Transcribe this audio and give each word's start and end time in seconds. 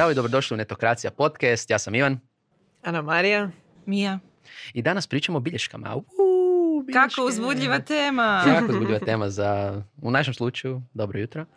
Zdravo 0.00 0.12
i 0.12 0.14
dobrodošli 0.14 0.54
u 0.54 0.58
Netokracija 0.58 1.10
podcast. 1.10 1.70
Ja 1.70 1.78
sam 1.78 1.94
Ivan. 1.94 2.18
Ana 2.82 3.02
Marija. 3.02 3.50
Mija. 3.86 4.18
I 4.72 4.82
danas 4.82 5.06
pričamo 5.06 5.38
o 5.38 5.40
bilješkama. 5.40 5.96
Uuu, 5.96 6.84
Kako 6.92 7.26
uzbudljiva 7.26 7.78
tema. 7.78 8.42
Jako 8.54 8.72
uzbudljiva 8.72 8.98
tema 8.98 9.30
za, 9.30 9.82
u 10.02 10.10
našem 10.10 10.34
slučaju, 10.34 10.82
dobro 10.94 11.18
jutro. 11.18 11.44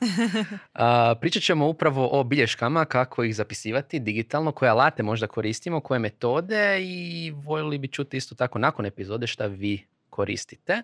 Uh, 0.73 0.79
pričat 1.21 1.43
ćemo 1.43 1.67
upravo 1.67 2.09
o 2.11 2.23
bilješkama, 2.23 2.85
kako 2.85 3.23
ih 3.23 3.35
zapisivati 3.35 3.99
digitalno, 3.99 4.51
koje 4.51 4.69
alate 4.69 5.03
možda 5.03 5.27
koristimo, 5.27 5.79
koje 5.79 5.99
metode 5.99 6.79
i 6.81 7.31
voljeli 7.31 7.77
bi 7.77 7.87
čuti 7.87 8.17
isto 8.17 8.35
tako 8.35 8.59
nakon 8.59 8.85
epizode 8.85 9.27
šta 9.27 9.45
vi 9.45 9.85
koristite. 10.09 10.81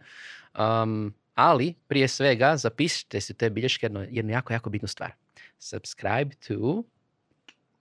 Um, 0.59 1.13
ali 1.35 1.73
prije 1.87 2.07
svega 2.07 2.57
zapišite 2.57 3.21
si 3.21 3.33
te 3.33 3.49
bilješke 3.49 3.85
jednu, 3.85 4.05
jednu 4.09 4.31
jako, 4.31 4.53
jako 4.53 4.69
bitnu 4.69 4.87
stvar. 4.87 5.11
Subscribe 5.57 6.35
to 6.47 6.83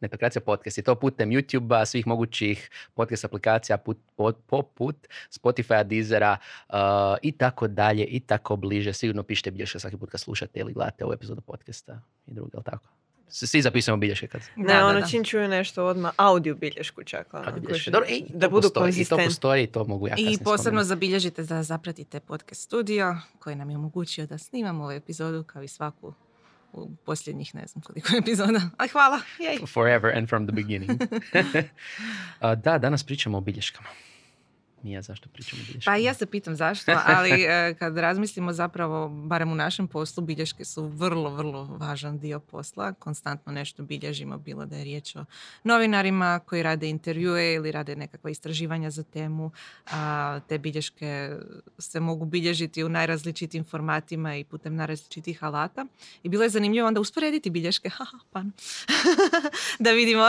Netokracija 0.00 0.42
podcast 0.42 0.78
i 0.78 0.82
to 0.82 0.94
putem 0.94 1.30
YouTube-a, 1.30 1.86
svih 1.86 2.06
mogućih 2.06 2.70
podcast 2.94 3.24
aplikacija 3.24 3.78
put, 3.78 3.98
poput 4.46 4.96
Spotify, 5.30 5.84
Deezera 5.84 6.36
uh, 6.68 6.76
i 7.22 7.32
tako 7.32 7.68
dalje 7.68 8.04
i 8.04 8.20
tako 8.20 8.56
bliže. 8.56 8.92
Sigurno 8.92 9.22
pišite 9.22 9.50
bilješke 9.50 9.78
svaki 9.78 9.96
put 9.96 10.10
kad 10.10 10.20
slušate 10.20 10.60
ili 10.60 10.72
gledate 10.72 11.04
ovu 11.04 11.12
epizodu 11.12 11.40
podcasta 11.40 12.00
i 12.26 12.34
drugo, 12.34 12.50
jel 12.54 12.62
tako? 12.62 12.88
Svi 13.30 13.62
zapisujemo 13.62 14.00
bilješke 14.00 14.26
kad... 14.26 14.40
Ne, 14.56 14.74
da, 14.74 14.86
ono 14.86 15.00
da, 15.00 15.06
čim 15.06 15.24
čuju 15.24 15.48
nešto 15.48 15.84
odmah, 15.84 16.12
audio 16.16 16.54
bilješku 16.54 17.04
čak. 17.04 17.34
Ono, 17.34 17.44
audio 17.46 17.62
bilješku. 17.62 17.90
Dobro, 17.90 18.08
ej, 18.10 18.22
da 18.28 18.48
budu 18.48 18.62
postoji, 18.62 18.92
I 19.02 19.04
to 19.04 19.16
postoji 19.16 19.64
i 19.64 19.66
to 19.66 19.84
mogu 19.84 20.08
ja 20.08 20.14
I 20.18 20.38
posebno 20.44 20.84
zabilježite 20.84 21.42
da 21.42 21.62
zapratite 21.62 22.20
podcast 22.20 22.62
studio 22.62 23.16
koji 23.38 23.56
nam 23.56 23.70
je 23.70 23.76
omogućio 23.76 24.26
da 24.26 24.38
snimamo 24.38 24.82
ovu 24.82 24.92
epizodu 24.92 25.44
kao 25.44 25.62
i 25.62 25.68
svaku 25.68 26.14
u 26.72 26.96
posljednjih 27.06 27.54
ne 27.54 27.66
znam 27.66 27.82
koliko 27.82 28.16
epizoda. 28.22 28.60
Ali 28.76 28.88
hvala. 28.88 29.20
Jej. 29.38 29.58
Forever 29.66 30.16
and 30.16 30.28
from 30.28 30.46
the 30.46 30.52
beginning. 30.54 31.00
da, 32.64 32.78
danas 32.78 33.04
pričamo 33.04 33.38
o 33.38 33.40
bilješkama. 33.40 33.88
Mija, 34.82 35.02
zašto 35.02 35.28
pričamo 35.28 35.62
bilješke? 35.66 35.86
Pa 35.86 35.96
ja 35.96 36.14
se 36.14 36.26
pitam 36.26 36.56
zašto, 36.56 36.92
ali 37.06 37.30
e, 37.48 37.74
kad 37.78 37.98
razmislimo 37.98 38.52
zapravo, 38.52 39.08
barem 39.08 39.52
u 39.52 39.54
našem 39.54 39.88
poslu, 39.88 40.22
bilješke 40.22 40.64
su 40.64 40.86
vrlo, 40.86 41.30
vrlo 41.30 41.64
važan 41.64 42.18
dio 42.18 42.40
posla. 42.40 42.92
Konstantno 42.92 43.52
nešto 43.52 43.82
bilježimo, 43.82 44.38
bilo 44.38 44.66
da 44.66 44.76
je 44.76 44.84
riječ 44.84 45.16
o 45.16 45.24
novinarima 45.64 46.40
koji 46.46 46.62
rade 46.62 46.88
intervjue 46.88 47.54
ili 47.54 47.72
rade 47.72 47.96
nekakva 47.96 48.30
istraživanja 48.30 48.90
za 48.90 49.02
temu. 49.02 49.50
A, 49.90 50.40
te 50.48 50.58
bilješke 50.58 51.36
se 51.78 52.00
mogu 52.00 52.24
bilježiti 52.24 52.84
u 52.84 52.88
najrazličitim 52.88 53.64
formatima 53.64 54.36
i 54.36 54.44
putem 54.44 54.76
najrazličitih 54.76 55.44
alata. 55.44 55.86
I 56.22 56.28
bilo 56.28 56.42
je 56.42 56.48
zanimljivo 56.48 56.88
onda 56.88 57.00
usporediti 57.00 57.50
bilješke, 57.50 57.90
pa. 58.32 58.42
da 59.84 59.90
vidimo 59.90 60.24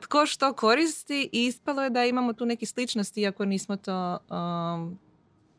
tko 0.00 0.26
što 0.26 0.52
koristi 0.52 1.28
i 1.32 1.46
ispalo 1.46 1.82
je 1.82 1.90
da 1.90 2.04
imamo 2.04 2.32
tu 2.32 2.46
neki 2.46 2.66
sličnosti 2.66 3.05
личности, 3.06 3.20
иако 3.20 3.44
нисмото 3.44 4.20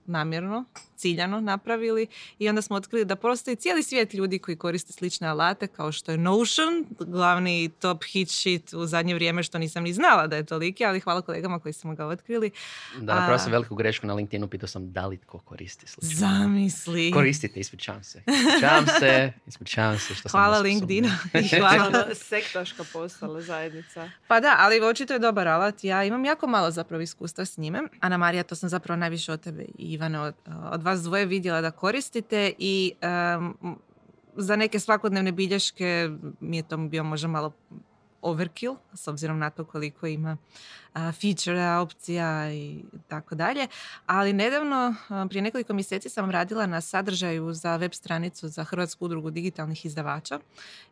namjerno, 0.08 0.66
ciljano 0.96 1.42
napravili 1.42 2.08
i 2.40 2.50
onda 2.50 2.62
smo 2.62 2.76
otkrili 2.76 3.06
da 3.06 3.16
postoji 3.16 3.56
cijeli 3.56 3.84
svijet 3.84 4.14
ljudi 4.14 4.40
koji 4.40 4.58
koriste 4.58 4.94
slične 4.94 5.28
alate 5.28 5.68
kao 5.68 5.92
što 5.92 6.12
je 6.12 6.18
Notion, 6.18 6.86
glavni 7.00 7.70
top 7.80 8.04
hit 8.04 8.30
shit 8.30 8.74
u 8.74 8.86
zadnje 8.86 9.14
vrijeme 9.16 9.44
što 9.44 9.58
nisam 9.58 9.84
ni 9.84 9.94
znala 9.94 10.28
da 10.28 10.36
je 10.36 10.46
toliki, 10.46 10.86
ali 10.86 11.00
hvala 11.00 11.22
kolegama 11.22 11.60
koji 11.60 11.74
smo 11.74 11.96
ga 11.96 12.06
otkrili. 12.06 12.52
Da, 12.98 13.16
napravio 13.16 13.40
sam 13.40 13.52
veliku 13.52 13.76
grešku 13.76 14.08
na 14.08 14.14
LinkedInu, 14.14 14.48
pitao 14.48 14.68
sam 14.68 14.92
da 14.92 15.08
li 15.08 15.18
tko 15.18 15.40
koristi 15.40 15.88
slično. 15.88 16.18
Zamisli. 16.18 17.12
Koristite, 17.12 17.60
ispričavam 17.60 18.04
se. 18.04 18.24
Ispričavam 18.28 18.86
se, 19.00 19.34
ispričavam 19.48 20.00
se 20.00 20.16
što 20.16 20.30
hvala 20.30 20.56
sam 20.56 20.64
LinkedInu 20.64 21.10
i 21.44 21.60
hvala. 21.60 22.16
Sektaška 22.16 22.84
postala 22.94 23.42
zajednica. 23.42 24.10
Pa 24.28 24.40
da, 24.40 24.56
ali 24.58 24.82
očito 24.82 25.14
je 25.14 25.20
dobar 25.20 25.48
alat. 25.48 25.84
Ja 25.84 26.04
imam 26.04 26.26
jako 26.26 26.48
malo 26.48 26.72
zapravo 26.72 27.02
iskustva 27.02 27.46
s 27.46 27.58
njime. 27.58 27.82
Ana 28.00 28.18
Marija, 28.18 28.44
to 28.44 28.56
sam 28.56 28.70
zapravo 28.70 28.98
najviše 28.98 29.32
od 29.32 29.42
tebe 29.42 29.66
i 29.78 29.97
Ivane 29.98 30.20
od, 30.20 30.36
od 30.72 30.84
vas 30.84 31.02
dvoje 31.02 31.26
vidjela 31.26 31.62
da 31.62 31.72
koristite 31.72 32.54
i 32.58 32.94
za 34.36 34.56
neke 34.56 34.80
svakodnevne 34.80 35.32
bilješke 35.32 36.10
mi 36.40 36.58
je 36.58 36.64
to 36.64 36.78
bio 36.78 37.04
možda 37.04 37.28
malo 37.28 37.52
overkill, 38.22 38.76
s 38.94 39.08
obzirom 39.08 39.40
na 39.40 39.50
to 39.50 39.66
koliko 39.66 40.08
ima 40.08 40.38
feature 40.94 41.76
opcija 41.76 42.54
i 42.54 42.84
tako 43.08 43.36
dalje. 43.36 43.68
Ali 44.06 44.34
nedavno, 44.34 44.96
prije 45.30 45.42
nekoliko 45.42 45.74
mjeseci 45.74 46.10
sam 46.10 46.32
radila 46.32 46.66
na 46.66 46.82
sadržaju 46.82 47.54
za 47.54 47.76
web 47.76 47.94
stranicu 47.94 48.48
za 48.48 48.64
Hrvatsku 48.64 49.06
udrugu 49.06 49.30
digitalnih 49.30 49.86
izdavača 49.86 50.40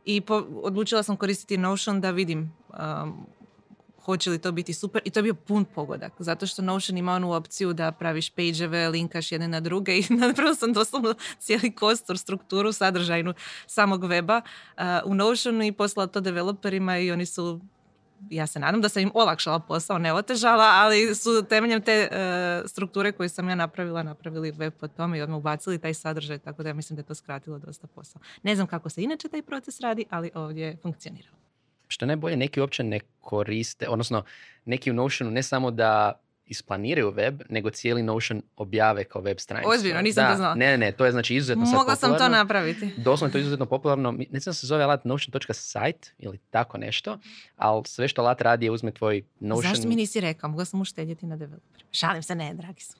i 0.05 0.21
odlučila 0.63 1.03
sam 1.03 1.17
koristiti 1.17 1.57
Notion 1.57 2.01
da 2.01 2.11
vidim 2.11 2.53
hoće 4.05 4.29
li 4.29 4.39
to 4.39 4.51
biti 4.51 4.73
super 4.73 5.01
i 5.05 5.09
to 5.09 5.19
je 5.19 5.23
bio 5.23 5.33
pun 5.33 5.65
pogodak 5.65 6.13
zato 6.19 6.47
što 6.47 6.61
Notion 6.61 6.97
ima 6.97 7.13
onu 7.13 7.33
opciju 7.33 7.73
da 7.73 7.91
praviš 7.91 8.29
page 8.29 8.87
linkaš 8.89 9.31
jedne 9.31 9.47
na 9.47 9.59
druge 9.59 9.97
i 9.97 10.05
napravo 10.27 10.55
sam 10.55 10.73
doslovno 10.73 11.13
cijeli 11.39 11.71
kostor, 11.75 12.17
strukturu 12.17 12.71
sadržajnu 12.71 13.33
samog 13.67 14.03
weba 14.03 14.41
uh, 14.77 15.11
u 15.11 15.15
Notionu 15.15 15.63
i 15.63 15.71
poslala 15.71 16.07
to 16.07 16.21
developerima 16.21 16.97
i 16.97 17.11
oni 17.11 17.25
su 17.25 17.61
ja 18.29 18.47
se 18.47 18.59
nadam 18.59 18.81
da 18.81 18.89
sam 18.89 19.01
im 19.01 19.11
olakšala 19.13 19.59
posao, 19.59 19.97
ne 19.97 20.13
otežala, 20.13 20.63
ali 20.63 21.15
su 21.15 21.45
temeljem 21.49 21.81
te 21.81 22.09
uh, 22.11 22.69
strukture 22.69 23.11
koju 23.11 23.29
sam 23.29 23.49
ja 23.49 23.55
napravila, 23.55 24.03
napravili 24.03 24.51
web 24.51 24.73
po 24.79 24.87
tome 24.87 25.17
i 25.17 25.21
odmah 25.21 25.37
ubacili 25.37 25.79
taj 25.79 25.93
sadržaj, 25.93 26.39
tako 26.39 26.63
da 26.63 26.69
ja 26.69 26.73
mislim 26.73 26.95
da 26.95 26.99
je 26.99 27.05
to 27.05 27.15
skratilo 27.15 27.59
dosta 27.59 27.87
posao. 27.87 28.21
Ne 28.43 28.55
znam 28.55 28.67
kako 28.67 28.89
se 28.89 29.03
inače 29.03 29.29
taj 29.29 29.41
proces 29.41 29.79
radi, 29.79 30.05
ali 30.09 30.31
ovdje 30.33 30.65
je 30.65 30.77
funkcioniralo 30.81 31.44
što 31.95 32.05
najbolje 32.05 32.37
neki 32.37 32.59
uopće 32.61 32.83
ne 32.83 32.99
koriste, 33.19 33.89
odnosno 33.89 34.23
neki 34.65 34.91
u 34.91 34.93
Notionu 34.93 35.31
ne 35.31 35.43
samo 35.43 35.71
da 35.71 36.21
isplaniraju 36.47 37.11
web, 37.11 37.41
nego 37.49 37.69
cijeli 37.69 38.03
Notion 38.03 38.41
objave 38.57 39.03
kao 39.03 39.21
web 39.21 39.39
stranicu. 39.39 39.69
Ozbiljno, 39.69 40.01
nisam 40.01 40.31
to 40.31 40.37
znala. 40.37 40.55
Ne, 40.55 40.77
ne, 40.77 40.91
to 40.91 41.05
je 41.05 41.11
znači 41.11 41.35
izuzetno 41.35 41.65
Mogla 41.65 41.95
sam 41.95 42.17
to 42.17 42.29
napraviti. 42.29 42.89
Doslovno 42.97 43.31
to 43.31 43.37
je 43.37 43.41
izuzetno 43.41 43.65
popularno. 43.65 44.11
Ne 44.31 44.39
znam 44.39 44.53
se 44.53 44.67
zove 44.67 44.83
alat 44.83 45.05
notion.site 45.05 46.13
ili 46.19 46.37
tako 46.37 46.77
nešto, 46.77 47.19
ali 47.57 47.83
sve 47.85 48.07
što 48.07 48.21
alat 48.21 48.41
radi 48.41 48.65
je 48.65 48.71
uzme 48.71 48.91
tvoj 48.91 49.23
Notion... 49.39 49.73
Zašto 49.73 49.87
mi 49.87 49.95
nisi 49.95 50.19
rekao? 50.19 50.49
Mogla 50.49 50.65
sam 50.65 50.81
uštedjeti 50.81 51.25
na 51.25 51.37
developerima. 51.37 51.89
Šalim 51.91 52.23
se, 52.23 52.35
ne, 52.35 52.53
dragi 52.53 52.81
su. 52.81 52.97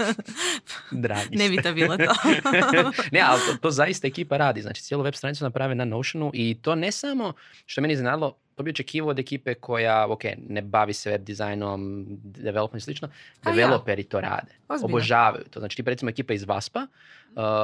dragi 0.90 1.36
Ne 1.36 1.48
bi 1.48 1.62
to 1.62 1.72
bilo 1.72 1.96
to. 1.96 2.14
ne, 3.12 3.20
ali 3.20 3.40
to, 3.40 3.56
to, 3.62 3.70
zaista 3.70 4.06
ekipa 4.06 4.36
radi. 4.36 4.62
Znači, 4.62 4.82
cijelu 4.82 5.02
web 5.02 5.14
stranicu 5.14 5.44
naprave 5.44 5.74
na 5.74 5.84
Notionu 5.84 6.30
i 6.34 6.58
to 6.62 6.74
ne 6.74 6.92
samo, 6.92 7.32
što 7.66 7.80
meni 7.80 7.94
iznenadilo, 7.94 8.36
to 8.56 8.62
bi 8.62 8.70
očekivao 8.70 9.10
od 9.10 9.18
ekipe 9.18 9.54
koja, 9.54 10.06
ok, 10.08 10.22
ne 10.48 10.62
bavi 10.62 10.92
se 10.92 11.10
web 11.10 11.24
dizajnom, 11.24 12.06
development 12.22 12.82
i 12.82 12.84
slično, 12.84 13.08
developeri 13.44 14.04
to 14.04 14.20
rade. 14.20 14.52
Obožavaju 14.82 15.44
to. 15.50 15.60
Znači, 15.60 15.76
ti 15.76 15.82
recimo 15.86 16.08
ekipa 16.08 16.34
iz 16.34 16.44
Vaspa, 16.44 16.80
uh, 16.80 16.86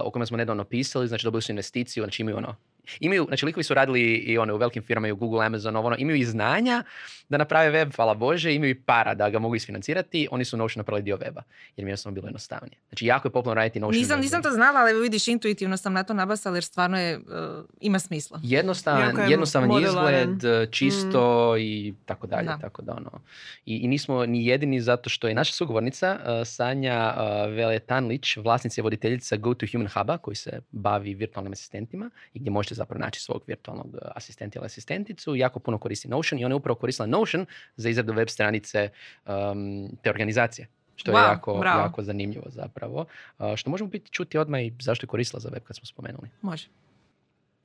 o 0.04 0.10
kojima 0.10 0.26
smo 0.26 0.36
nedavno 0.36 0.64
pisali, 0.64 1.08
znači 1.08 1.26
dobili 1.26 1.42
su 1.42 1.52
investiciju, 1.52 2.04
znači 2.04 2.22
imaju 2.22 2.36
ono 2.36 2.56
imaju, 3.00 3.24
znači 3.28 3.46
likovi 3.46 3.64
su 3.64 3.74
radili 3.74 4.02
i 4.02 4.38
one 4.38 4.52
u 4.52 4.56
velikim 4.56 4.82
firmama 4.82 5.08
i 5.08 5.12
u 5.12 5.16
Google, 5.16 5.46
Amazon, 5.46 5.76
ono, 5.76 5.96
imaju 5.98 6.16
i 6.16 6.24
znanja 6.24 6.84
da 7.28 7.38
naprave 7.38 7.70
web, 7.70 7.92
hvala 7.96 8.14
Bože, 8.14 8.54
imaju 8.54 8.70
i 8.70 8.74
para 8.74 9.14
da 9.14 9.30
ga 9.30 9.38
mogu 9.38 9.54
isfinancirati, 9.54 10.28
oni 10.30 10.44
su 10.44 10.56
Notion 10.56 10.80
napravili 10.80 11.02
dio 11.02 11.16
weba, 11.16 11.42
jer 11.76 11.84
mi 11.84 11.88
je 11.88 11.90
jednostavno 11.90 12.14
bilo 12.14 12.26
jednostavnije. 12.26 12.76
Znači 12.88 13.06
jako 13.06 13.28
je 13.28 13.32
popularno 13.32 13.60
raditi 13.60 13.80
Notion. 13.80 14.00
Nisam, 14.00 14.20
nisam 14.20 14.42
to 14.42 14.50
znala, 14.50 14.80
ali 14.80 15.00
vidiš, 15.00 15.28
intuitivno 15.28 15.76
sam 15.76 15.92
na 15.92 16.02
to 16.02 16.14
nabasala 16.14 16.56
jer 16.56 16.64
stvarno 16.64 16.98
je, 16.98 17.18
uh, 17.18 17.24
ima 17.80 17.98
smisla. 17.98 18.40
Jednostavan, 18.42 19.30
jednostavan 19.30 19.82
izgled, 19.82 20.44
uh, 20.44 20.70
čisto 20.70 21.54
mm. 21.56 21.60
i 21.60 21.94
tako 22.06 22.26
dalje. 22.26 22.46
Da. 22.46 22.58
Tako 22.60 22.82
da, 22.82 22.92
ono. 22.92 23.10
I, 23.66 23.76
I, 23.76 23.88
nismo 23.88 24.26
ni 24.26 24.46
jedini 24.46 24.80
zato 24.80 25.10
što 25.10 25.28
je 25.28 25.34
naša 25.34 25.52
sugovornica 25.52 26.18
uh, 26.20 26.46
Sanja 26.46 27.14
uh, 27.16 27.54
Veletanlić, 27.54 28.36
vlasnica 28.36 28.80
i 28.80 28.82
voditeljica 28.82 29.36
Go 29.36 29.54
to 29.54 29.66
Human 29.72 29.88
Huba 29.88 30.18
koji 30.18 30.34
se 30.34 30.60
bavi 30.70 31.14
virtualnim 31.14 31.52
asistentima 31.52 32.10
i 32.34 32.38
gdje 32.38 32.50
možete 32.50 32.71
zapravo 32.74 33.04
naći 33.04 33.20
svog 33.20 33.42
virtualnog 33.46 33.86
uh, 33.86 34.00
asistenta 34.14 34.58
ili 34.58 34.66
asistenticu. 34.66 35.36
Jako 35.36 35.58
puno 35.58 35.78
koristi 35.78 36.08
Notion 36.08 36.40
i 36.40 36.44
ona 36.44 36.52
je 36.52 36.56
upravo 36.56 36.78
koristila 36.78 37.06
Notion 37.06 37.46
za 37.76 37.88
izradu 37.88 38.12
web 38.12 38.28
stranice 38.28 38.88
um, 39.26 39.88
te 40.02 40.10
organizacije. 40.10 40.68
Što 40.96 41.10
je 41.10 41.14
jako, 41.14 41.62
jako 41.64 42.02
zanimljivo 42.02 42.46
zapravo. 42.48 43.06
Uh, 43.38 43.56
što 43.56 43.70
možemo 43.70 43.90
biti 43.90 44.10
čuti 44.10 44.38
odmah 44.38 44.60
i 44.60 44.72
zašto 44.80 45.04
je 45.04 45.08
koristila 45.08 45.40
za 45.40 45.48
web 45.48 45.62
kad 45.62 45.76
smo 45.76 45.86
spomenuli. 45.86 46.28
Može. 46.42 46.68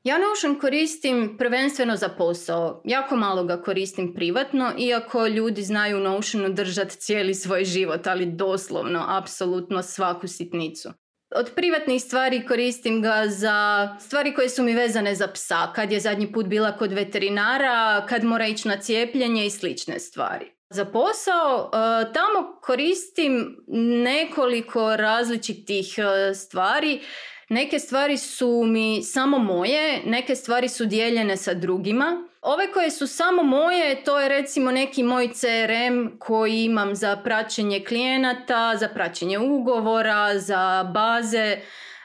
Ja 0.03 0.17
Notion 0.17 0.59
koristim 0.59 1.35
prvenstveno 1.37 1.95
za 1.95 2.09
posao. 2.09 2.81
Jako 2.85 3.15
malo 3.15 3.43
ga 3.43 3.61
koristim 3.61 4.13
privatno, 4.13 4.73
iako 4.77 5.27
ljudi 5.27 5.63
znaju 5.63 5.99
Notionu 5.99 6.49
držati 6.49 6.97
cijeli 6.97 7.33
svoj 7.33 7.65
život, 7.65 8.07
ali 8.07 8.25
doslovno, 8.25 9.05
apsolutno 9.07 9.81
svaku 9.83 10.27
sitnicu. 10.27 10.89
Od 11.35 11.51
privatnih 11.55 12.01
stvari 12.01 12.45
koristim 12.47 13.01
ga 13.01 13.23
za 13.27 13.87
stvari 13.99 14.33
koje 14.33 14.49
su 14.49 14.63
mi 14.63 14.73
vezane 14.73 15.15
za 15.15 15.27
psa, 15.27 15.73
kad 15.75 15.91
je 15.91 15.99
zadnji 15.99 16.31
put 16.31 16.45
bila 16.45 16.77
kod 16.77 16.91
veterinara, 16.91 18.05
kad 18.09 18.23
mora 18.23 18.47
ići 18.47 18.67
na 18.67 18.77
cijepljenje 18.77 19.45
i 19.45 19.49
slične 19.49 19.99
stvari. 19.99 20.51
Za 20.69 20.85
posao 20.85 21.71
e, 21.73 22.13
tamo 22.13 22.59
koristim 22.61 23.57
nekoliko 24.03 24.95
različitih 24.95 25.95
e, 25.97 26.33
stvari 26.33 27.01
Neke 27.49 27.79
stvari 27.79 28.17
su 28.17 28.63
mi 28.65 29.03
samo 29.03 29.39
moje, 29.39 30.01
neke 30.05 30.35
stvari 30.35 30.69
su 30.69 30.85
dijeljene 30.85 31.37
sa 31.37 31.53
drugima. 31.53 32.27
Ove 32.49 32.71
koje 32.71 32.91
su 32.91 33.07
samo 33.07 33.43
moje, 33.43 34.03
to 34.03 34.19
je 34.19 34.29
recimo 34.29 34.71
neki 34.71 35.03
moj 35.03 35.29
CRM 35.33 36.17
koji 36.19 36.63
imam 36.63 36.95
za 36.95 37.15
praćenje 37.15 37.83
klijenata, 37.87 38.77
za 38.77 38.87
praćenje 38.87 39.39
ugovora, 39.39 40.39
za 40.39 40.91
baze, 40.93 41.57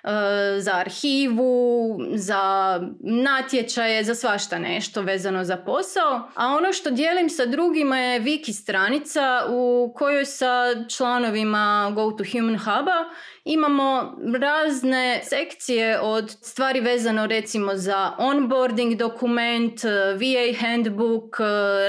E, 0.05 0.61
za 0.61 0.73
arhivu, 0.73 1.99
za 2.15 2.81
natječaje, 3.00 4.05
za 4.05 4.15
svašta 4.15 4.59
nešto 4.59 5.03
vezano 5.03 5.44
za 5.44 5.56
posao. 5.56 6.29
A 6.35 6.47
ono 6.47 6.73
što 6.73 6.91
dijelim 6.91 7.31
sa 7.31 7.47
drugima 7.47 7.99
je 7.99 8.21
wiki 8.21 8.53
stranica 8.53 9.44
u 9.50 9.93
kojoj 9.97 10.25
sa 10.25 10.85
članovima 10.89 11.93
Go 11.94 12.11
to 12.11 12.25
Human 12.33 12.59
Huba 12.59 13.05
imamo 13.44 14.17
razne 14.41 15.21
sekcije 15.25 16.00
od 16.00 16.31
stvari 16.31 16.81
vezano 16.81 17.27
recimo 17.27 17.77
za 17.77 18.12
onboarding 18.19 18.97
dokument, 18.97 19.85
VA 20.15 20.61
handbook, 20.61 21.37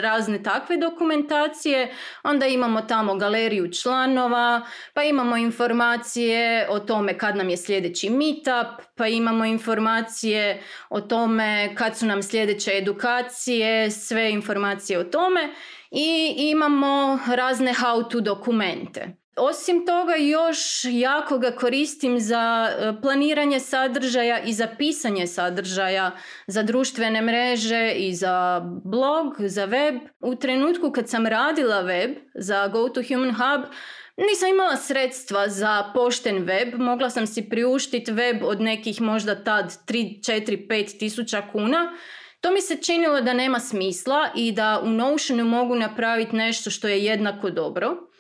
razne 0.02 0.44
takve 0.44 0.78
dokumentacije. 0.78 1.94
Onda 2.24 2.46
imamo 2.48 2.82
tamo 2.82 3.16
galeriju 3.16 3.72
članova, 3.72 4.62
pa 4.94 5.04
imamo 5.04 5.38
informacije 5.38 6.68
o 6.70 6.80
tome 6.80 7.18
kad 7.18 7.36
nam 7.36 7.50
je 7.50 7.58
sljedeći 7.58 8.10
meetup, 8.10 8.86
pa 8.96 9.08
imamo 9.08 9.46
informacije 9.46 10.62
o 10.90 11.02
tome 11.02 11.76
kad 11.76 11.98
su 11.98 12.06
nam 12.06 12.24
sljedeće 12.24 12.78
edukacije, 12.78 13.92
sve 13.92 14.32
informacije 14.32 15.00
o 15.00 15.04
tome 15.04 15.54
i 15.92 16.36
imamo 16.38 17.20
razne 17.28 17.74
how 17.74 18.10
to 18.10 18.22
dokumente. 18.22 19.23
Osim 19.36 19.86
toga 19.86 20.16
još 20.16 20.86
jako 20.92 21.38
ga 21.38 21.52
koristim 21.52 22.20
za 22.20 22.70
e, 22.70 22.94
planiranje 23.02 23.60
sadržaja 23.60 24.40
i 24.44 24.54
za 24.54 24.68
pisanje 24.78 25.28
sadržaja 25.28 26.12
za 26.48 26.64
društvene 26.64 27.22
mreže 27.22 27.92
i 27.92 28.14
za 28.14 28.62
blog, 28.86 29.36
za 29.40 29.66
web. 29.66 29.96
U 30.20 30.36
trenutku 30.36 30.92
kad 30.92 31.10
sam 31.10 31.28
radila 31.28 31.82
web 31.82 32.12
za 32.36 32.68
Go 32.68 32.90
to 32.90 33.02
Human 33.08 33.32
Hub, 33.32 33.74
nisam 34.18 34.50
imala 34.50 34.78
sredstva 34.78 35.50
za 35.50 35.92
pošten 35.94 36.44
web, 36.44 36.74
mogla 36.78 37.10
sam 37.10 37.28
si 37.28 37.50
priuštiti 37.50 38.12
web 38.12 38.44
od 38.44 38.62
nekih 38.62 39.02
možda 39.02 39.44
tad 39.44 39.66
3, 39.88 40.20
4, 40.20 40.68
5 40.68 41.00
tisuća 41.00 41.44
kuna. 41.52 41.92
To 42.42 42.52
mi 42.52 42.62
se 42.62 42.78
činilo 42.82 43.22
da 43.22 43.34
nema 43.34 43.60
smisla 43.60 44.30
i 44.36 44.52
da 44.52 44.82
u 44.84 44.90
Notionu 44.90 45.46
mogu 45.46 45.76
napraviti 45.76 46.36
nešto 46.36 46.70
što 46.70 46.88
je 46.88 47.04
jednako 47.04 47.50
dobro. 47.50 48.13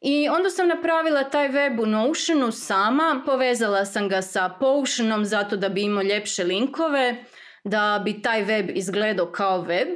I 0.00 0.28
onda 0.28 0.50
sam 0.50 0.68
napravila 0.68 1.24
taj 1.24 1.48
web 1.48 1.80
u 1.80 1.86
Notionu 1.86 2.52
sama, 2.52 3.22
povezala 3.26 3.84
sam 3.84 4.08
ga 4.08 4.22
sa 4.22 4.48
Potionom 4.60 5.24
zato 5.24 5.56
da 5.56 5.68
bi 5.68 5.82
imao 5.82 6.02
ljepše 6.02 6.44
linkove, 6.44 7.24
da 7.64 8.02
bi 8.04 8.22
taj 8.22 8.42
web 8.42 8.70
izgledao 8.74 9.26
kao 9.26 9.60
web. 9.60 9.88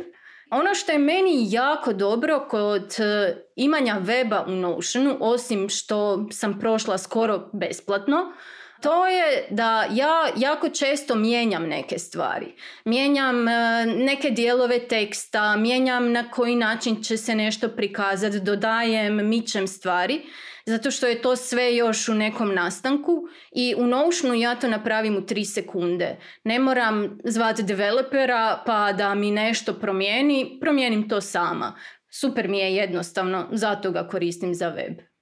Ono 0.51 0.75
što 0.75 0.93
je 0.93 0.99
meni 0.99 1.47
jako 1.53 1.93
dobro 1.93 2.47
kod 2.51 2.95
e, 2.99 3.37
imanja 3.57 4.01
weba 4.01 4.45
u 4.47 4.51
Notionu, 4.51 5.17
osim 5.21 5.69
što 5.69 6.27
sam 6.33 6.61
prošla 6.61 6.99
skoro 6.99 7.51
besplatno, 7.53 8.33
to 8.83 9.07
je 9.07 9.47
da 9.51 9.89
ja 9.91 10.29
jako 10.37 10.69
često 10.69 11.15
mijenjam 11.15 11.67
neke 11.67 11.99
stvari. 11.99 12.55
Mijenjam 12.85 13.49
e, 13.49 13.87
neke 13.87 14.31
dijelove 14.31 14.89
teksta, 14.89 15.57
mijenjam 15.57 16.13
na 16.13 16.31
koji 16.31 16.57
način 16.57 17.03
će 17.03 17.17
se 17.17 17.35
nešto 17.35 17.69
prikazati, 17.69 18.41
dodajem, 18.41 19.29
mičem 19.29 19.67
stvari, 19.67 20.23
zato 20.67 20.91
što 20.91 21.07
je 21.07 21.23
to 21.23 21.37
sve 21.37 21.77
još 21.77 22.09
u 22.09 22.15
nekom 22.15 22.55
nastanku 22.55 23.23
i 23.53 23.75
u 23.79 23.87
Notionu 23.87 24.35
ja 24.35 24.55
to 24.55 24.69
napravim 24.69 25.17
u 25.17 25.27
tri 25.27 25.45
sekunde. 25.45 26.17
Ne 26.45 26.59
moram 26.59 27.19
zvati 27.25 27.63
developera 27.63 28.63
pa 28.67 28.93
da 28.93 29.15
mi 29.15 29.31
nešto 29.31 29.75
promijeni, 29.75 30.59
promijenim 30.61 31.09
to 31.09 31.21
sama. 31.21 31.75
Super 32.11 32.49
mi 32.49 32.59
je 32.59 32.75
jednostavno, 32.75 33.49
zato 33.53 33.91
ga 33.91 34.09
koristim 34.09 34.55
za 34.55 34.69
web. 34.69 35.14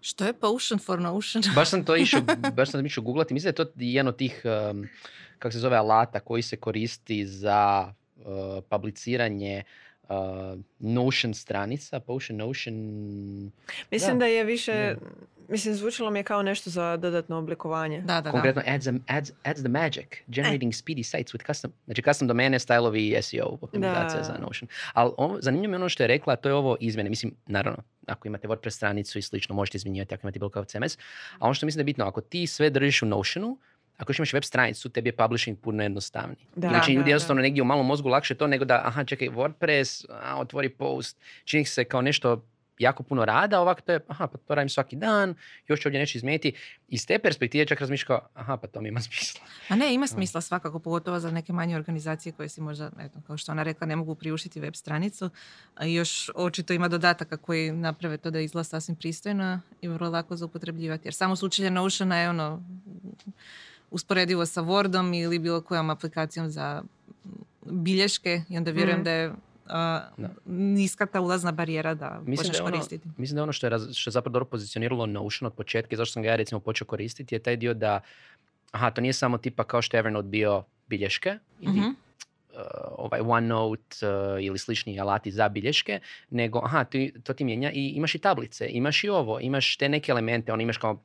Što 0.00 0.24
je 0.24 0.32
Potion 0.32 0.78
for 0.78 1.00
Notion? 1.00 1.42
baš 1.56 1.70
sam 1.70 1.84
to 1.84 1.96
išao, 1.96 2.20
baš 2.56 2.70
sam 2.70 2.86
išao 2.86 3.04
googlati. 3.04 3.34
Mislim 3.34 3.52
da 3.52 3.62
je 3.62 3.66
to 3.66 3.72
jedan 3.76 4.08
od 4.08 4.16
tih, 4.16 4.42
um, 4.70 4.88
kako 5.38 5.52
se 5.52 5.58
zove, 5.58 5.76
alata 5.76 6.20
koji 6.20 6.42
se 6.42 6.56
koristi 6.56 7.26
za 7.26 7.92
uh, 8.16 8.24
publiciranje 8.68 9.62
uh, 10.08 10.08
Notion 10.78 11.34
stranica, 11.34 12.00
Potion 12.00 12.36
Notion... 12.36 12.74
Mislim 13.90 14.18
da, 14.18 14.26
je 14.26 14.44
više, 14.44 14.96
mislim 15.48 15.74
zvučilo 15.74 16.10
mi 16.10 16.18
je 16.18 16.22
kao 16.22 16.42
nešto 16.42 16.70
za 16.70 16.96
dodatno 16.96 17.38
oblikovanje. 17.38 18.00
Da, 18.00 18.20
da, 18.20 18.30
Konkretno 18.30 18.62
adds, 18.66 18.86
adds, 19.06 19.32
adds 19.42 19.60
the 19.60 19.68
magic, 19.68 20.08
generating 20.26 20.72
speedy 20.72 21.02
sites 21.02 21.32
with 21.34 21.46
custom, 21.46 21.72
znači 21.86 22.02
custom 22.02 22.28
domene, 22.28 22.58
stylovi 22.58 23.18
i 23.18 23.22
SEO 23.22 23.58
optimizacija 23.60 24.22
za 24.22 24.38
Notion. 24.40 24.68
Ali 24.92 25.12
zanimljivo 25.40 25.72
je 25.72 25.76
ono 25.76 25.88
što 25.88 26.02
je 26.02 26.06
rekla, 26.06 26.36
to 26.36 26.48
je 26.48 26.54
ovo 26.54 26.76
izmjene. 26.80 27.10
Mislim, 27.10 27.34
naravno, 27.46 27.82
ako 28.08 28.28
imate 28.28 28.48
WordPress 28.48 28.76
stranicu 28.76 29.18
i 29.18 29.22
slično, 29.22 29.54
možete 29.54 29.76
izmjenjivati 29.76 30.14
ako 30.14 30.26
imate 30.26 30.38
bilo 30.38 30.50
kao 30.50 30.64
CMS. 30.64 30.98
A 31.38 31.44
ono 31.44 31.54
što 31.54 31.66
mislim 31.66 31.78
da 31.78 31.80
je 31.80 31.84
bitno, 31.84 32.04
ako 32.04 32.20
ti 32.20 32.46
sve 32.46 32.70
držiš 32.70 33.02
u 33.02 33.06
Notionu, 33.06 33.58
ako 33.98 34.12
imaš 34.18 34.32
web 34.32 34.42
stranicu, 34.42 34.88
tebi 34.88 35.08
je 35.08 35.16
publishing 35.16 35.58
puno 35.58 35.82
jednostavniji. 35.82 36.46
Da, 36.56 36.68
znači, 36.68 36.92
ljudi 36.92 37.10
jednostavno 37.10 37.42
negdje 37.42 37.62
u 37.62 37.66
malom 37.66 37.86
mozgu 37.86 38.08
lakše 38.08 38.34
to 38.34 38.46
nego 38.46 38.64
da, 38.64 38.82
aha, 38.84 39.04
čekaj, 39.04 39.28
WordPress, 39.28 40.06
a, 40.10 40.40
otvori 40.40 40.68
post, 40.68 41.18
čini 41.44 41.64
se 41.64 41.84
kao 41.84 42.02
nešto 42.02 42.44
jako 42.78 43.02
puno 43.02 43.24
rada, 43.24 43.60
ovako 43.60 43.80
to 43.80 43.92
je, 43.92 44.00
aha, 44.08 44.26
pa 44.26 44.38
to 44.38 44.54
radim 44.54 44.68
svaki 44.68 44.96
dan, 44.96 45.34
još 45.66 45.80
ću 45.80 45.88
ovdje 45.88 46.00
nešto 46.00 46.18
izmijeniti. 46.18 46.52
Iz 46.88 47.06
te 47.06 47.18
perspektive 47.18 47.66
čak 47.66 47.80
razmišljam 47.80 48.18
aha, 48.34 48.56
pa 48.56 48.66
to 48.66 48.80
mi 48.80 48.88
ima 48.88 49.00
smisla. 49.06 49.40
A 49.68 49.76
ne, 49.76 49.94
ima 49.94 50.06
smisla 50.06 50.40
svakako, 50.40 50.78
pogotovo 50.78 51.20
za 51.20 51.30
neke 51.30 51.52
manje 51.52 51.76
organizacije 51.76 52.32
koje 52.32 52.48
si 52.48 52.60
možda, 52.60 52.90
eto, 53.00 53.18
kao 53.26 53.36
što 53.36 53.52
ona 53.52 53.62
rekla, 53.62 53.86
ne 53.86 53.96
mogu 53.96 54.14
priuštiti 54.14 54.60
web 54.60 54.74
stranicu. 54.74 55.30
A 55.74 55.84
još 55.84 56.30
očito 56.34 56.72
ima 56.72 56.88
dodataka 56.88 57.36
koji 57.36 57.72
naprave 57.72 58.16
to 58.16 58.30
da 58.30 58.40
izgleda 58.40 58.64
sasvim 58.64 58.96
pristojno 58.96 59.60
i 59.80 59.88
vrlo 59.88 60.10
lako 60.10 60.36
za 60.36 60.44
upotrebljivati. 60.44 61.08
Jer 61.08 61.14
samo 61.14 61.36
slučaj 61.36 61.70
Notiona 61.70 62.18
je 62.18 62.30
ono, 62.30 62.62
usporedivo 63.90 64.46
sa 64.46 64.62
Wordom 64.62 65.22
ili 65.22 65.38
bilo 65.38 65.60
kojom 65.60 65.90
aplikacijom 65.90 66.50
za 66.50 66.82
bilješke 67.70 68.42
i 68.48 68.56
onda 68.56 68.70
vjerujem 68.70 69.00
mm. 69.00 69.04
da 69.04 69.10
je 69.10 69.32
niska 70.46 71.06
ta 71.06 71.20
ulazna 71.20 71.52
barijera 71.52 71.94
da 71.94 72.20
mislim 72.24 72.36
počneš 72.36 72.60
ono, 72.60 72.70
koristiti. 72.70 73.08
Mislim 73.16 73.36
da 73.36 73.42
ono 73.42 73.52
što 73.52 73.66
je, 73.66 73.78
što 73.94 74.10
je 74.10 74.12
zapravo 74.12 74.32
dobro 74.32 74.44
pozicioniralo 74.44 75.06
Notion 75.06 75.46
od 75.46 75.52
početka 75.52 75.94
i 75.94 75.96
zašto 75.96 76.12
sam 76.12 76.22
ga 76.22 76.28
ja 76.28 76.36
recimo 76.36 76.60
počeo 76.60 76.86
koristiti 76.86 77.34
je 77.34 77.38
taj 77.38 77.56
dio 77.56 77.74
da 77.74 78.00
aha, 78.72 78.90
to 78.90 79.00
nije 79.00 79.12
samo 79.12 79.38
tipa 79.38 79.64
kao 79.64 79.82
što 79.82 79.96
je 79.96 79.98
Evernote 79.98 80.28
bio 80.28 80.64
bilješke 80.86 81.38
ili 81.60 81.80
mm 81.80 81.96
ovaj 82.96 83.20
OneNote 83.20 84.06
uh, 84.06 84.44
ili 84.44 84.58
slični 84.58 85.00
alati 85.00 85.30
za 85.30 85.48
bilješke, 85.48 86.00
nego 86.30 86.60
aha, 86.64 86.84
to, 86.84 86.98
to 87.22 87.34
ti 87.34 87.44
mijenja 87.44 87.70
i 87.70 87.88
imaš 87.88 88.14
i 88.14 88.18
tablice, 88.18 88.68
imaš 88.70 89.04
i 89.04 89.08
ovo, 89.08 89.40
imaš 89.40 89.76
te 89.76 89.88
neke 89.88 90.12
elemente, 90.12 90.52
ono 90.52 90.62
imaš 90.62 90.76
kao 90.76 91.02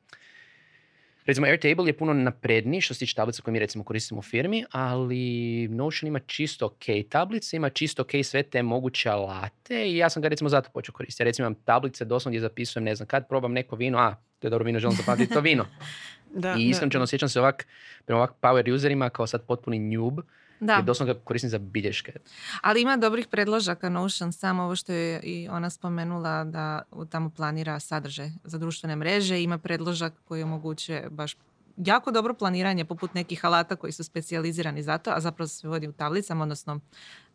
Recimo 1.25 1.47
Airtable 1.47 1.89
je 1.89 1.97
puno 1.97 2.13
napredniji 2.13 2.81
što 2.81 2.93
se 2.93 2.99
tiče 2.99 3.15
tablica 3.15 3.41
koje 3.41 3.51
mi 3.51 3.59
recimo 3.59 3.83
koristimo 3.83 4.19
u 4.19 4.21
firmi, 4.21 4.65
ali 4.71 5.67
Notion 5.67 6.07
ima 6.07 6.19
čisto 6.19 6.65
ok 6.65 7.09
tablice, 7.09 7.57
ima 7.57 7.69
čisto 7.69 8.01
ok 8.01 8.11
sve 8.23 8.43
te 8.43 8.63
moguće 8.63 9.09
alate 9.09 9.89
i 9.89 9.97
ja 9.97 10.09
sam 10.09 10.21
ga 10.21 10.27
recimo 10.27 10.49
zato 10.49 10.69
počeo 10.73 10.93
koristiti. 10.93 11.23
recimo 11.23 11.47
imam 11.47 11.55
tablice 11.55 12.05
doslovno 12.05 12.33
gdje 12.33 12.41
zapisujem, 12.41 12.83
ne 12.83 12.95
znam, 12.95 13.07
kad 13.07 13.27
probam 13.27 13.51
neko 13.51 13.75
vino, 13.75 13.97
a 13.97 14.15
to 14.39 14.47
je 14.47 14.49
dobro 14.49 14.65
vino, 14.65 14.79
želim 14.79 14.97
zapamtiti 14.97 15.33
to 15.33 15.41
vino. 15.41 15.65
da, 16.43 16.55
I 16.59 16.69
iskreno 16.69 17.03
osjećam 17.03 17.29
se 17.29 17.39
ovak, 17.39 17.67
prema 18.05 18.17
ovak 18.17 18.31
power 18.41 18.73
userima 18.73 19.09
kao 19.09 19.27
sad 19.27 19.45
potpuni 19.45 19.79
noob, 19.79 20.19
da. 20.65 20.73
Jer 20.73 20.83
doslovno 20.83 21.13
ga 21.13 21.19
koristim 21.19 21.49
za 21.49 21.57
bilješke. 21.57 22.13
Ali 22.61 22.81
ima 22.81 22.97
dobrih 22.97 23.27
predložaka 23.27 23.89
Notion, 23.89 24.33
samo 24.33 24.63
ovo 24.63 24.75
što 24.75 24.93
je 24.93 25.19
i 25.23 25.47
ona 25.49 25.69
spomenula 25.69 26.43
da 26.43 26.81
tamo 27.09 27.29
planira 27.29 27.79
sadržaj 27.79 28.29
za 28.43 28.57
društvene 28.57 28.95
mreže. 28.95 29.41
Ima 29.43 29.57
predložak 29.57 30.13
koji 30.27 30.43
omogućuje 30.43 31.09
baš 31.09 31.35
jako 31.77 32.11
dobro 32.11 32.33
planiranje 32.33 32.85
poput 32.85 33.13
nekih 33.13 33.45
alata 33.45 33.75
koji 33.75 33.93
su 33.93 34.03
specijalizirani 34.03 34.83
za 34.83 34.97
to, 34.97 35.11
a 35.11 35.19
zapravo 35.19 35.47
se 35.47 35.67
vodi 35.67 35.87
u 35.87 35.93
tablicama, 35.93 36.43
odnosno 36.43 36.79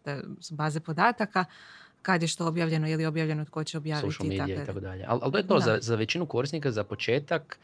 da 0.05 0.21
su 0.41 0.55
baze 0.55 0.81
podataka 0.81 1.45
kad 2.03 2.23
je 2.23 2.29
što 2.29 2.47
objavljeno, 2.47 2.87
je 2.87 2.97
li 2.97 3.07
objavljeno, 3.07 3.45
tko 3.45 3.65
će 3.65 3.79
objaviti. 3.79 4.13
Social 4.13 4.29
media 4.29 4.63
i 4.63 4.67
tako 4.67 4.81
dalje. 4.81 5.05
Ali, 5.09 5.33
to 5.33 5.39
je 5.39 5.47
to, 5.47 5.61
za, 5.61 5.79
za 5.81 5.95
većinu 5.95 6.27
korisnika 6.27 6.71
za 6.71 6.85
početak 6.85 7.59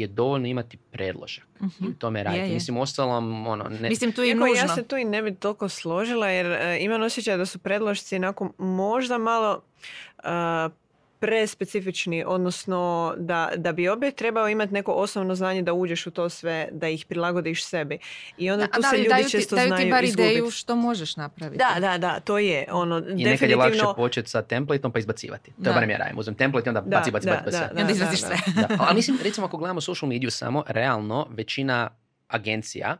je 0.00 0.06
dovoljno 0.06 0.46
imati 0.46 0.76
predložak 0.76 1.46
uh-huh. 1.60 1.86
i 1.86 1.90
u 1.90 1.94
tome 1.94 2.22
raditi. 2.22 2.54
Mislim, 2.54 2.76
ostalom, 2.76 3.46
ono... 3.46 3.64
Ne... 3.64 3.88
Mislim, 3.88 4.12
tu 4.12 4.22
je 4.22 4.34
nužno. 4.34 4.54
Ja 4.54 4.68
se 4.68 4.82
tu 4.82 4.96
i 4.96 5.04
ne 5.04 5.22
bi 5.22 5.34
toliko 5.34 5.68
složila, 5.68 6.28
jer 6.28 6.46
uh, 6.46 6.84
imam 6.84 7.02
osjećaj 7.02 7.36
da 7.36 7.46
su 7.46 7.58
predložci 7.58 8.16
onako 8.16 8.52
možda 8.58 9.18
malo 9.18 9.62
uh, 10.18 10.72
prespecifični, 11.20 12.24
odnosno 12.26 13.14
da, 13.18 13.50
da 13.56 13.72
bi 13.72 13.88
obje 13.88 14.10
trebao 14.10 14.48
imati 14.48 14.74
neko 14.74 14.92
osnovno 14.92 15.34
znanje 15.34 15.62
da 15.62 15.72
uđeš 15.72 16.06
u 16.06 16.10
to 16.10 16.28
sve, 16.28 16.68
da 16.72 16.88
ih 16.88 17.04
prilagodiš 17.06 17.64
sebi. 17.64 17.98
I 18.38 18.50
onda 18.50 18.66
tu 18.66 18.82
se 18.82 18.96
ljudi 18.96 19.08
daju 19.08 19.28
često 19.28 19.56
daju 19.56 19.68
znaju 19.68 19.84
ti 19.84 19.90
bar 19.90 20.04
ideju 20.04 20.50
što 20.50 20.76
možeš 20.76 21.16
napraviti. 21.16 21.58
Da, 21.58 21.80
da, 21.80 21.98
da, 21.98 22.20
to 22.20 22.38
je. 22.38 22.66
Ono, 22.70 22.98
I 22.98 23.00
definitivno... 23.00 23.30
nekad 23.30 23.50
je 23.50 23.56
lakše 23.56 23.82
početi 23.96 24.30
sa 24.30 24.42
templateom 24.42 24.92
pa 24.92 24.98
izbacivati. 24.98 25.52
To 25.64 25.70
je 25.70 25.74
barem 25.74 25.90
ja 25.90 25.98
radim. 25.98 26.18
Uzmem 26.18 26.34
template 26.34 26.68
i 26.68 26.70
onda 26.70 26.80
baci, 26.80 27.10
baci, 27.10 27.28
baci, 27.28 27.44
baci. 27.44 27.58
I 27.78 27.80
onda 27.80 27.92
izbaciš 27.92 28.20
sve. 28.20 28.36
Ali 28.78 28.96
mislim, 28.98 29.18
recimo 29.22 29.46
ako 29.46 29.56
gledamo 29.56 29.80
social 29.80 30.08
mediju 30.08 30.30
samo, 30.30 30.64
realno 30.68 31.26
većina 31.30 31.90
agencija 32.28 32.96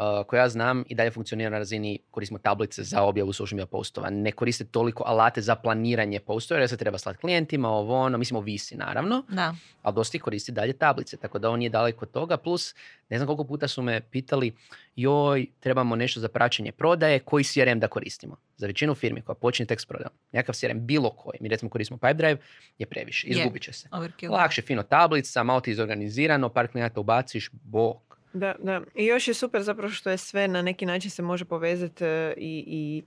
uh, 0.00 0.26
koja 0.26 0.42
ja 0.42 0.48
znam 0.48 0.84
i 0.88 0.94
dalje 0.94 1.10
funkcionira 1.10 1.50
na 1.50 1.58
razini 1.58 1.98
koristimo 2.10 2.38
tablice 2.38 2.82
za 2.82 3.02
objavu 3.02 3.32
social 3.32 3.56
media 3.56 3.66
postova. 3.66 4.10
Ne 4.10 4.32
koriste 4.32 4.64
toliko 4.64 5.04
alate 5.06 5.40
za 5.40 5.54
planiranje 5.54 6.20
postova 6.20 6.60
jer 6.60 6.68
se 6.68 6.76
treba 6.76 6.98
slati 6.98 7.18
klijentima, 7.18 7.68
ovo 7.68 8.00
ono, 8.00 8.18
mislim 8.18 8.36
ovisi 8.36 8.76
naravno, 8.76 9.24
Da. 9.28 9.54
ali 9.82 9.94
dosta 9.94 10.16
ih 10.16 10.22
koristi 10.22 10.52
dalje 10.52 10.72
tablice, 10.72 11.16
tako 11.16 11.38
da 11.38 11.50
on 11.50 11.58
nije 11.58 11.70
daleko 11.70 12.04
od 12.04 12.10
toga. 12.10 12.36
Plus, 12.36 12.74
ne 13.08 13.18
znam 13.18 13.26
koliko 13.26 13.44
puta 13.44 13.68
su 13.68 13.82
me 13.82 14.00
pitali, 14.00 14.54
joj, 14.96 15.46
trebamo 15.60 15.96
nešto 15.96 16.20
za 16.20 16.28
praćenje 16.28 16.72
prodaje, 16.72 17.18
koji 17.18 17.44
CRM 17.44 17.78
da 17.78 17.88
koristimo? 17.88 18.36
Za 18.56 18.66
većinu 18.66 18.94
firmi 18.94 19.22
koja 19.22 19.34
počinje 19.34 19.66
tek 19.66 19.80
s 19.80 19.86
prodajom, 19.86 20.12
nekakav 20.32 20.54
CRM 20.54 20.86
bilo 20.86 21.10
koji, 21.10 21.38
mi 21.40 21.48
recimo 21.48 21.70
koristimo 21.70 21.98
Pipedrive, 21.98 22.36
je 22.78 22.86
previše, 22.86 23.26
izgubit 23.26 23.62
će 23.62 23.72
se. 23.72 23.88
Overkill. 23.92 24.32
Lakše, 24.32 24.62
fino 24.62 24.82
tablica, 24.82 25.42
malo 25.42 25.60
ti 25.60 25.70
izorganizirano, 25.70 26.48
par 26.48 26.68
klijenata 26.68 27.00
ubaciš, 27.00 27.50
bok. 27.52 28.09
Da, 28.32 28.54
da. 28.58 28.80
I 28.94 29.04
još 29.04 29.28
je 29.28 29.34
super 29.34 29.62
zapravo 29.62 29.90
što 29.92 30.10
je 30.10 30.16
sve 30.16 30.48
na 30.48 30.62
neki 30.62 30.86
način 30.86 31.10
se 31.10 31.22
može 31.22 31.44
povezati 31.44 32.04
e, 32.04 32.34
i, 32.36 32.64
i 32.66 33.02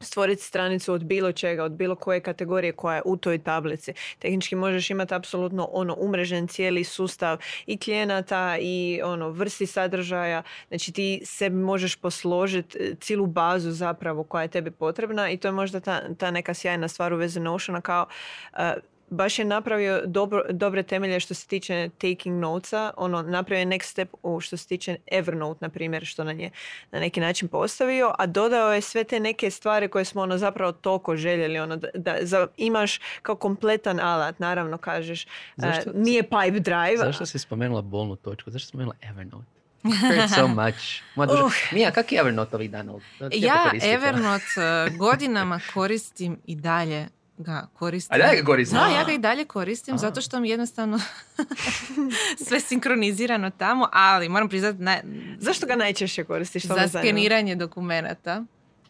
stvoriti 0.00 0.42
stranicu 0.42 0.92
od 0.92 1.04
bilo 1.04 1.32
čega, 1.32 1.64
od 1.64 1.72
bilo 1.72 1.94
koje 1.94 2.20
kategorije 2.20 2.72
koja 2.72 2.96
je 2.96 3.02
u 3.04 3.16
toj 3.16 3.38
tablici. 3.38 3.92
Tehnički 4.18 4.56
možeš 4.56 4.90
imati 4.90 5.14
apsolutno 5.14 5.68
ono 5.72 5.96
umrežen 5.98 6.48
cijeli 6.48 6.84
sustav 6.84 7.38
i 7.66 7.78
klijenata 7.78 8.56
i 8.60 9.00
ono 9.04 9.30
vrsti 9.30 9.66
sadržaja. 9.66 10.42
Znači 10.68 10.92
ti 10.92 11.20
sebi 11.24 11.56
možeš 11.56 11.96
posložiti 11.96 12.78
e, 12.78 12.94
cijelu 13.00 13.26
bazu 13.26 13.70
zapravo 13.70 14.24
koja 14.24 14.42
je 14.42 14.48
tebi 14.48 14.70
potrebna 14.70 15.30
i 15.30 15.36
to 15.36 15.48
je 15.48 15.52
možda 15.52 15.80
ta, 15.80 16.14
ta 16.14 16.30
neka 16.30 16.54
sjajna 16.54 16.88
stvar 16.88 17.12
u 17.12 17.16
vezi 17.16 17.40
Notiona 17.40 17.80
kao 17.80 18.06
e, 18.56 18.74
baš 19.10 19.38
je 19.38 19.44
napravio 19.44 20.02
dobro, 20.06 20.42
dobre 20.50 20.82
temelje 20.82 21.20
što 21.20 21.34
se 21.34 21.46
tiče 21.46 21.88
taking 21.90 22.36
notesa, 22.36 22.92
ono, 22.96 23.22
napravio 23.22 23.60
je 23.60 23.66
next 23.68 23.82
step 23.84 24.08
u 24.22 24.40
što 24.40 24.56
se 24.56 24.66
tiče 24.66 24.96
Evernote, 25.06 25.58
na 25.60 25.68
primjer, 25.68 26.04
što 26.04 26.24
nam 26.24 26.40
je 26.40 26.50
na 26.90 27.00
neki 27.00 27.20
način 27.20 27.48
postavio, 27.48 28.14
a 28.18 28.26
dodao 28.26 28.72
je 28.72 28.80
sve 28.80 29.04
te 29.04 29.20
neke 29.20 29.50
stvari 29.50 29.88
koje 29.88 30.04
smo 30.04 30.22
ono 30.22 30.38
zapravo 30.38 30.72
toliko 30.72 31.16
željeli, 31.16 31.58
ono, 31.58 31.76
da, 31.76 31.88
da 31.94 32.16
za- 32.22 32.46
imaš 32.56 33.00
kao 33.22 33.36
kompletan 33.36 34.00
alat, 34.00 34.38
naravno 34.38 34.78
kažeš, 34.78 35.26
Zašto- 35.56 35.90
uh, 35.90 35.96
nije 35.96 36.22
pipe 36.22 36.60
drive, 36.60 36.96
Zašto 36.96 37.26
si 37.26 37.38
spomenula 37.38 37.82
bolnu 37.82 38.16
točku? 38.16 38.50
Zašto 38.50 38.64
si 38.64 38.68
spomenula 38.68 38.94
Evernote? 39.02 39.46
Hurt 39.84 40.30
so 40.30 40.46
much. 40.48 41.02
Moja. 41.14 41.44
Uh. 41.44 41.52
Mija, 41.72 41.90
kak 41.90 42.12
je 42.12 42.18
Evernote 42.20 42.56
ovih 42.56 42.70
dana? 42.70 42.92
Ja. 43.32 43.70
Evernote 43.84 44.44
eh, 44.56 44.96
godinama 44.96 45.60
koristim 45.74 46.38
i 46.46 46.56
dalje 46.56 47.06
ga 47.38 47.66
koristim. 47.78 48.14
A 48.14 48.18
da 48.18 48.34
ga 48.34 48.44
koristim? 48.44 48.78
Da, 48.78 48.86
ja 48.86 49.04
ga 49.04 49.12
i 49.12 49.18
dalje 49.18 49.44
koristim 49.44 49.94
A. 49.94 49.98
zato 49.98 50.20
što 50.20 50.40
mi 50.40 50.48
jednostavno 50.50 51.00
sve 52.46 52.60
sinkronizirano 52.60 53.50
tamo, 53.50 53.88
ali 53.92 54.28
moram 54.28 54.48
priznati 54.48 54.78
na, 54.82 54.96
Zašto 55.38 55.66
ga 55.66 55.76
najčešće 55.76 56.24
koristiš? 56.24 56.64
Za 56.64 56.88
skeniranje 56.88 57.54
dokumenata. 57.56 58.44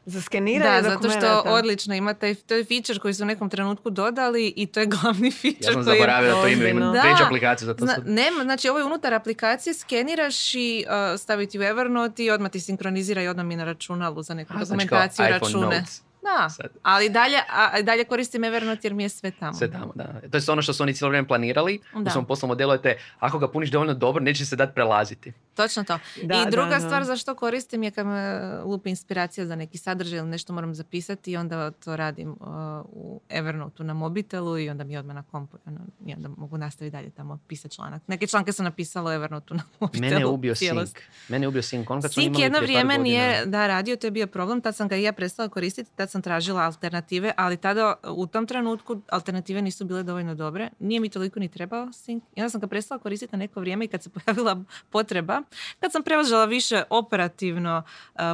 Za 0.06 0.20
skeniranje 0.20 0.82
Da, 0.82 0.90
zato 0.90 1.10
što 1.10 1.42
odlično 1.46 1.94
ima 1.94 2.14
taj, 2.14 2.34
to 2.34 2.54
je 2.54 2.64
feature 2.64 2.98
koji 2.98 3.14
su 3.14 3.22
u 3.22 3.26
nekom 3.26 3.50
trenutku 3.50 3.90
dodali 3.90 4.52
i 4.56 4.66
to 4.66 4.80
je 4.80 4.86
glavni 4.86 5.30
feature 5.30 5.66
Ja 5.66 5.72
sam 5.72 5.84
koji 5.84 6.00
da 6.00 6.32
to 6.32 6.48
ime, 6.48 6.72
Da. 6.74 7.02
treću 7.02 7.24
aplikaciju 7.26 7.66
za 7.66 7.74
to. 7.74 7.84
Zna, 7.84 7.96
nema, 8.06 8.42
znači 8.42 8.68
ovo 8.68 8.78
je 8.78 8.84
unutar 8.84 9.14
aplikacije, 9.14 9.74
skeniraš 9.74 10.54
i 10.54 10.84
uh, 10.86 11.20
staviti 11.20 11.58
u 11.58 11.62
Evernote 11.62 12.24
i 12.24 12.30
odmah 12.30 12.50
ti 12.50 12.60
sinkronizira 12.60 13.22
i 13.22 13.28
odmah 13.28 13.46
mi 13.46 13.56
na 13.56 13.64
računalu 13.64 14.22
za 14.22 14.34
neku 14.34 14.52
A, 14.56 14.64
znači 14.64 14.86
dokumentaciju, 14.86 15.24
iPhone 15.24 15.38
račune. 15.38 15.76
Notes. 15.78 16.07
Da, 16.22 16.48
Sad. 16.48 16.66
ali 16.82 17.08
dalje, 17.08 17.36
a, 17.48 17.82
dalje 17.82 18.04
koristim 18.04 18.44
Evernote 18.44 18.80
jer 18.82 18.94
mi 18.94 19.02
je 19.02 19.08
sve 19.08 19.30
tamo. 19.30 19.52
Sve 19.52 19.70
tamo, 19.70 19.92
da. 19.94 20.04
To 20.30 20.36
je 20.36 20.42
ono 20.48 20.62
što 20.62 20.72
su 20.72 20.82
oni 20.82 20.94
cijelo 20.94 21.08
vrijeme 21.08 21.28
planirali. 21.28 21.80
U 21.94 22.02
Da. 22.02 22.10
svom 22.10 22.24
poslovnom 22.26 22.54
modelu 22.54 22.72
je 22.72 22.82
te, 22.82 22.96
ako 23.18 23.38
ga 23.38 23.48
puniš 23.48 23.70
dovoljno 23.70 23.94
dobro, 23.94 24.22
neće 24.22 24.46
se 24.46 24.56
dati 24.56 24.74
prelaziti. 24.74 25.32
Točno 25.54 25.84
to. 25.84 25.98
Da, 26.22 26.44
I 26.48 26.50
druga 26.50 26.68
da. 26.70 26.80
stvar 26.80 27.04
za 27.04 27.16
što 27.16 27.34
koristim 27.34 27.82
je 27.82 27.90
kad 27.90 28.06
me 28.06 28.40
lupi 28.64 28.90
inspiracija 28.90 29.46
za 29.46 29.56
neki 29.56 29.78
sadržaj 29.78 30.18
ili 30.18 30.28
nešto 30.28 30.52
moram 30.52 30.74
zapisati 30.74 31.32
i 31.32 31.36
onda 31.36 31.70
to 31.70 31.96
radim 31.96 32.30
uh, 32.30 32.36
u 32.84 33.20
Evernote 33.28 33.84
na 33.84 33.94
mobitelu 33.94 34.58
i 34.58 34.70
onda 34.70 34.84
mi 34.84 34.92
je 34.92 34.98
odmah 34.98 35.16
na 35.16 35.22
kompu 35.22 35.58
ono, 35.66 35.80
i 36.06 36.14
onda 36.14 36.28
mogu 36.36 36.58
nastaviti 36.58 36.96
dalje 36.96 37.10
tamo 37.10 37.38
pisati 37.48 37.74
članak. 37.74 38.02
Neke 38.06 38.26
članke 38.26 38.52
sam 38.52 38.64
napisala 38.64 39.10
u 39.10 39.12
Evernote 39.12 39.54
na 39.54 39.62
mobitelu. 39.80 40.10
Mene 40.10 40.20
je 40.20 40.26
ubio 40.26 40.54
cijelost. 40.54 40.96
Sync. 40.96 41.00
Mene 41.28 41.44
je 41.44 41.48
ubio 41.48 41.62
Sync. 41.62 41.84
On 41.88 42.02
kad 42.02 42.10
Sync 42.10 42.40
jedno 42.40 42.58
vrijeme 42.60 42.98
nije 42.98 43.46
da 43.46 43.66
radio, 43.66 43.96
to 43.96 44.06
je 44.06 44.10
bio 44.10 44.26
problem, 44.26 44.60
tad 44.60 44.76
sam 44.76 44.88
ga 44.88 44.96
i 44.96 45.02
ja 45.02 45.12
prestala 45.12 45.48
koristiti, 45.48 45.90
tad 45.96 46.07
sam 46.10 46.22
tražila 46.22 46.62
alternative, 46.62 47.32
ali 47.36 47.56
tada 47.56 47.94
u 48.04 48.26
tom 48.26 48.46
trenutku 48.46 49.00
alternative 49.08 49.62
nisu 49.62 49.84
bile 49.84 50.02
dovoljno 50.02 50.34
dobre, 50.34 50.70
nije 50.78 51.00
mi 51.00 51.08
toliko 51.08 51.40
ni 51.40 51.48
trebao 51.48 51.86
Sync. 51.86 52.20
I 52.36 52.40
onda 52.40 52.50
sam 52.50 52.60
ga 52.60 52.66
prestala 52.66 52.98
koristiti 52.98 53.32
na 53.32 53.38
neko 53.38 53.60
vrijeme 53.60 53.84
i 53.84 53.88
kad 53.88 54.02
se 54.02 54.10
pojavila 54.14 54.64
potreba, 54.90 55.42
kad 55.80 55.92
sam 55.92 56.02
preuzela 56.02 56.44
više 56.44 56.82
operativno 56.90 57.82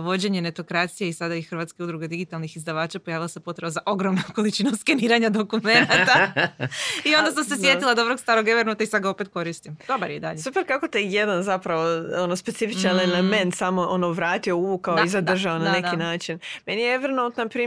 vođenje 0.02 0.40
netokracije 0.43 1.09
i 1.09 1.12
sada 1.12 1.35
i 1.35 1.43
Hrvatske 1.43 1.83
udruge 1.83 2.09
digitalnih 2.09 2.57
izdavača, 2.57 2.99
pojavila 2.99 3.28
se 3.28 3.40
potreba 3.40 3.71
za 3.71 3.81
ogromnom 3.87 4.25
količinom 4.35 4.76
skeniranja 4.76 5.28
dokumenata. 5.31 6.33
I 7.09 7.14
onda 7.16 7.33
sam 7.33 7.45
se 7.45 7.57
sjetila 7.57 7.95
dobrog 7.95 8.21
starog 8.21 8.49
Evernote 8.49 8.85
i 8.85 8.87
sad 8.87 9.02
ga 9.02 9.11
opet 9.11 9.28
koristim. 9.28 9.76
Dobar 9.88 10.11
je 10.11 10.16
i 10.16 10.21
dalje. 10.21 10.38
Super 10.38 10.66
kako 10.66 10.88
te 10.88 11.02
jedan 11.02 11.43
zapravo 11.43 11.85
ono 12.19 12.37
specifičan 12.37 12.97
Mm. 12.97 13.00
element 13.00 13.54
samo 13.54 13.83
ono 13.83 14.11
vratio, 14.11 14.57
uvukao 14.57 14.95
Da, 14.97 15.02
i 15.02 15.09
zadržao 15.09 15.59
da, 15.59 15.64
na 15.64 15.71
da, 15.73 15.81
neki 15.81 15.97
način. 15.97 16.38
Meni 16.66 16.83
je 16.83 16.95
Evernote, 16.95 17.43
na 17.43 17.49
primjer, 17.49 17.63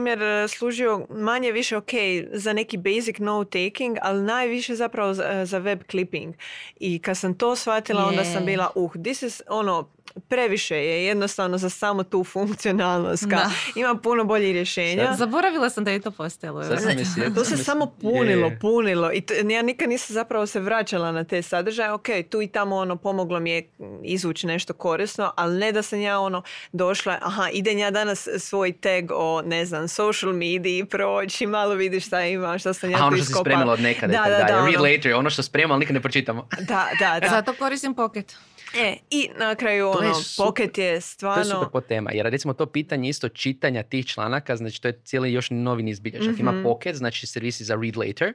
služio 0.47 1.07
manje 1.09 1.51
više 1.51 1.77
ok 1.77 1.91
za 2.31 2.53
neki 2.53 2.77
basic 2.77 3.17
note 3.19 3.69
taking, 3.69 3.97
ali 4.01 4.23
najviše 4.23 4.75
zapravo 4.75 5.13
za, 5.13 5.45
za 5.45 5.57
web 5.57 5.79
clipping. 5.91 6.35
I 6.79 6.99
kad 6.99 7.17
sam 7.17 7.37
to 7.37 7.55
shvatila, 7.55 8.05
onda 8.05 8.23
sam 8.23 8.45
bila, 8.45 8.71
uh, 8.75 8.91
this 8.93 9.23
is 9.23 9.41
ono, 9.47 9.89
previše 10.19 10.75
je 10.77 11.05
jednostavno 11.05 11.57
za 11.57 11.69
samo 11.69 12.03
tu 12.03 12.23
funkcionalnost. 12.23 13.23
Ka, 13.23 13.29
Da. 13.29 13.49
ima 13.75 13.95
puno 13.95 14.23
boljih 14.23 14.53
rješenja. 14.53 15.13
Zaboravila 15.13 15.69
sam 15.69 15.83
da 15.83 15.91
je 15.91 15.99
to 15.99 16.11
postojalo. 16.11 16.63
To 17.35 17.45
sam 17.45 17.57
se 17.57 17.63
samo 17.63 17.85
punilo, 18.01 18.47
Je. 18.47 18.59
punilo 18.59 19.11
i 19.13 19.21
to, 19.21 19.33
ja 19.33 19.61
nikad 19.61 19.89
nisam 19.89 20.13
zapravo 20.13 20.45
se 20.45 20.59
vraćala 20.59 21.11
na 21.11 21.23
te 21.23 21.41
sadržaje. 21.41 21.91
Ok, 21.91 22.05
tu 22.29 22.41
i 22.41 22.47
tamo 22.47 22.75
ono 22.75 22.95
pomoglo 22.95 23.39
mi 23.39 23.51
je 23.51 23.69
izvući 24.03 24.47
nešto 24.47 24.73
korisno, 24.73 25.31
ali 25.35 25.55
ne 25.55 25.71
da 25.71 25.81
sam 25.81 26.01
ja 26.01 26.19
ono 26.19 26.41
došla, 26.71 27.17
aha, 27.21 27.49
idem 27.49 27.77
ja 27.77 27.91
danas 27.91 28.27
svoj 28.37 28.71
tag 28.73 29.11
o, 29.11 29.41
ne 29.41 29.65
znam, 29.65 29.87
social 29.87 30.33
mediji 30.33 30.85
proći, 30.85 31.45
malo 31.47 31.73
vidiš 31.73 32.05
šta 32.05 32.21
ima, 32.21 32.57
šta 32.57 32.73
sam 32.73 32.91
ja 32.91 32.97
A 32.97 33.07
ono 33.07 33.15
što 33.17 33.25
si 33.25 33.33
spremila 33.33 33.73
od 33.73 33.79
nekada. 33.81 34.13
i 34.13 34.15
Da, 34.15 34.17
tako 34.17 34.29
da, 34.29 34.37
dalje. 34.37 34.51
da, 34.51 34.65
Read 34.65 34.75
ono. 34.75 34.83
later, 34.85 35.13
ono 35.13 35.29
što 35.29 35.43
spremamo, 35.43 35.73
ali 35.73 35.79
nikad 35.79 35.93
ne 35.93 36.01
pročitamo. 36.01 36.47
Da, 36.59 36.87
da, 36.99 37.19
da. 37.19 37.27
Zato 37.29 37.53
koristim 37.53 37.93
Pocket. 37.95 38.35
E, 38.75 38.97
I 39.09 39.29
na 39.37 39.55
kraju 39.55 39.91
To 39.93 40.01
je 40.01 40.07
ono, 40.07 40.15
super- 40.15 40.45
Pocket 40.45 40.77
je 40.77 40.89
To 40.89 40.95
je 40.95 41.01
stvarno... 41.01 41.43
super 41.45 41.67
pod 41.69 41.85
tema, 41.85 42.11
jer 42.11 42.25
recimo 42.25 42.53
to 42.53 42.65
pitanje 42.67 43.09
isto 43.09 43.29
čitanja 43.29 43.83
tih 43.83 44.05
članaka, 44.05 44.55
znači 44.55 44.81
to 44.81 44.87
je 44.87 44.99
cijeli 45.03 45.33
još 45.33 45.47
novi 45.51 45.83
niz 45.83 45.99
bilješaka. 45.99 46.35
Ima 46.39 46.51
Mhm. 46.51 46.63
Pocket, 46.63 46.95
znači 46.95 47.27
servisi 47.27 47.63
za 47.63 47.75
read 47.75 47.97
later, 47.97 48.33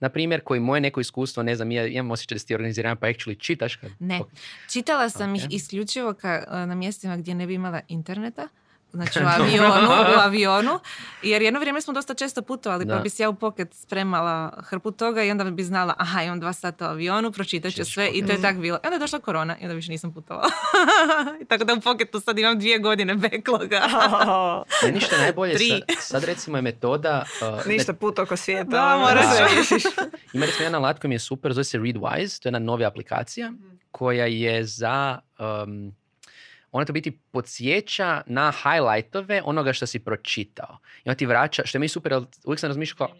na 0.00 0.08
primjer, 0.08 0.40
koji 0.40 0.60
moje 0.60 0.80
neko 0.80 1.00
iskustvo, 1.00 1.42
ne 1.42 1.56
znam, 1.56 1.70
ja 1.70 1.86
imam 1.86 2.10
osjećaj 2.10 2.34
da 2.34 2.40
si 2.40 2.46
ti 2.46 2.54
organiziran, 2.54 2.96
pa 2.96 3.06
actually 3.06 3.38
čitaš 3.38 3.76
kad... 3.76 3.90
Ne. 3.98 4.20
Čitala 4.68 5.08
sam 5.08 5.34
ih 5.34 5.42
Ok. 5.42 5.52
isključivo 5.52 6.14
ka, 6.14 6.44
na 6.66 6.74
mjestima 6.74 7.16
gdje 7.16 7.34
ne 7.34 7.46
bi 7.46 7.54
imala 7.54 7.80
interneta. 7.88 8.48
Znači 8.94 9.18
u 9.18 9.26
avionu, 9.38 9.88
u 10.16 10.20
avionu. 10.20 10.80
Jer 11.22 11.42
jedno 11.42 11.60
vrijeme 11.60 11.80
smo 11.80 11.94
dosta 11.94 12.14
često 12.14 12.42
putovali, 12.42 12.86
pa 12.86 12.94
Da. 12.94 13.00
bi 13.00 13.10
se 13.10 13.22
ja 13.22 13.28
u 13.28 13.34
pocket 13.34 13.74
spremala 13.74 14.62
hrpu 14.64 14.90
toga 14.90 15.22
i 15.22 15.30
onda 15.30 15.44
bi 15.44 15.62
znala, 15.62 15.94
aha, 15.98 16.22
imam 16.22 16.40
dva 16.40 16.52
sata 16.52 16.86
u 16.86 16.90
avionu, 16.90 17.32
pročitat 17.32 17.72
ću 17.72 17.84
sve 17.84 18.08
i 18.08 18.26
to 18.26 18.32
je 18.32 18.42
tak 18.42 18.56
bilo. 18.56 18.76
I 18.76 18.86
onda 18.86 18.94
je 18.94 19.00
došla 19.00 19.18
korona 19.18 19.56
i 19.60 19.62
onda 19.62 19.74
više 19.74 19.90
nisam 19.90 20.14
putovala. 20.14 20.48
I 21.42 21.44
Tako 21.44 21.64
da 21.64 21.74
u 21.74 21.80
pocketu 21.80 22.20
sad 22.20 22.38
imam 22.38 22.58
dvije 22.58 22.78
godine 22.78 23.14
backloga. 23.14 23.82
Meni 24.82 25.00
što 25.00 25.14
je 25.14 25.20
najbolje, 25.22 25.54
Tri. 25.54 25.68
sad, 25.68 25.82
sad 25.98 26.24
recimo 26.24 26.58
je 26.58 26.62
metoda... 26.62 27.24
uh, 27.58 27.66
Ništa 27.66 27.92
put 27.92 28.18
oko 28.18 28.36
svijeta. 28.36 28.70
Da, 28.70 28.86
ono, 28.86 28.98
moraš. 28.98 29.24
Ima 30.32 30.46
recimo 30.46 30.64
jedan 30.64 30.74
alat 30.74 30.98
koji 30.98 31.08
mi 31.08 31.14
je 31.14 31.18
super, 31.18 31.52
zove 31.52 31.64
se 31.64 31.78
Readwise, 31.78 32.42
to 32.42 32.48
je 32.48 32.50
jedna 32.50 32.58
nova 32.58 32.86
aplikacija 32.86 33.52
koja 33.90 34.26
je 34.26 34.64
za, 34.64 35.18
um, 35.38 35.94
ona 36.76 36.84
to 36.84 36.92
biti 36.92 37.18
podsjeća 37.30 38.22
na 38.26 38.52
highlightove 38.52 39.42
onoga 39.44 39.72
što 39.72 39.86
si 39.86 39.98
pročitao. 39.98 40.78
I 41.04 41.08
ona 41.08 41.14
ti 41.14 41.26
vraća, 41.26 41.62
što 41.66 41.78
je 41.78 41.80
mi 41.80 41.88
super, 41.88 42.14
uvijek 42.44 42.60
sam 42.60 42.68
razmišljao 42.68 42.96
kao, 42.96 43.16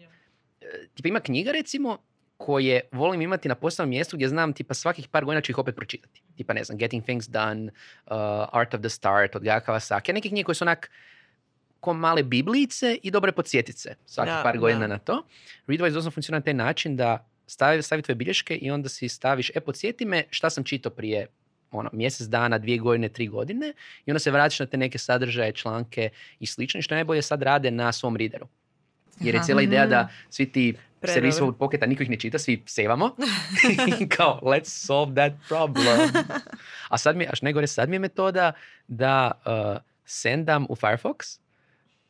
e, 0.61 0.87
tipa 0.93 1.07
ima 1.07 1.19
knjiga 1.19 1.51
recimo 1.51 1.97
koje 2.37 2.81
volim 2.91 3.21
imati 3.21 3.49
na 3.49 3.55
posebnom 3.55 3.89
mjestu 3.89 4.17
gdje 4.17 4.27
znam 4.27 4.53
tipa 4.53 4.73
svakih 4.73 5.07
par 5.07 5.25
godina 5.25 5.41
ću 5.41 5.51
ih 5.51 5.57
opet 5.57 5.75
pročitati. 5.75 6.21
Tipa 6.37 6.53
ne 6.53 6.63
znam, 6.63 6.77
Getting 6.77 7.03
Things 7.03 7.27
Done, 7.27 7.63
uh, 7.63 8.11
Art 8.51 8.73
of 8.73 8.79
the 8.79 8.89
Start 8.89 9.35
od 9.35 9.43
Gaja 9.43 9.61
Kawasaki, 9.61 10.13
nekih 10.13 10.31
knjiga 10.31 10.45
koje 10.45 10.55
su 10.55 10.63
onak 10.63 10.91
ko 11.79 11.93
male 11.93 12.23
biblijice 12.23 12.97
i 13.03 13.11
dobre 13.11 13.31
podsjetice 13.31 13.95
svakih 14.05 14.33
Da, 14.33 14.43
par 14.43 14.57
godina 14.57 14.79
da. 14.79 14.87
na 14.87 14.97
to. 14.97 15.25
Readwise 15.67 15.93
doslovno 15.93 16.11
funkcionira 16.11 16.39
na 16.39 16.43
taj 16.43 16.53
način 16.53 16.95
da 16.95 17.27
stavi, 17.47 17.81
stavi 17.81 18.01
tvoje 18.01 18.15
bilješke 18.15 18.55
i 18.55 18.71
onda 18.71 18.89
si 18.89 19.09
staviš, 19.09 19.51
e, 19.55 19.59
podsjeti 19.59 20.05
me 20.05 20.23
šta 20.29 20.49
sam 20.49 20.63
čitao 20.63 20.91
prije 20.91 21.27
ono, 21.71 21.89
mjesec 21.93 22.27
dana, 22.27 22.57
dvije 22.57 22.77
godine, 22.77 23.09
tri 23.09 23.27
godine 23.27 23.73
i 24.05 24.11
onda 24.11 24.19
se 24.19 24.31
vratiš 24.31 24.59
na 24.59 24.65
te 24.65 24.77
neke 24.77 24.97
sadržaje, 24.97 25.51
članke 25.51 26.09
i 26.39 26.45
slično. 26.45 26.79
I 26.79 26.81
što 26.81 26.95
najbolje 26.95 27.21
sad 27.21 27.41
rade 27.41 27.71
na 27.71 27.91
svom 27.91 28.15
readeru. 28.15 28.47
Jer 29.19 29.35
je 29.35 29.41
cijela 29.43 29.61
ideja 29.61 29.87
da 29.87 30.07
svi 30.29 30.51
ti 30.51 30.75
Predobro. 31.01 31.47
od 31.47 31.57
poketa, 31.57 31.85
niko 31.85 32.03
ih 32.03 32.09
ne 32.09 32.19
čita, 32.19 32.39
svi 32.39 32.63
sevamo. 32.65 33.15
Kao, 34.17 34.39
let's 34.43 34.85
solve 34.85 35.15
that 35.15 35.33
problem. 35.47 36.09
A 36.89 36.97
sad 36.97 37.15
mi, 37.15 37.27
až 37.29 37.41
najgore, 37.41 37.67
sad 37.67 37.89
mi 37.89 37.95
je 37.95 37.99
metoda 37.99 38.51
da 38.87 39.31
uh, 39.45 39.81
sendam 40.05 40.65
u 40.69 40.75
Firefox 40.75 41.39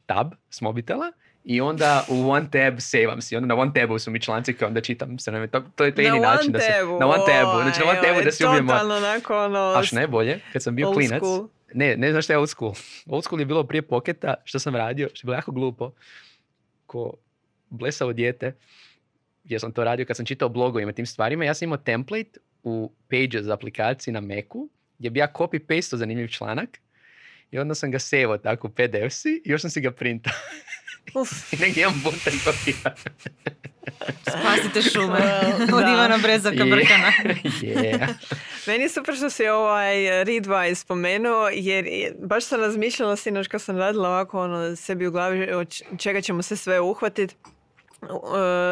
tab 0.06 0.34
s 0.50 0.62
mobitela 0.62 1.12
i 1.46 1.62
onda 1.62 2.06
u 2.10 2.30
one 2.30 2.48
tab 2.52 2.76
sevam 2.80 3.22
si. 3.22 3.36
Onda 3.36 3.48
na 3.48 3.62
one 3.62 3.72
tabu 3.74 4.00
su 4.00 4.12
mi 4.12 4.22
članci 4.22 4.54
koje 4.54 4.68
onda 4.68 4.82
čitam. 4.82 5.20
Se 5.20 5.32
ne, 5.32 5.48
to, 5.48 5.64
to 5.76 5.84
je 5.84 5.96
to 5.96 6.02
jedini 6.02 6.20
način 6.20 6.52
da 6.52 6.60
se... 6.60 6.68
tabu, 6.80 7.00
Na 7.00 7.08
one 7.08 7.24
tabu. 7.28 7.62
Znači 7.62 7.80
na 7.80 7.90
one 7.90 8.02
tabu 8.02 8.22
da 8.24 8.32
si 8.32 8.46
ubijemo. 8.46 8.72
Totalno 8.72 8.96
onako 8.96 9.46
ono... 9.46 9.74
Aš 9.78 9.92
najbolje, 9.92 10.40
kad 10.54 10.64
sam 10.64 10.76
bio 10.76 10.92
klinac, 10.92 11.18
school. 11.18 11.48
ne, 11.74 11.98
ne 11.98 12.12
znaš 12.12 12.24
šta 12.24 12.34
je 12.34 12.38
old 12.38 12.50
school. 12.50 12.74
Old 13.10 13.24
school 13.24 13.40
je 13.40 13.46
bilo 13.46 13.64
prije 13.64 13.82
poketa, 13.82 14.34
što 14.44 14.60
sam 14.60 14.76
radio, 14.76 15.10
što 15.14 15.26
je 15.26 15.28
bilo 15.28 15.36
jako 15.36 15.52
glupo. 15.52 15.92
Ko 16.86 17.14
blesavo 17.70 18.14
dijete, 18.14 18.56
jer 19.44 19.62
sam 19.62 19.72
to 19.72 19.84
radio 19.84 20.06
kad 20.06 20.18
sam 20.18 20.26
čitao 20.26 20.50
blogovima 20.50 20.92
tim 20.92 21.06
stvarima, 21.06 21.46
ja 21.46 21.54
sam 21.54 21.66
imao 21.66 21.78
template 21.78 22.40
u 22.64 22.92
Pages 23.10 23.48
aplikaciji 23.48 24.14
na 24.14 24.22
Macu, 24.22 24.70
gdje 25.00 25.10
bi 25.10 25.20
ja 25.20 25.32
copy-pasteo 25.34 25.96
zanimljiv 25.96 26.28
članak 26.28 26.70
i 27.52 27.60
onda 27.60 27.76
sam 27.76 27.92
ga 27.92 28.00
sevao 28.00 28.38
tako 28.38 28.68
u 28.68 28.72
PDF-si 28.72 29.42
i 29.46 29.50
još 29.50 29.62
sam 29.62 29.70
si 29.70 29.82
ga 29.82 29.92
printao. 29.92 30.34
Uf. 31.14 31.30
I 31.54 31.58
negdje 31.58 31.82
imam 31.84 32.02
buntar 32.04 32.34
papira. 32.46 32.96
Spasite 34.22 34.82
šume 34.84 35.08
Well, 35.12 35.76
od 35.76 35.82
da. 35.82 35.90
Ivana 35.90 36.18
Brezaka 36.18 36.64
I- 36.64 36.70
Brkana. 36.72 37.12
yeah. 37.62 38.14
Meni 38.68 38.84
je 38.84 38.90
super 38.90 39.16
što 39.16 39.30
si 39.30 39.48
ovaj 39.48 39.96
Readwise 40.24 40.76
spomenuo, 40.76 41.50
jer 41.50 41.86
je- 41.86 42.16
baš 42.20 42.46
sam 42.46 42.60
razmišljala 42.60 43.16
sinoć 43.16 43.48
kad 43.48 43.62
sam 43.62 43.78
radila 43.78 44.10
ovako 44.10 44.42
ono, 44.42 44.76
sebi 44.76 45.08
u 45.08 45.12
glavi 45.12 45.52
od 45.52 45.68
čega 45.98 46.22
ćemo 46.22 46.42
se 46.42 46.58
sve 46.58 46.80
uhvatiti. 46.82 47.36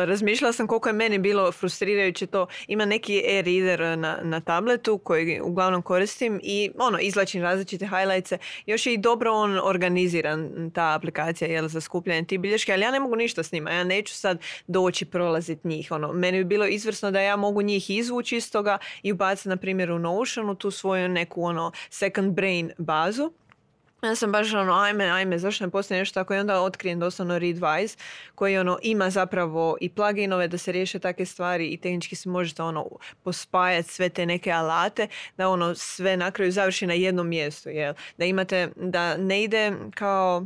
Razmišljala 0.06 0.54
sam 0.54 0.68
koliko 0.68 0.90
je 0.90 0.94
meni 0.94 1.18
bilo 1.18 1.52
frustrirajuće 1.52 2.28
to. 2.28 2.48
Ima 2.68 2.86
neki 2.86 3.24
e-reader 3.26 3.98
na, 3.98 4.18
na 4.24 4.40
tabletu 4.40 4.98
koji 4.98 5.42
uglavnom 5.42 5.82
koristim 5.82 6.40
i 6.44 6.72
ono, 6.78 7.00
izlačim 7.00 7.42
različite 7.42 7.88
highlightse. 7.88 8.38
Još 8.66 8.86
je 8.86 8.94
i 8.94 8.98
dobro 8.98 9.32
on 9.32 9.60
organiziran, 9.64 10.72
ta 10.74 10.96
aplikacija 10.96 11.48
jel, 11.48 11.68
za 11.68 11.82
skupljanje 11.82 12.24
tih 12.24 12.40
bilješke, 12.40 12.74
ali 12.74 12.82
ja 12.82 12.92
ne 12.92 13.00
mogu 13.00 13.16
ništa 13.16 13.44
s 13.44 13.52
njima. 13.52 13.72
Ja 13.72 13.84
neću 13.84 14.14
sad 14.16 14.40
doći 14.68 15.06
prolaziti 15.06 15.68
njih. 15.68 15.92
Ono, 15.92 16.14
meni 16.14 16.38
bi 16.38 16.44
bilo 16.44 16.66
izvrsno 16.66 17.12
da 17.12 17.22
ja 17.22 17.36
mogu 17.36 17.62
njih 17.62 17.90
izvući 17.90 18.38
iz 18.38 18.52
toga 18.52 18.78
i 19.04 19.12
ubaciti, 19.12 19.50
na 19.50 19.58
primjer, 19.58 19.92
u 19.92 20.00
Notionu 20.00 20.56
tu 20.56 20.72
svoju 20.72 21.10
neku 21.10 21.44
ono 21.44 21.72
second 21.90 22.34
brain 22.34 22.72
bazu. 22.78 23.32
Ja 24.04 24.16
sam 24.16 24.32
baš 24.32 24.54
ono, 24.54 24.74
ajme, 24.74 25.06
ajme, 25.06 25.38
zašto 25.38 25.66
ne 25.66 25.72
postoji 25.72 26.00
nešto 26.00 26.14
tako 26.20 26.34
i 26.34 26.38
onda 26.38 26.62
otkrijem 26.62 27.00
doslovno 27.00 27.40
Readwise 27.40 27.98
koji 28.36 28.58
ono 28.58 28.80
ima 28.82 29.10
zapravo 29.10 29.78
i 29.82 29.90
pluginove 29.90 30.48
da 30.48 30.58
se 30.58 30.72
riješe 30.72 31.00
takve 31.00 31.26
stvari 31.26 31.68
i 31.68 31.78
tehnički 31.78 32.16
se 32.16 32.30
možete 32.30 32.64
ono 32.64 32.90
pospajati 33.24 33.90
sve 33.90 34.10
te 34.10 34.26
neke 34.26 34.52
alate 34.52 35.08
da 35.38 35.50
ono 35.50 35.76
sve 35.76 36.18
na 36.18 36.32
kraju 36.32 36.52
završi 36.52 36.88
na 36.88 36.94
jednom 36.94 37.28
mjestu, 37.28 37.70
jel? 37.70 37.94
Da 38.18 38.26
imate, 38.26 38.70
da 38.76 39.18
ne 39.18 39.44
ide 39.44 39.74
kao 39.96 40.46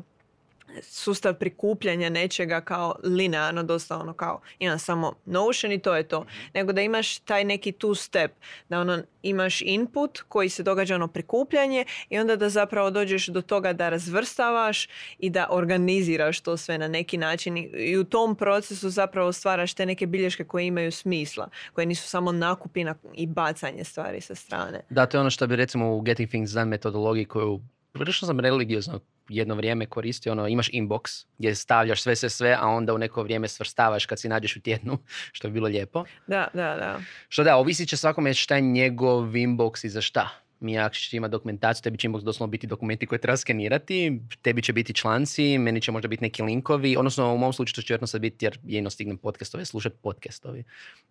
sustav 0.81 1.33
prikupljanja 1.33 2.09
nečega 2.09 2.61
kao 2.61 2.95
linearno, 3.03 3.63
dosta 3.63 3.97
ono 3.97 4.13
kao 4.13 4.41
imam 4.59 4.79
samo 4.79 5.13
Notion 5.25 5.71
i 5.71 5.79
to 5.79 5.95
je 5.95 6.03
to. 6.03 6.25
Nego 6.53 6.73
da 6.73 6.81
imaš 6.81 7.19
taj 7.19 7.43
neki 7.43 7.71
two 7.71 7.95
step, 7.95 8.31
da 8.69 8.79
ono 8.79 8.99
imaš 9.23 9.61
input 9.61 10.21
koji 10.21 10.49
se 10.49 10.63
događa 10.63 10.95
ono 10.95 11.07
prikupljanje 11.07 11.85
i 12.09 12.19
onda 12.19 12.35
da 12.35 12.49
zapravo 12.49 12.89
dođeš 12.91 13.27
do 13.27 13.41
toga 13.41 13.73
da 13.73 13.89
razvrstavaš 13.89 14.87
i 15.19 15.29
da 15.29 15.47
organiziraš 15.49 16.39
to 16.41 16.57
sve 16.57 16.77
na 16.77 16.87
neki 16.87 17.17
način 17.17 17.57
i- 17.57 17.61
i 17.61 17.97
u 17.97 18.03
tom 18.03 18.35
procesu 18.35 18.89
zapravo 18.89 19.33
stvaraš 19.33 19.73
te 19.73 19.85
neke 19.85 20.05
bilješke 20.07 20.43
koje 20.43 20.67
imaju 20.67 20.91
smisla, 20.91 21.49
koje 21.73 21.85
nisu 21.85 22.07
samo 22.09 22.31
nakupina 22.31 22.95
i 23.13 23.27
bacanje 23.27 23.83
stvari 23.83 24.21
sa 24.21 24.35
strane. 24.35 24.81
Da, 24.89 25.05
to 25.05 25.17
je 25.17 25.21
ono 25.21 25.29
što 25.29 25.47
bi 25.47 25.55
recimo 25.55 25.95
u 25.95 26.01
Getting 26.01 26.29
Things 26.29 26.51
Done 26.51 26.65
metodologiji 26.65 27.25
koju 27.25 27.61
prilično 27.91 28.25
sam 28.25 28.39
religiozno 28.39 28.99
jedno 29.29 29.55
vrijeme 29.55 29.85
koristio, 29.85 30.31
ono, 30.31 30.47
imaš 30.47 30.69
inbox 30.69 31.25
gdje 31.37 31.55
stavljaš 31.55 32.01
sve, 32.01 32.15
sve, 32.15 32.29
sve, 32.29 32.57
a 32.59 32.67
onda 32.67 32.93
u 32.93 32.97
neko 32.97 33.23
vrijeme 33.23 33.47
svrstavaš 33.47 34.05
kad 34.05 34.19
si 34.19 34.29
nađeš 34.29 34.55
u 34.55 34.61
tjednu, 34.61 34.97
što 35.35 35.47
je 35.47 35.51
bilo 35.51 35.67
lijepo. 35.67 36.05
Da, 36.27 36.47
da, 36.53 36.75
da. 36.75 36.99
Što 37.29 37.43
da, 37.43 37.57
ovisit 37.57 37.89
će 37.89 37.97
svakome 37.97 38.33
šta 38.33 38.55
je 38.55 38.61
njegov 38.61 39.23
inbox 39.23 39.85
i 39.85 39.89
za 39.89 40.01
šta. 40.01 40.29
Mi 40.59 40.79
ako 40.79 40.95
ćeš 40.95 41.13
imati 41.13 41.31
dokumentaciju, 41.31 41.83
tebi 41.83 41.97
će 41.97 42.07
inbox 42.07 42.23
doslovno 42.23 42.51
biti 42.51 42.67
dokumenti 42.67 43.05
koje 43.05 43.19
treba 43.19 43.37
skenirati, 43.37 44.19
tebi 44.41 44.61
će 44.61 44.73
biti 44.73 44.93
članci, 44.93 45.57
meni 45.57 45.81
će 45.81 45.91
možda 45.91 46.07
biti 46.07 46.23
neki 46.23 46.43
linkovi, 46.43 46.97
odnosno 46.97 47.33
u 47.33 47.37
mom 47.37 47.53
slučaju 47.53 47.73
to 47.73 47.81
će 47.81 47.91
vjerojatno 47.91 48.07
sad 48.07 48.21
biti 48.21 48.45
jer 48.45 48.59
jedno 48.63 48.89
stignem 48.89 49.17
podcastove, 49.17 49.65
slušat 49.65 49.93
podcastovi. 50.01 50.63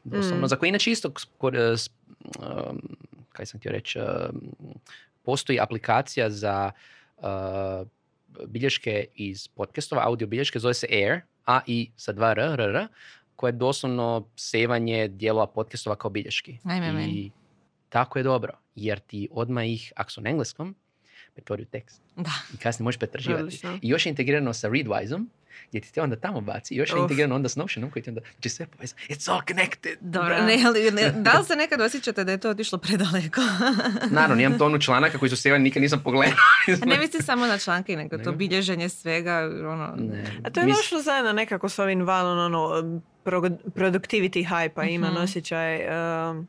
Doslovno, 0.05 0.47
Mm. 0.47 0.49
za 0.49 0.57
koje 0.57 0.69
inače 0.69 0.91
isto, 0.91 1.13
um, 1.41 1.55
kaj 3.33 3.47
sam 3.47 3.61
htio 3.61 3.73
reći, 3.73 3.99
um, 3.99 4.07
postoji 5.23 5.61
aplikacija 5.61 6.31
za 6.31 6.71
uh, 7.17 7.25
bilješke 8.47 9.07
iz 9.15 9.49
podcastova, 9.49 10.03
audio 10.07 10.27
bilješke, 10.27 10.59
zove 10.59 10.75
se 10.75 10.87
Air, 10.91 11.21
A 11.47 11.61
i 11.67 11.91
sa 11.97 12.13
dva 12.13 12.31
R, 12.31 12.39
R, 12.39 12.61
R, 12.61 12.89
koje 13.37 13.49
je 13.49 13.53
doslovno 13.53 14.29
sevanje 14.37 15.09
dijelova 15.09 15.47
podcastova 15.47 15.97
kao 15.97 16.11
bilješki. 16.11 16.59
Ajme 16.65 17.07
I 17.09 17.31
tako 17.89 18.19
je 18.19 18.23
dobro, 18.23 18.53
jer 18.75 18.99
ti 18.99 19.29
odmah 19.31 19.67
ih, 19.67 19.93
ako 19.97 20.11
su 20.11 20.21
na 20.21 20.31
engleskom, 20.31 20.75
pretvori 21.37 21.63
u 21.63 21.67
tekst. 21.67 22.01
Da. 22.17 22.31
I 22.55 22.59
kasnije 22.59 22.85
možeš 22.85 22.99
pretraživati. 22.99 23.43
Odlično. 23.43 23.79
I 23.83 23.89
još 23.89 24.07
je 24.07 24.11
integrirano 24.11 24.53
sa 24.53 24.69
Readwise-om, 24.69 25.27
gdje 25.69 25.81
ti 25.81 25.93
te 25.93 26.03
onda 26.03 26.17
tamo 26.17 26.41
baci. 26.41 26.75
I 26.75 26.79
još 26.79 26.91
je 26.91 26.97
Uf. 26.97 27.03
integrirano 27.03 27.35
onda 27.35 27.49
s 27.49 27.57
Notionom 27.57 27.91
koji 27.91 28.03
ti 28.03 28.11
onda, 28.11 28.21
znači 28.31 28.49
sve 28.49 28.67
povezano. 28.67 29.01
It's 29.09 29.31
all 29.31 29.41
connected. 29.49 29.99
Dobro, 30.01 30.29
Da. 30.31 30.47
ne, 30.47 30.63
ali 30.67 30.91
ne- 30.93 31.11
da 31.23 31.33
li 31.33 31.45
se 31.45 31.57
nekad 31.57 31.81
osjećate 31.81 32.25
da 32.25 32.33
je 32.33 32.39
to 32.39 32.51
otišlo 32.51 32.79
predaleko? 32.79 33.41
Naravno, 34.11 34.43
imam 34.43 34.59
tonu 34.59 34.79
članaka 34.79 35.19
koji 35.19 35.31
su 35.31 35.37
sevani, 35.37 35.65
nikad 35.65 35.83
nisam 35.83 36.01
pogledao. 36.01 36.37
A 36.83 36.87
ne 36.87 36.99
mislim 36.99 37.23
samo 37.23 37.47
na 37.47 37.59
članke, 37.59 37.93
nego 37.95 38.11
to 38.11 38.23
Nego? 38.23 38.33
bilježenje 38.33 38.89
svega, 38.89 39.39
ono... 39.63 39.95
Ne. 39.99 40.25
A 40.45 40.51
to 40.51 40.61
je 40.61 40.67
Mis- 40.67 40.77
došlo 40.77 41.01
zajedno 41.01 41.33
nekako 41.33 41.69
s 41.69 41.79
ovim 41.79 42.01
valom 42.03 42.39
ono, 42.41 42.83
pro- 43.25 43.41
productivity 43.67 44.49
hype-a, 44.49 44.85
imam 44.85 45.13
Mhm. 45.13 45.23
osjećaj. 45.23 45.77
um, 46.31 46.49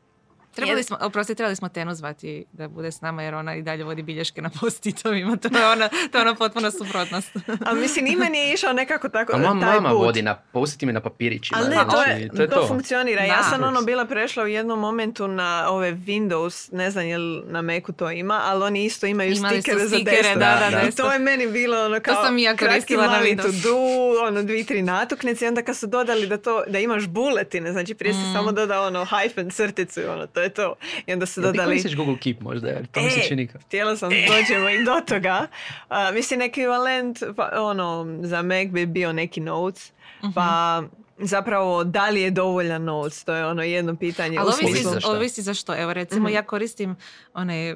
Trebali 0.58 0.82
smo, 0.82 0.96
oprosti, 1.00 1.34
trebali 1.34 1.56
smo 1.56 1.68
Tenu 1.68 1.94
zvati 1.94 2.44
da 2.52 2.68
bude 2.68 2.88
s 2.88 3.00
nama 3.00 3.22
jer 3.22 3.34
ona 3.34 3.54
i 3.54 3.62
dalje 3.62 3.84
vodi 3.84 4.02
bilješke 4.02 4.42
na 4.42 4.50
postitovima. 4.50 5.36
To 5.42 5.58
je 5.58 5.66
ona, 5.66 5.88
to 6.12 6.18
je 6.18 6.22
ona 6.22 6.34
potpuna 6.34 6.70
suprotnost. 6.72 7.30
ali 7.66 7.80
mislim, 7.80 8.06
i 8.06 8.16
meni 8.16 8.38
je 8.38 8.52
išao 8.52 8.72
nekako 8.72 9.08
tako, 9.08 9.32
A 9.32 9.38
moja 9.38 9.50
taj 9.60 9.74
mama 9.74 9.88
put. 9.90 9.98
vodi 9.98 10.22
na 10.22 10.34
postitima 10.34 10.92
na 10.92 11.00
papirićima. 11.00 11.58
Ali 11.58 11.68
ne, 11.68 11.74
znači, 11.74 11.90
to, 11.90 12.02
je, 12.02 12.28
to, 12.28 12.42
je 12.42 12.48
to 12.48 12.56
to. 12.56 12.66
funkcionira. 12.68 13.24
Ja 13.24 13.36
Da. 13.36 13.42
sam 13.42 13.62
ono 13.64 13.82
bila 13.82 14.04
prešla 14.04 14.44
u 14.44 14.48
jednom 14.48 14.78
momentu 14.80 15.28
na 15.28 15.66
ove 15.68 15.92
Windows, 15.92 16.72
ne 16.72 16.90
znam 16.90 17.06
jel 17.06 17.20
na 17.44 17.62
Macu 17.62 17.92
to 17.92 18.10
ima, 18.12 18.40
ali 18.44 18.64
oni 18.64 18.84
isto 18.84 19.06
imaju 19.06 19.32
Imali 19.32 19.56
su 19.56 19.62
stikere 19.62 19.80
za 19.80 19.88
stikere, 19.88 20.16
desktop. 20.16 20.34
da, 20.34 20.58
da, 20.62 20.70
da, 20.72 20.82
I 20.82 20.92
to 20.92 21.12
je 21.12 21.18
meni 21.18 21.46
bilo 21.48 21.84
ono 21.84 22.00
kao 22.00 22.14
sam 22.16 22.38
i 22.38 22.42
ja 22.42 22.56
kratki 22.56 22.70
koristila 22.70 23.04
na 23.04 23.10
mali 23.10 23.36
to 23.36 23.48
do, 23.62 23.76
ono 24.22 24.42
dvi, 24.42 24.64
tri 24.64 24.82
natuknice 24.82 25.44
i 25.44 25.48
onda 25.48 25.62
kad 25.62 25.76
su 25.76 25.86
dodali 25.88 26.26
da, 26.26 26.36
to, 26.38 26.64
da 26.66 26.78
imaš 26.78 27.06
buletine, 27.06 27.72
znači 27.72 27.94
prije 27.94 28.14
si 28.14 28.20
Mm. 28.20 28.32
samo 28.32 28.52
dodao 28.52 28.86
ono 28.86 29.04
hyphen 29.04 29.52
crticu 29.52 30.00
i 30.00 30.04
ono, 30.04 30.26
to 30.26 30.40
je 30.40 30.47
to. 30.50 30.74
I 31.06 31.12
onda 31.12 31.26
su 31.26 31.40
Jel 31.40 31.44
ti 31.44 31.48
dodali... 31.48 31.68
koristiš 31.68 31.96
Google 31.96 32.18
Keep 32.18 32.40
možda? 32.40 32.68
Jer 32.68 32.86
to 32.86 33.00
mi 33.00 33.10
se 33.10 33.20
E, 33.20 33.28
čini 33.28 33.46
kao- 33.46 33.60
Htjela 33.60 33.96
sam 33.96 34.10
dođemo 34.10 34.68
i 34.70 34.84
do 34.84 35.00
toga. 35.02 35.46
A, 35.88 36.10
mislim, 36.10 36.40
ekvivalent 36.42 37.22
pa, 37.36 37.50
ono, 37.54 38.18
za 38.20 38.42
Mac 38.42 38.66
bi 38.66 38.86
bio 38.86 39.12
neki 39.12 39.40
Notes. 39.40 39.92
Mhm. 40.20 40.32
Pa 40.32 40.82
zapravo, 41.18 41.84
da 41.84 42.08
li 42.08 42.20
je 42.20 42.30
dovoljan 42.30 42.84
Notes? 42.84 43.24
To 43.24 43.34
je 43.34 43.46
ono 43.46 43.62
jedno 43.62 43.96
pitanje. 43.96 44.38
Ali 44.38 44.48
u 44.48 44.64
ovisi, 44.64 44.86
ovisi 45.06 45.42
za 45.42 45.54
što. 45.54 45.76
Evo 45.76 45.92
recimo 45.92 46.24
Mhm. 46.24 46.34
ja 46.34 46.42
koristim 46.42 46.96
onaj 47.34 47.74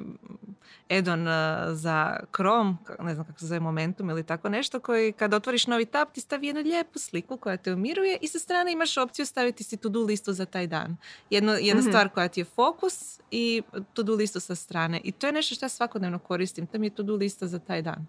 Edon 0.93 1.21
uh, 1.29 1.35
za 1.73 2.17
Chrome, 2.35 2.75
ne 3.01 3.15
znam 3.15 3.27
kako 3.27 3.39
se 3.39 3.47
zove 3.47 3.61
Momentum 3.61 4.11
ili 4.11 4.23
tako 4.23 4.49
nešto, 4.49 4.81
koji 4.81 5.13
kad 5.13 5.35
otvoriš 5.35 5.67
novi 5.67 5.85
tab 5.87 6.09
ti 6.13 6.21
stavi 6.21 6.47
jednu 6.47 6.63
lijepu 6.63 6.99
sliku 6.99 7.37
koja 7.37 7.57
te 7.57 7.73
umiruje 7.73 8.19
i 8.21 8.29
sa 8.29 8.39
strane 8.39 8.73
imaš 8.73 8.97
opciju 8.97 9.27
staviti 9.27 9.65
si 9.65 9.77
to-do 9.77 10.01
listu 10.01 10.33
za 10.33 10.47
taj 10.47 10.67
dan. 10.67 10.97
Jedno, 11.31 11.53
jedna 11.53 11.81
Mhm. 11.81 11.89
stvar 11.91 12.09
koja 12.09 12.29
ti 12.29 12.41
je 12.41 12.45
fokus 12.45 13.21
i 13.31 13.63
to-do 13.95 14.15
listu 14.15 14.41
sa 14.41 14.55
strane. 14.55 15.01
I 15.05 15.13
to 15.13 15.27
je 15.27 15.33
nešto 15.33 15.55
što 15.55 15.65
ja 15.65 15.69
svakodnevno 15.69 16.19
koristim. 16.19 16.67
To 16.67 16.79
mi 16.79 16.87
je 16.87 16.91
to-do 16.91 17.15
lista 17.15 17.47
za 17.47 17.59
taj 17.59 17.83
dan. 17.83 18.07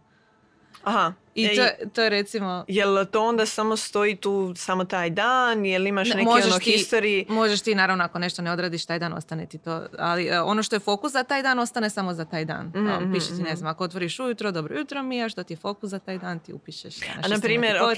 Aha. 0.83 1.13
I 1.35 1.47
to, 1.47 1.63
to 1.85 2.01
je 2.01 2.09
recimo... 2.09 2.65
Jel 2.67 3.05
to 3.05 3.21
onda 3.21 3.45
samo 3.45 3.77
stoji 3.77 4.15
tu 4.15 4.53
samo 4.55 4.85
taj 4.85 5.09
dan? 5.09 5.65
Jel 5.65 5.87
imaš 5.87 6.09
Ne, 6.09 6.15
neki 6.15 6.25
možeš 6.25 6.45
ono 6.45 6.59
ti- 6.59 6.71
history? 6.71 7.25
Možeš 7.29 7.61
ti 7.61 7.75
naravno 7.75 8.03
ako 8.03 8.19
nešto 8.19 8.41
ne 8.41 8.51
odradiš 8.51 8.85
taj 8.85 8.99
dan 8.99 9.13
ostane 9.13 9.45
ti 9.45 9.57
to, 9.57 9.85
ali 9.99 10.25
e, 10.25 10.41
ono 10.41 10.63
što 10.63 10.75
je 10.75 10.79
fokus 10.79 11.11
za 11.11 11.23
taj 11.23 11.41
dan 11.41 11.59
ostane 11.59 11.89
samo 11.89 12.13
za 12.13 12.25
taj 12.25 12.45
dan. 12.45 12.65
Mhm, 12.67 12.87
Evo, 12.87 13.13
Piše 13.13 13.27
ti 13.27 13.41
ne 13.41 13.55
znam, 13.55 13.71
ako 13.71 13.83
otvoriš 13.83 14.19
ujutro, 14.19 14.51
dobro 14.51 14.77
jutro 14.77 15.03
mi 15.03 15.17
je, 15.17 15.29
što 15.29 15.43
ti 15.43 15.53
je 15.53 15.57
fokus 15.57 15.89
za 15.89 15.99
taj 15.99 16.17
dan 16.17 16.39
ti 16.39 16.53
upišeš. 16.53 16.99
danas 16.99 17.25
A 17.25 17.27
na 17.27 17.39
primjer, 17.39 17.77
ok. 17.77 17.97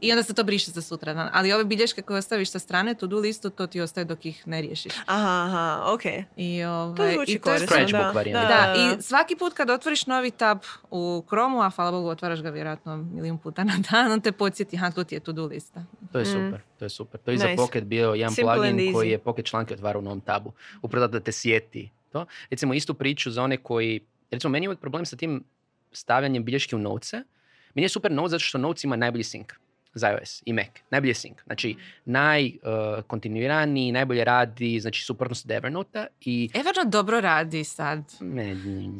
I 0.00 0.12
onda 0.12 0.22
se 0.22 0.34
to 0.34 0.44
briše 0.44 0.70
za 0.70 0.82
sutra 0.82 1.14
dan. 1.14 1.28
Ali 1.32 1.52
ove 1.52 1.64
bilješke 1.64 2.02
koje 2.02 2.18
ostaviš 2.18 2.50
sa 2.50 2.58
strane, 2.58 2.94
to 2.94 3.06
do 3.06 3.16
listu, 3.18 3.50
to 3.50 3.66
ti 3.66 3.80
ostaje 3.80 4.04
dok 4.04 4.26
ih 4.26 4.46
ne 4.46 4.60
riješiš. 4.60 4.92
aha, 5.06 5.44
aha, 5.44 5.84
ok. 5.86 6.02
I, 6.36 6.64
ovaj, 6.64 6.96
To 6.96 7.12
zvuči 7.14 7.32
i 7.32 7.38
to 7.38 7.50
je 7.50 7.66
korisno, 7.66 7.98
da. 7.98 8.10
varijanta. 8.10 8.48
da, 8.48 8.74
i 8.98 9.02
svaki 9.02 9.36
put 9.36 9.52
kad 9.52 9.70
otvoriš 9.70 10.06
novi 10.06 10.30
tab 10.30 10.58
u 10.90 11.24
Chromu, 11.28 11.60
a 11.60 11.70
hvala 11.70 11.90
Bogu 11.90 12.08
otvaraš 12.08 12.42
ga 12.42 12.51
vjerojatno 12.52 12.96
milijun 12.96 13.38
puta 13.38 13.64
na 13.64 13.74
dan, 13.90 14.12
on 14.12 14.20
te 14.20 14.32
podsjeti, 14.32 14.76
ha, 14.76 14.90
tu 14.90 15.04
ti 15.04 15.14
je 15.14 15.20
to-do 15.20 15.46
lista. 15.46 15.84
To 16.12 16.18
je 16.18 16.24
Mm. 16.24 16.28
super, 16.28 16.60
to 16.78 16.84
je 16.84 16.88
super. 16.88 17.20
To 17.20 17.30
je 17.30 17.34
i 17.34 17.38
za 17.38 17.46
Nice. 17.46 17.56
Pocket 17.56 17.84
bio 17.84 18.14
jedan 18.14 18.34
Simple 18.34 18.52
and 18.52 18.62
plugin 18.62 18.92
koji 18.92 19.10
je 19.10 19.18
Pocket 19.18 19.46
članke 19.46 19.74
otvara 19.74 19.98
u 19.98 20.02
novom 20.02 20.20
tabu. 20.20 20.52
Upravo 20.82 21.06
da 21.06 21.20
te 21.20 21.32
sjeti 21.32 21.90
to. 22.12 22.26
Recimo 22.50 22.74
istu 22.74 22.94
priču 22.94 23.30
za 23.30 23.42
one 23.42 23.56
koji, 23.56 24.00
recimo 24.30 24.50
meni 24.50 24.64
je 24.66 24.68
uvijek 24.68 24.80
problem 24.80 25.06
sa 25.06 25.16
tim 25.16 25.44
stavljanjem 25.92 26.44
bilješke 26.44 26.76
u 26.76 26.78
novce. 26.78 27.22
Meni 27.74 27.84
je 27.84 27.88
super 27.88 28.12
Notes 28.12 28.30
zato 28.30 28.44
što 28.44 28.58
Notes 28.58 28.84
ima 28.84 28.96
najbolji 28.96 29.22
sync 29.24 29.52
za 29.94 30.10
iOS 30.10 30.42
i 30.46 30.52
Mac. 30.52 30.66
Najbolji 30.90 31.14
sync. 31.14 31.34
Znači, 31.46 31.76
najkontinuiraniji, 32.04 33.92
najbolje 33.92 34.24
radi, 34.24 34.80
znači 34.80 35.04
suprotnost 35.04 35.44
od 35.44 35.50
Evernota 35.50 36.06
i 36.20 36.50
Evernote 36.54 36.88
dobro 36.88 37.20
radi 37.20 37.64
sad. 37.64 37.98
Ne, 38.20 38.56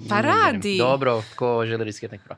Pa 0.08 0.20
radi. 0.20 0.78
Dobro, 0.78 1.22
ko 1.36 1.66
želi 1.66 1.84
riskirati 1.84 2.16
nek 2.16 2.24
pro. 2.26 2.36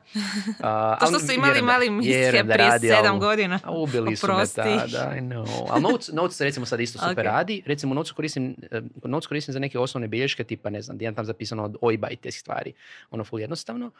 A, 0.61 0.97
To 0.99 1.05
što 1.05 1.19
su 1.19 1.31
imali 1.33 1.61
mali 1.61 1.89
misije 1.89 2.43
prije 2.43 2.79
sedam 2.79 3.19
godina. 3.19 3.59
Ubili 3.69 4.15
su 4.15 4.27
me 4.27 4.43
tada, 4.55 5.15
I 5.17 5.21
know. 5.21 5.65
Ali 5.69 5.81
Notes, 5.81 6.09
Notes 6.13 6.41
recimo 6.41 6.65
sad 6.65 6.79
isto 6.79 6.99
super 6.99 7.27
Ok. 7.27 7.33
radi. 7.33 7.61
Recimo 7.65 7.93
Notes 7.93 8.11
koristim, 8.11 8.55
eh, 8.71 8.81
Notes 9.03 9.27
koristim 9.27 9.53
za 9.53 9.59
neke 9.59 9.79
osnovne 9.79 10.07
bilješke, 10.07 10.43
tipa 10.43 10.69
ne 10.69 10.81
znam, 10.81 10.97
gdje 10.97 11.05
imam 11.05 11.15
tam 11.15 11.25
zapisano 11.25 11.63
od 11.63 11.75
OIBA 11.81 12.09
i 12.09 12.15
te 12.15 12.31
stvari. 12.31 12.73
Ono 13.11 13.23
full 13.23 13.39
jednostavno. 13.41 13.91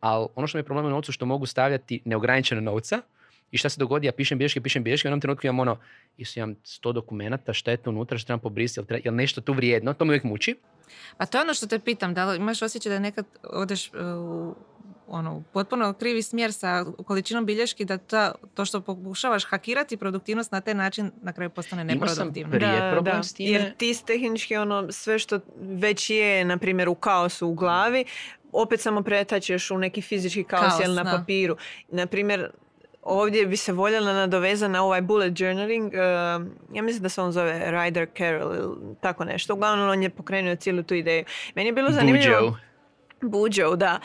Ali 0.00 0.26
ono 0.34 0.46
što 0.46 0.58
mi 0.58 0.60
je 0.60 0.64
problem 0.64 0.86
u 0.86 0.90
Notesu 0.90 1.12
što 1.12 1.26
mogu 1.26 1.46
stavljati 1.46 2.00
neograničeno 2.04 2.60
novca 2.60 3.00
i 3.52 3.58
šta 3.58 3.68
se 3.68 3.78
dogodi, 3.78 4.06
ja 4.06 4.12
pišem 4.12 4.38
bilješke, 4.38 4.60
pišem 4.60 4.84
bilješke, 4.84 5.06
u 5.06 5.10
jednom 5.10 5.20
trenutku 5.20 5.46
imam 5.46 5.60
ono, 5.60 5.78
isto 6.16 6.40
imam 6.40 6.54
100 6.56 6.92
dokumenata, 6.92 7.52
šta 7.52 7.70
je 7.70 7.76
to 7.76 7.90
unutra, 7.90 8.18
što 8.18 8.26
trebam 8.26 8.40
pobrisati, 8.40 8.80
jel, 8.80 8.86
treba- 8.86 9.02
jel 9.04 9.14
nešto 9.14 9.40
tu 9.40 9.52
vrijedno, 9.52 9.92
to 9.94 10.04
me 10.04 10.10
uvijek 10.10 10.24
muči. 10.24 10.56
Pa 11.16 11.26
to 11.26 11.38
je 11.38 11.42
ono 11.42 11.54
što 11.54 11.66
te 11.66 11.78
pitam, 11.78 12.14
da 12.14 12.24
li 12.24 12.36
imaš 12.36 12.62
osjećaj 12.62 12.92
da 12.92 12.98
nekad 12.98 13.26
odeš 13.44 13.88
uh, 13.88 13.94
u 14.18 14.54
ono, 15.08 15.36
u 15.36 15.42
potpuno 15.42 15.92
krivi 15.92 16.22
smjer 16.22 16.52
sa 16.52 16.84
količinom 16.96 17.46
bilješki 17.46 17.84
da 17.84 17.98
ta, 17.98 18.34
to 18.54 18.64
što 18.64 18.80
pokušavaš 18.80 19.44
hakirati 19.44 19.96
produktivnost 19.96 20.52
na 20.52 20.60
taj 20.60 20.74
način 20.74 21.10
na 21.22 21.32
kraju 21.32 21.50
postane 21.50 21.82
Imao 21.84 22.08
sam 22.08 22.16
neproduktivno. 22.16 22.50
prije 22.52 22.92
problem 22.92 23.22
s 23.22 23.34
time. 23.34 23.50
Jer 23.50 23.76
ti 23.76 23.94
s 23.94 24.02
tehnički 24.02 24.56
ono, 24.56 24.92
sve 24.92 25.18
što 25.18 25.40
već 25.56 26.10
je, 26.10 26.44
na 26.44 26.56
primjer, 26.58 26.88
u 26.88 26.94
kaosu 26.94 27.48
u 27.48 27.54
glavi, 27.54 28.04
opet 28.52 28.80
samo 28.80 29.02
pretačeš 29.02 29.70
u 29.70 29.78
neki 29.78 30.02
fizički 30.02 30.44
kaos, 30.44 30.60
Kaos, 30.62 30.80
jel, 30.80 30.94
na 30.94 31.02
da. 31.02 31.10
papiru. 31.10 31.56
Na 31.88 32.06
primjer, 32.06 32.50
ovdje 33.02 33.46
bi 33.46 33.56
se 33.56 33.72
voljela 33.72 34.12
nadovezati 34.12 34.72
na 34.72 34.84
ovaj 34.84 35.00
bullet 35.00 35.40
journaling. 35.40 35.94
eh, 35.94 35.98
ja 36.72 36.82
mislim 36.82 37.02
da 37.02 37.08
se 37.08 37.22
on 37.22 37.32
zove 37.32 37.62
Ryder 37.66 38.06
Carroll 38.18 38.54
ili 38.54 38.96
tako 39.00 39.24
nešto. 39.24 39.54
Uglavnom, 39.54 39.88
on 39.88 40.02
je 40.02 40.10
pokrenuo 40.10 40.56
cijelu 40.56 40.82
tu 40.82 40.94
ideju. 40.94 41.24
Meni 41.54 41.68
je 41.68 41.72
bilo 41.72 41.90
zanimljivo... 41.90 42.40
Buđo. 42.40 42.56
Buđo, 43.22 43.76
da. 43.76 44.00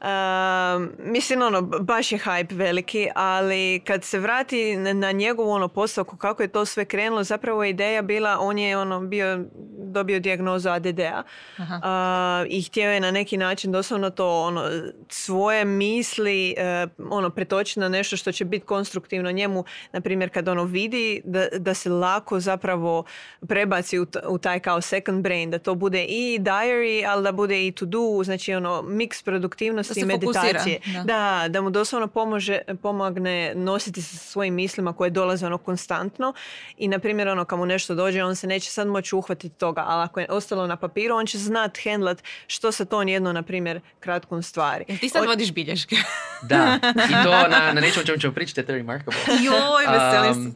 Um, 0.00 0.90
mislim, 0.98 1.42
ono, 1.42 1.62
baš 1.62 2.12
je 2.12 2.18
hype 2.18 2.54
veliki, 2.56 3.08
ali 3.14 3.82
kad 3.86 4.04
se 4.04 4.18
vrati 4.18 4.76
na, 4.76 5.12
njegovu 5.12 5.50
ono 5.50 5.68
postavku, 5.68 6.16
kako 6.16 6.42
je 6.42 6.48
to 6.48 6.64
sve 6.64 6.84
krenulo, 6.84 7.22
zapravo 7.24 7.64
je 7.64 7.70
ideja 7.70 8.02
bila, 8.02 8.36
on 8.40 8.58
je 8.58 8.78
ono 8.78 9.00
bio, 9.00 9.44
dobio 9.92 10.20
dijagnozu 10.20 10.68
ADD-a 10.68 11.22
Aha. 11.56 12.44
i 12.48 12.62
htio 12.62 12.90
je 12.90 13.00
na 13.00 13.10
neki 13.10 13.36
način 13.36 13.72
doslovno 13.72 14.10
to 14.10 14.42
ono, 14.42 14.70
svoje 15.08 15.64
misli 15.64 16.54
e, 16.56 16.86
ono, 17.10 17.30
pretočiti 17.30 17.80
na 17.80 17.88
nešto 17.88 18.16
što 18.16 18.32
će 18.32 18.44
biti 18.44 18.66
konstruktivno 18.66 19.32
njemu, 19.32 19.64
na 19.92 20.00
primjer 20.00 20.30
kad 20.30 20.48
ono 20.48 20.64
vidi 20.64 21.22
da, 21.24 21.46
da 21.58 21.74
se 21.74 21.90
lako 21.90 22.40
zapravo 22.40 23.04
prebaci 23.48 23.98
u, 23.98 24.06
t- 24.06 24.20
u 24.28 24.38
taj 24.38 24.60
kao 24.60 24.80
second 24.80 25.22
brain, 25.22 25.50
da 25.50 25.58
to 25.58 25.74
bude 25.74 26.04
i 26.04 26.38
diary, 26.40 27.04
ali 27.08 27.22
da 27.22 27.32
bude 27.32 27.66
i 27.66 27.72
to 27.72 27.84
do, 27.84 28.22
znači 28.24 28.54
ono 28.54 28.82
mix 28.82 29.24
produktivnosti 29.24 30.00
i 30.00 30.04
meditacije. 30.04 30.80
da. 30.86 31.02
Da, 31.02 31.48
da 31.48 31.60
mu 31.60 31.70
doslovno 31.70 32.06
pomože, 32.08 32.58
pomogne 32.82 33.52
nositi 33.54 34.02
se 34.02 34.16
sa 34.16 34.24
svojim 34.24 34.54
mislima 34.54 34.92
koje 34.92 35.10
dolaze 35.10 35.46
ono 35.46 35.58
konstantno 35.58 36.34
i 36.78 36.88
na 36.88 36.98
primjer 36.98 37.28
ono 37.28 37.44
kad 37.44 37.58
mu 37.58 37.66
nešto 37.66 37.94
dođe 37.94 38.24
on 38.24 38.36
se 38.36 38.46
neće 38.46 38.70
sad 38.70 38.86
moći 38.86 39.16
uhvatiti 39.16 39.56
toga, 39.56 39.81
ali 39.86 40.04
ako 40.04 40.20
je 40.20 40.26
ostalo 40.30 40.66
na 40.66 40.76
papiru 40.76 41.14
on 41.16 41.26
će 41.26 41.38
znat 41.38 41.78
handlat 41.84 42.22
što 42.46 42.72
sa 42.72 42.84
tom 42.84 43.08
jedno 43.08 43.32
na 43.32 43.42
primjer 43.42 43.80
kratkom 44.00 44.42
stvari. 44.42 44.84
Ti 45.00 45.08
sad 45.08 45.22
O- 45.22 45.26
vodiš 45.26 45.52
bilješke? 45.52 45.96
Da, 46.42 46.78
i 47.10 47.24
to 47.24 47.30
na, 47.48 47.72
na 47.72 47.80
nečemu 47.80 48.02
o 48.02 48.06
čemu 48.06 48.18
ćemo 48.18 48.32
pričati, 48.34 48.66
to 48.66 48.72
je 48.72 48.78
remarkable. 48.78 49.18
Joj, 49.42 49.86
veselim 49.98 50.34
se. 50.34 50.48
Um, 50.48 50.54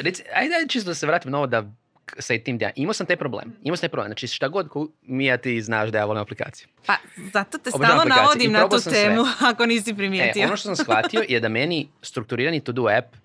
reci, 0.00 0.22
ajde, 0.34 0.54
čisto 0.68 0.90
da 0.90 0.94
se 0.94 1.06
vratim 1.06 1.30
na 1.32 1.38
ovo 1.38 1.46
da 1.46 1.64
sa 2.18 2.38
tim 2.38 2.58
da 2.58 2.70
imao 2.76 2.92
sam 2.92 3.06
taj 3.06 3.16
problem. 3.16 3.56
Imao 3.62 3.76
sam 3.76 3.80
taj 3.80 3.88
problem. 3.88 4.08
Znači 4.08 4.26
šta 4.26 4.48
god 4.48 4.68
ko, 4.68 4.88
Mija 5.02 5.36
ti 5.36 5.62
znaš 5.62 5.90
da 5.90 5.98
ja 5.98 6.04
volim 6.04 6.22
aplikaciju. 6.22 6.68
Pa, 6.86 6.96
zato 7.32 7.58
te 7.58 7.70
stalno 7.70 8.04
navodim 8.04 8.50
i 8.50 8.52
na 8.52 8.68
tu 8.68 8.78
sve. 8.78 8.92
temu, 8.92 9.22
ako 9.50 9.66
nisi 9.66 9.94
primijetio. 9.94 10.42
E, 10.42 10.46
ono 10.46 10.56
što 10.56 10.74
sam 10.74 10.84
shvatio 10.84 11.22
je 11.28 11.40
da 11.40 11.48
meni 11.48 11.88
strukturirani 12.02 12.60
to-do 12.60 12.86
app 12.98 13.16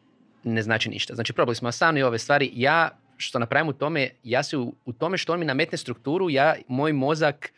ne 0.44 0.62
znači 0.62 0.90
ništa. 0.90 1.16
Znači 1.16 1.34
probali 1.34 1.56
smo 1.56 1.72
sami 1.72 2.04
ove 2.04 2.20
stvari. 2.20 2.52
Ja 2.54 2.90
što 3.18 3.40
napravim 3.40 3.70
u 3.70 3.74
tome, 3.74 4.10
ja 4.24 4.44
se 4.44 4.58
u, 4.58 4.76
u 4.86 4.94
tome 4.94 5.18
što 5.18 5.34
on 5.34 5.40
mi 5.40 5.46
nametne 5.46 5.78
strukturu, 5.78 6.30
ja, 6.30 6.56
moj 6.68 6.94
mozak 6.94 7.54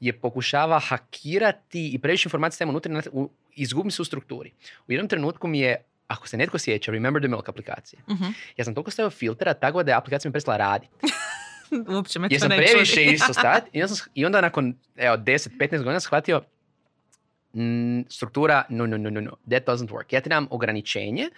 je 0.00 0.12
pokušava 0.12 0.78
hakirati 0.78 1.90
i 1.94 1.98
previše 1.98 2.26
informacija 2.26 2.54
stavim 2.56 2.70
unutra, 2.70 3.02
u, 3.12 3.30
izgubim 3.54 3.90
se 3.90 4.02
u 4.02 4.04
strukturi. 4.04 4.52
U 4.88 4.92
jednom 4.92 5.08
trenutku 5.08 5.48
mi 5.48 5.58
je, 5.60 5.76
ako 6.06 6.28
se 6.28 6.36
netko 6.36 6.58
sjeća, 6.58 6.92
Remember 6.92 7.22
the 7.22 7.28
Milk 7.28 7.48
aplikacije. 7.48 8.00
Mhm. 8.10 8.24
Ja 8.56 8.64
sam 8.64 8.74
toliko 8.74 8.90
stavio 8.90 9.10
filtera 9.10 9.54
tako 9.54 9.82
da 9.82 9.90
je 9.90 9.96
aplikacija 9.96 10.28
mi 10.28 10.32
prestala 10.32 10.56
raditi. 10.56 10.92
Uopće 11.94 12.18
me 12.18 12.28
Jer 12.30 12.40
to 12.40 12.48
sam 12.48 12.48
ne 12.48 12.56
previše 12.56 12.94
čudi. 13.04 13.14
isto 13.14 13.32
stat 13.32 13.64
i 13.72 13.80
sam, 13.80 13.96
sh- 13.96 14.08
i 14.14 14.24
onda 14.24 14.40
nakon 14.40 14.74
evo, 14.96 15.16
10-15 15.16 15.70
godina 15.70 16.00
shvatio 16.00 16.42
mm, 17.54 18.00
struktura, 18.08 18.64
no, 18.68 18.86
no, 18.86 18.96
no, 18.98 19.10
no, 19.10 19.20
no, 19.20 19.36
that 19.50 19.64
doesn't 19.66 19.88
work. 19.88 20.14
Ja 20.14 20.20
trebam 20.20 20.46
ograničenje, 20.50 21.28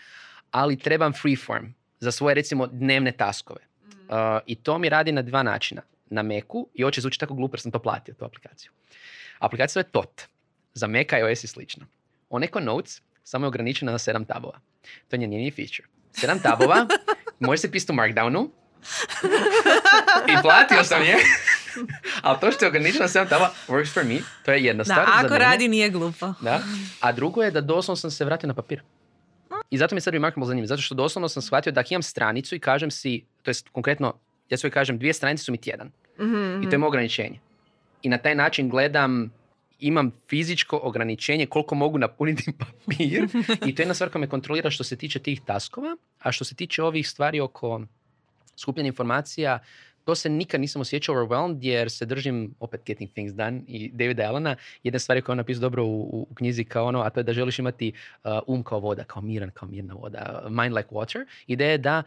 ali 0.51 0.79
trebam 0.79 1.13
freeform 1.13 1.65
za 2.01 2.13
svoje 2.13 2.35
recimo 2.35 2.67
dnevne 2.67 3.13
taskove. 3.13 3.61
Uh, 4.09 4.17
I 4.47 4.55
to 4.55 4.79
mi 4.79 4.89
radi 4.89 5.13
na 5.13 5.23
dva 5.23 5.43
načina. 5.43 5.83
Na 6.11 6.23
Macu, 6.23 6.69
i 6.75 6.93
će 6.93 7.01
zvuči 7.01 7.19
tako 7.19 7.35
glupo 7.35 7.55
jer 7.55 7.61
sam 7.61 7.73
to 7.73 7.79
platio, 7.79 8.15
tu 8.15 8.25
aplikaciju. 8.25 8.71
Aplikacija 9.39 9.81
je 9.81 9.85
TOT. 9.85 10.23
Za 10.75 10.87
Mac, 10.87 11.07
iOS 11.13 11.45
i 11.45 11.47
slično. 11.47 11.87
On 12.31 12.45
Eco 12.45 12.61
Notes 12.61 13.03
samo 13.25 13.45
je 13.45 13.49
ograničena 13.49 13.93
na 13.93 13.99
7 13.99 14.27
tabova. 14.27 14.59
To 15.09 15.17
je 15.17 15.19
njen 15.19 15.51
feature. 15.51 15.89
7 16.15 16.43
tabova, 16.43 16.87
može 17.41 17.59
se 17.59 17.73
pisati 17.73 17.93
u 17.93 17.97
Markdownu, 17.97 18.49
i 20.29 20.43
platio 20.43 20.85
sam 20.85 21.03
je. 21.03 21.17
Ali 22.23 22.39
to 22.41 22.53
što 22.53 22.65
je 22.65 22.69
ograničeno 22.69 23.03
na 23.03 23.09
7 23.09 23.29
tabova 23.29 23.51
works 23.69 23.93
for 23.95 24.05
me. 24.05 24.19
To 24.45 24.53
je 24.53 24.65
jedna 24.65 24.81
Da, 24.81 24.85
stvar. 24.85 25.07
za 25.07 25.13
ako 25.15 25.23
mene. 25.25 25.39
radi 25.39 25.69
nije 25.69 25.91
glupo. 25.91 26.35
Da. 26.41 26.61
A 27.01 27.13
drugo 27.13 27.43
je 27.43 27.51
da 27.51 27.61
doslovno 27.61 27.97
sam 27.97 28.11
se 28.11 28.25
vratio 28.25 28.47
na 28.47 28.55
papir. 28.55 28.83
I 29.71 29.79
zato 29.79 29.95
mi 29.95 30.01
sad 30.01 30.15
Remarkable 30.15 30.47
zanimljivo. 30.47 30.67
Zato 30.67 30.83
što 30.83 30.95
doslovno 30.95 31.29
sam 31.29 31.43
shvatio 31.43 31.73
da 31.73 31.81
ako 31.81 31.89
imam 31.91 32.03
stranicu 32.03 32.55
i 32.55 32.59
kažem 32.59 32.91
si, 32.91 33.25
to 33.43 33.51
jest 33.51 33.69
konkretno, 33.69 34.15
ja 34.51 34.59
svoj 34.59 34.71
kažem 34.71 34.99
dvije 34.99 35.13
stranice 35.13 35.45
su 35.45 35.53
mi 35.53 35.59
tjedan. 35.59 35.91
Mhm, 36.21 36.63
I 36.63 36.69
to 36.69 36.75
je 36.75 36.79
moje 36.79 36.89
ograničenje. 36.89 37.39
I 38.03 38.09
na 38.09 38.19
taj 38.19 38.35
način 38.35 38.69
gledam, 38.69 39.33
imam 39.81 40.11
fizičko 40.29 40.81
ograničenje 40.83 41.47
koliko 41.47 41.75
mogu 41.75 41.99
napuniti 41.99 42.53
papir. 42.59 43.29
I 43.67 43.75
to 43.75 43.83
je 43.83 43.85
jedna 43.85 43.95
stvar 43.95 44.11
koja 44.11 44.21
me 44.21 44.27
kontrolira 44.27 44.71
što 44.71 44.85
se 44.85 44.97
tiče 44.97 45.19
tih 45.19 45.41
taskova. 45.47 45.97
A 46.19 46.33
što 46.33 46.45
se 46.45 46.55
tiče 46.55 46.83
ovih 46.83 47.09
stvari 47.09 47.41
oko 47.41 47.81
skupljanja 48.57 48.87
informacija, 48.87 49.59
to 50.05 50.15
se 50.15 50.29
nikad 50.29 50.61
nisam 50.61 50.81
osjećao 50.83 51.15
overwhelmed 51.15 51.59
jer 51.65 51.91
se 51.91 52.07
držim 52.07 52.55
opet 52.61 52.81
Getting 52.87 53.11
Things 53.11 53.35
Done 53.35 53.63
i 53.67 53.91
Davida 53.93 54.23
Allena. 54.23 54.57
Jedna 54.83 54.99
stvar 54.99 55.23
koja 55.23 55.33
je 55.33 55.35
on 55.35 55.39
napisao 55.39 55.61
dobro 55.61 55.85
u, 55.85 56.01
u, 56.01 56.27
u 56.31 56.35
knjizi 56.35 56.65
kao 56.65 56.87
ono, 56.87 57.01
a 57.01 57.11
to 57.11 57.21
je 57.21 57.25
da 57.25 57.33
želiš 57.33 57.59
imati 57.59 57.93
uh, 58.25 58.31
um 58.47 58.63
kao 58.63 58.81
voda, 58.81 59.05
kao 59.05 59.23
miran, 59.23 59.51
kao 59.51 59.69
mirna 59.69 59.95
voda, 59.95 60.43
uh, 60.45 60.51
mind 60.51 60.77
like 60.77 60.89
water. 60.91 61.27
Ideja 61.47 61.71
je 61.71 61.79
da 61.79 62.03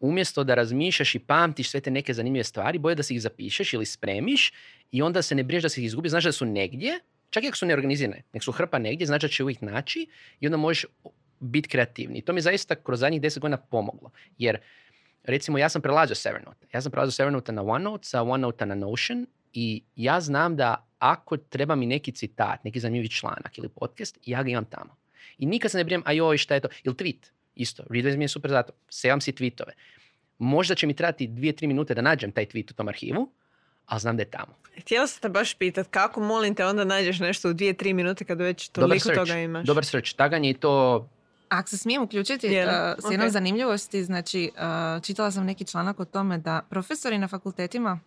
umjesto 0.00 0.44
da 0.44 0.54
razmišljaš 0.54 1.14
i 1.14 1.18
pamtiš 1.18 1.70
sve 1.70 1.80
te 1.80 1.90
neke 1.90 2.14
zanimljive 2.14 2.44
stvari, 2.44 2.78
bolje 2.78 2.94
da 2.94 3.02
si 3.02 3.14
ih 3.14 3.22
zapišeš 3.22 3.72
ili 3.72 3.86
spremiš 3.86 4.52
i 4.92 5.02
onda 5.02 5.22
se 5.22 5.34
ne 5.34 5.42
brineš 5.42 5.62
da 5.62 5.68
si 5.68 5.80
ih 5.80 5.86
izgubi, 5.86 6.08
znaš 6.08 6.24
da 6.24 6.32
su 6.32 6.46
negdje, 6.46 7.00
čak 7.30 7.44
i 7.44 7.48
ako 7.48 7.56
su 7.56 7.66
neorganizirane, 7.66 8.22
nek 8.32 8.42
su 8.42 8.52
hrpa 8.52 8.78
negdje, 8.78 9.06
znači 9.06 9.26
da 9.26 9.28
će 9.28 9.42
uvijek 9.42 9.60
naći 9.60 10.06
i 10.40 10.46
onda 10.46 10.56
možeš 10.56 10.86
biti 11.40 11.68
kreativni. 11.68 12.18
I 12.18 12.22
to 12.22 12.32
mi 12.32 12.38
je 12.38 12.42
zaista 12.42 12.74
kroz 12.74 13.00
zadnjih 13.00 13.22
deset 13.22 13.40
godina 13.40 13.56
pomoglo. 13.56 14.10
Jer 14.38 14.58
recimo 15.24 15.58
ja 15.58 15.68
sam 15.68 15.82
prelazio 15.82 16.16
s 16.16 16.26
Evernote. 16.26 16.66
Ja 16.72 16.80
sam 16.80 16.92
prelazio 16.92 17.12
s 17.12 17.18
Evernote 17.20 17.52
na 17.52 17.62
OneNote, 17.62 18.04
sa 18.04 18.22
OneNote 18.22 18.66
na 18.66 18.74
Notion 18.74 19.26
i 19.52 19.82
ja 19.96 20.20
znam 20.20 20.56
da 20.56 20.86
ako 20.98 21.36
treba 21.36 21.74
mi 21.74 21.86
neki 21.86 22.12
citat, 22.12 22.64
neki 22.64 22.80
zanimljivi 22.80 23.08
članak 23.08 23.58
ili 23.58 23.68
podcast, 23.68 24.18
ja 24.26 24.42
ga 24.42 24.50
imam 24.50 24.64
tamo. 24.64 24.96
I 25.38 25.46
nikad 25.46 25.70
se 25.70 25.78
ne 25.78 25.84
brinem, 25.84 26.02
a 26.06 26.12
joj, 26.12 26.38
šta 26.38 26.54
je 26.54 26.60
to? 26.60 26.68
Ili 26.84 26.94
tweet, 26.94 27.30
isto. 27.54 27.82
Readwise 27.82 28.16
mi 28.16 28.24
je 28.24 28.28
super 28.28 28.50
zato. 28.50 28.72
Sevam 28.88 29.20
si 29.20 29.32
tweetove. 29.32 29.72
Možda 30.38 30.74
će 30.74 30.86
mi 30.86 30.94
trebati 30.96 31.26
dvije, 31.26 31.52
tri 31.52 31.66
minute 31.66 31.94
da 31.94 32.02
nađem 32.02 32.32
taj 32.32 32.46
tweet 32.46 32.70
u 32.70 32.74
tom 32.74 32.88
arhivu, 32.88 33.30
ali 33.86 34.00
znam 34.00 34.16
da 34.16 34.22
je 34.22 34.30
tamo. 34.30 34.54
Htjela 34.80 35.06
sam 35.06 35.20
te 35.20 35.28
baš 35.28 35.54
pitat 35.54 35.86
kako 35.90 36.20
molim 36.20 36.54
te 36.54 36.64
onda 36.64 36.84
nađeš 36.84 37.18
nešto 37.18 37.50
u 37.50 37.52
dvije, 37.52 37.74
tri 37.74 37.94
minute 37.94 38.24
kad 38.24 38.40
već 38.40 38.70
Dobar 38.70 38.88
toliko 38.88 39.04
search. 39.04 39.20
toga 39.20 39.40
imaš. 39.40 39.66
Dobar 39.66 39.84
search. 39.84 40.16
Tagaње 40.16 40.50
i 40.50 40.54
to 40.54 41.08
Ako 41.48 41.68
se 41.68 41.78
smijem 41.78 42.02
uključiti 42.02 42.46
uh, 42.46 42.52
s 43.08 43.10
jednom 43.10 43.26
Ok. 43.26 43.32
zanimljivosti, 43.32 44.04
znači 44.04 44.50
uh, 44.54 45.02
čitala 45.02 45.30
sam 45.30 45.44
neki 45.44 45.64
članak 45.64 46.00
o 46.00 46.04
tome 46.04 46.38
da 46.38 46.62
profesori 46.70 47.18
na 47.18 47.28
fakultetima 47.28 48.00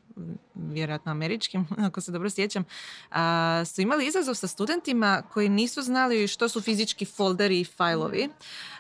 vjerojatno 0.56 1.12
američkim, 1.12 1.68
ako 1.88 2.02
se 2.02 2.12
dobro 2.12 2.30
sjećam, 2.30 2.66
a, 3.12 3.64
su 3.66 3.82
imali 3.82 4.08
izazov 4.08 4.36
sa 4.36 4.48
studentima 4.48 5.24
koji 5.34 5.50
nisu 5.50 5.82
znali 5.82 6.28
što 6.28 6.50
su 6.50 6.62
fizički 6.62 7.06
folderi 7.06 7.60
i 7.60 7.66
fajlovi. 7.66 8.30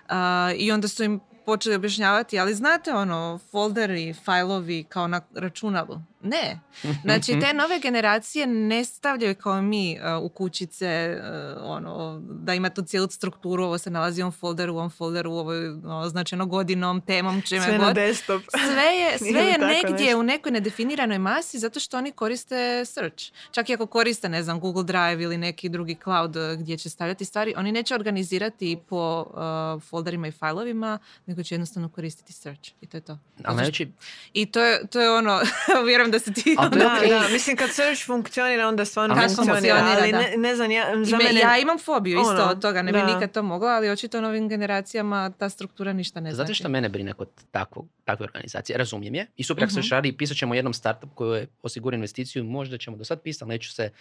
A, 0.09 0.51
I 0.57 0.71
onda 0.71 0.87
su 0.87 1.03
im 1.03 1.19
počeli 1.47 1.75
objašnjavati, 1.75 2.39
ali 2.39 2.53
znate 2.53 2.93
ono, 2.93 3.39
folderi, 3.51 4.13
fajlovi 4.13 4.83
kao 4.83 5.07
na 5.07 5.21
računalu. 5.35 5.99
Ne. 6.21 6.59
Znači, 7.03 7.39
te 7.39 7.53
nove 7.53 7.79
generacije 7.79 8.47
ne 8.47 8.85
stavljaju 8.85 9.35
kao 9.35 9.61
mi 9.61 9.99
uh, 9.99 10.23
u 10.23 10.29
kućice, 10.29 11.17
uh, 11.19 11.63
ono, 11.63 12.21
da 12.29 12.53
ima 12.53 12.69
tu 12.69 12.81
cijelu 12.81 13.07
strukturu, 13.09 13.63
ovo 13.63 13.77
se 13.77 13.89
nalazi 13.89 14.21
u 14.21 14.25
ovom 14.25 14.31
folderu, 14.31 14.73
u 14.73 14.77
ovom 14.77 14.89
folderu, 14.89 15.31
ovo 15.31 15.53
je 15.53 15.71
označeno 15.85 16.45
godinom, 16.45 17.01
temom, 17.01 17.41
čime 17.41 17.65
Sve 17.65 17.77
god. 17.77 17.87
na 17.87 17.93
desktop. 17.93 18.41
Sve 18.49 18.83
je, 18.83 19.17
sve 19.31 19.41
je 19.41 19.57
negdje 19.57 20.05
nešto. 20.05 20.19
u 20.19 20.23
nekoj 20.23 20.51
nedefiniranoj 20.51 21.17
masi 21.27 21.59
zato 21.59 21.79
što 21.79 21.97
oni 21.97 22.11
koriste 22.11 22.85
search. 22.85 23.23
Čak 23.51 23.69
i 23.69 23.73
ako 23.73 23.85
koriste, 23.85 24.29
ne 24.29 24.43
znam, 24.43 24.59
Google 24.59 24.83
Drive 24.83 25.23
ili 25.23 25.37
neki 25.37 25.69
drugi 25.69 25.97
cloud 26.03 26.35
uh, 26.35 26.43
gdje 26.59 26.77
će 26.77 26.89
stavljati 26.89 27.25
stvari, 27.25 27.53
oni 27.57 27.71
neće 27.71 27.95
organizirati 27.95 28.79
po 28.89 29.25
uh, 29.27 29.83
folderima 29.83 30.27
i 30.27 30.31
failovima, 30.31 30.99
nego 31.25 31.43
će 31.43 31.55
jednostavno 31.55 31.89
koristiti 31.89 32.33
search. 32.33 32.71
I 32.81 32.87
to 32.87 32.97
je 32.97 33.01
to. 33.01 33.17
Ali 33.43 33.55
najveći, 33.55 33.91
I 34.33 34.45
to 34.45 34.63
je, 34.63 34.87
to 34.87 35.01
je 35.01 35.11
ono, 35.11 35.41
vjerujem 35.87 36.11
da 36.11 36.19
se 36.19 36.33
ti... 36.33 36.55
To 36.55 36.63
je 36.63 36.69
Da, 36.69 36.99
da, 37.09 37.27
mislim 37.31 37.57
kad 37.57 37.69
search 37.71 38.05
funkcionira 38.05 38.67
onda 38.67 38.85
stvarno 38.85 39.15
funkcionira, 39.15 39.53
funkcionira, 39.53 39.97
ali 40.01 40.11
ne, 40.11 40.33
ne 40.37 40.55
znam, 40.55 40.71
ja, 40.71 40.85
za 41.03 41.17
mene... 41.17 41.39
ja 41.39 41.57
imam 41.57 41.79
fobiju 41.79 42.19
isto 42.19 42.31
ono, 42.31 42.51
od 42.51 42.61
toga, 42.61 42.81
ne 42.81 42.91
bi 42.91 42.99
nikad 43.13 43.31
to 43.31 43.43
mogla, 43.43 43.69
ali 43.69 43.89
očito 43.89 44.21
novim 44.21 44.49
generacijama 44.49 45.31
ta 45.37 45.49
struktura 45.49 45.93
ništa 45.93 46.19
ne 46.19 46.33
znači. 46.33 46.47
zato 46.47 46.53
što 46.55 46.69
mene 46.69 46.89
brine 46.89 47.13
kod 47.13 47.29
takvog, 47.51 47.87
takve 48.05 48.23
organizacije. 48.23 48.77
Razumijem 48.77 49.15
je. 49.15 49.27
I 49.37 49.43
super, 49.43 49.63
ako 49.63 49.73
se 49.73 49.79
Mhm. 49.79 49.87
radi, 49.91 50.17
pisat 50.17 50.37
ćemo 50.37 50.55
jednom 50.55 50.73
startup 50.73 51.09
koji 51.17 51.39
je 51.39 51.47
osigura 51.61 51.95
investiciju, 51.95 52.43
možda 52.43 52.77
ćemo 52.77 52.97
do 52.97 53.03
sad 53.03 53.21
pisati, 53.21 53.43
ali 53.43 53.53
neću 53.53 53.71
se, 53.71 53.91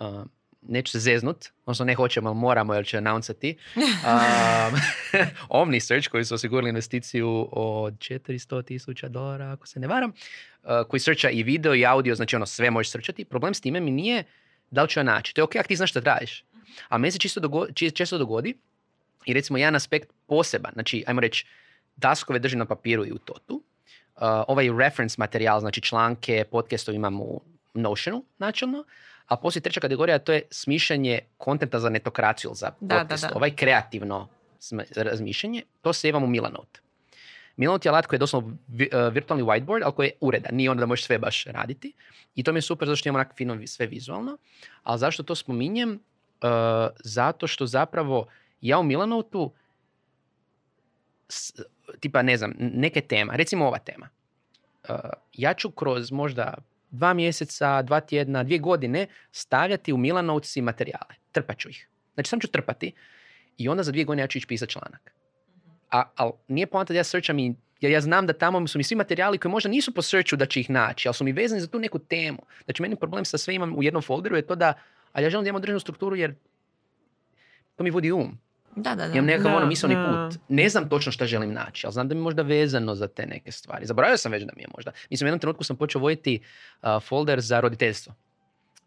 uh, 0.00 0.24
neću 0.62 0.92
se 0.92 0.98
zeznut, 0.98 1.48
odnosno 1.66 1.84
ne 1.84 1.94
hoćemo, 1.94 2.28
ali 2.28 2.38
moramo 2.38 2.74
jer 2.74 2.86
će 2.86 2.96
announcati. 2.96 3.56
Um, 3.76 4.78
OmniSearch 5.60 6.08
koji 6.08 6.24
su 6.24 6.34
osigurali 6.34 6.68
investiciju 6.68 7.48
od 7.52 7.94
400 7.94 8.64
tisuća 8.64 9.08
dolara, 9.08 9.52
ako 9.52 9.66
se 9.66 9.80
ne 9.80 9.86
varam, 9.86 10.10
uh, 10.10 10.70
koji 10.88 11.00
srča 11.00 11.30
i 11.30 11.42
video 11.42 11.74
i 11.74 11.86
audio, 11.86 12.14
znači 12.14 12.36
ono 12.36 12.46
sve 12.46 12.70
možeš 12.70 12.90
srčati. 12.90 13.24
Problem 13.24 13.54
s 13.54 13.60
time 13.60 13.80
mi 13.80 13.90
nije 13.90 14.24
da 14.70 14.82
li 14.82 14.88
ću 14.88 15.00
ja 15.00 15.04
naći. 15.04 15.34
To 15.34 15.40
je 15.40 15.44
ok 15.44 15.56
ako 15.56 15.68
ti 15.68 15.76
znaš 15.76 15.90
šta 15.90 16.00
radiš. 16.00 16.44
A 16.88 16.98
meni 16.98 17.12
se 17.12 17.18
čisto 17.18 17.40
dogo- 17.40 17.72
či- 17.74 17.90
često 17.90 18.18
dogodi 18.18 18.54
i 19.26 19.32
recimo 19.34 19.58
jedan 19.58 19.74
aspekt 19.74 20.08
poseban, 20.26 20.72
znači 20.72 21.04
ajmo 21.06 21.20
reći 21.20 21.46
taskove 22.00 22.38
držim 22.38 22.58
na 22.58 22.64
papiru 22.64 23.06
i 23.06 23.12
u 23.12 23.18
totu. 23.18 23.62
Uh, 24.16 24.22
ovaj 24.48 24.68
reference 24.78 25.14
materijal, 25.18 25.60
znači 25.60 25.80
članke, 25.80 26.44
podcastove 26.50 26.96
imam 26.96 27.20
u 27.20 27.40
Notionu 27.74 28.24
načelno, 28.38 28.84
a 29.26 29.36
poslije 29.36 29.62
treća 29.62 29.80
kategorija 29.80 30.18
to 30.18 30.32
je 30.32 30.42
smišljanje 30.50 31.18
kontenta 31.36 31.80
za 31.80 31.88
netokraciju 31.88 32.48
ili 32.48 32.56
za 32.56 32.70
Da, 32.80 32.94
da, 32.94 33.00
podcast. 33.00 33.22
da. 33.22 33.32
Ovaj 33.34 33.56
kreativno 33.56 34.28
razmišljanje, 34.96 35.62
to 35.82 35.92
se 35.92 36.08
imam 36.08 36.24
u 36.24 36.26
Milanote. 36.26 36.80
Milanote 37.56 37.88
je 37.88 37.90
alat 37.90 38.06
koji 38.06 38.16
je 38.16 38.18
doslovno 38.18 38.48
uh, 38.48 39.12
virtualni 39.12 39.44
whiteboard, 39.44 39.82
ali 39.84 39.94
koji 39.94 40.06
je 40.06 40.12
uredan, 40.20 40.54
nije 40.54 40.70
onda 40.70 40.80
da 40.80 40.86
možeš 40.86 41.04
sve 41.04 41.18
baš 41.18 41.44
raditi. 41.44 41.92
I 42.34 42.42
to 42.42 42.52
mi 42.52 42.58
je 42.58 42.62
super 42.62 42.88
zato 42.88 42.96
što 42.96 43.08
imamo 43.08 43.18
onak 43.18 43.36
fino 43.36 43.66
sve 43.66 43.86
vizualno. 43.86 44.38
Ali 44.82 44.98
zašto 44.98 45.22
to 45.22 45.34
spominjem? 45.34 45.90
Uh, 45.90 46.48
zato 47.04 47.46
što 47.46 47.66
zapravo 47.66 48.26
ja 48.60 48.78
u 48.78 48.82
Milanotu 48.82 49.52
tipa 52.00 52.22
ne 52.22 52.36
znam, 52.36 52.54
neke 52.58 53.00
tema, 53.00 53.36
recimo 53.36 53.66
ova 53.66 53.78
tema. 53.78 54.08
Uh, 54.88 54.96
ja 55.32 55.54
ću 55.54 55.70
kroz 55.70 56.12
možda 56.12 56.54
dva 56.90 57.14
mjeseca, 57.14 57.82
dva 57.82 58.00
tjedna, 58.00 58.42
dvije 58.42 58.58
godine 58.58 59.06
stavljati 59.32 59.92
u 59.92 59.96
Milanovci 59.96 60.62
materijale. 60.62 61.14
Trpat 61.32 61.58
ću 61.58 61.68
ih. 61.68 61.88
Znači 62.14 62.28
sam 62.28 62.40
ću 62.40 62.48
trpati 62.48 62.92
i 63.58 63.68
onda 63.68 63.82
za 63.82 63.92
dvije 63.92 64.04
godine 64.04 64.22
ja 64.22 64.26
ću 64.26 64.38
ići 64.38 64.46
pisati 64.46 64.72
članak. 64.72 65.12
A, 65.90 66.02
ali 66.16 66.32
nije 66.48 66.66
poanta 66.66 66.92
da 66.92 66.98
ja 66.98 67.04
searcham 67.04 67.38
i 67.38 67.54
jer 67.80 67.92
ja 67.92 68.00
znam 68.00 68.26
da 68.26 68.32
tamo 68.32 68.66
su 68.66 68.78
mi 68.78 68.84
svi 68.84 68.96
materijali 68.96 69.38
koji 69.38 69.52
možda 69.52 69.68
nisu 69.68 69.94
po 69.94 70.02
searchu 70.02 70.36
da 70.36 70.46
će 70.46 70.60
ih 70.60 70.70
naći, 70.70 71.08
ali 71.08 71.14
su 71.14 71.24
mi 71.24 71.32
vezani 71.32 71.60
za 71.60 71.66
tu 71.66 71.78
neku 71.78 71.98
temu. 71.98 72.38
Znači 72.64 72.82
meni 72.82 72.96
problem 72.96 73.24
sa 73.24 73.38
sve 73.38 73.54
imam 73.54 73.74
u 73.76 73.82
jednom 73.82 74.02
folderu 74.02 74.36
je 74.36 74.46
to 74.46 74.54
da, 74.54 74.72
ali 75.12 75.24
ja 75.24 75.30
želim 75.30 75.44
da 75.44 75.48
imam 75.48 75.56
određenu 75.56 75.80
strukturu 75.80 76.16
jer 76.16 76.34
to 77.76 77.84
mi 77.84 77.90
vodi 77.90 78.12
um. 78.12 78.38
Da, 78.76 78.94
da, 78.94 79.08
da. 79.08 79.12
Imam 79.12 79.26
nekakav 79.26 79.50
Da, 79.50 79.56
ono 79.56 79.66
misleni 79.66 79.94
put. 79.94 80.40
Ne 80.48 80.68
znam 80.68 80.88
točno 80.88 81.12
šta 81.12 81.26
želim 81.26 81.52
naći, 81.52 81.86
ali 81.86 81.92
znam 81.92 82.08
da 82.08 82.14
mi 82.14 82.20
je 82.20 82.22
možda 82.22 82.42
vezano 82.42 82.94
za 82.94 83.08
te 83.08 83.26
neke 83.26 83.52
stvari. 83.52 83.86
Zaboravio 83.86 84.16
sam 84.16 84.32
već 84.32 84.42
da 84.42 84.52
mi 84.56 84.62
je 84.62 84.68
možda. 84.76 84.92
Mislim, 85.10 85.26
u 85.26 85.28
jednom 85.28 85.40
trenutku 85.40 85.64
sam 85.64 85.76
počeo 85.76 86.00
voditi 86.00 86.40
uh, 86.82 86.88
folder 87.02 87.40
za 87.40 87.60
roditeljstvo. 87.60 88.14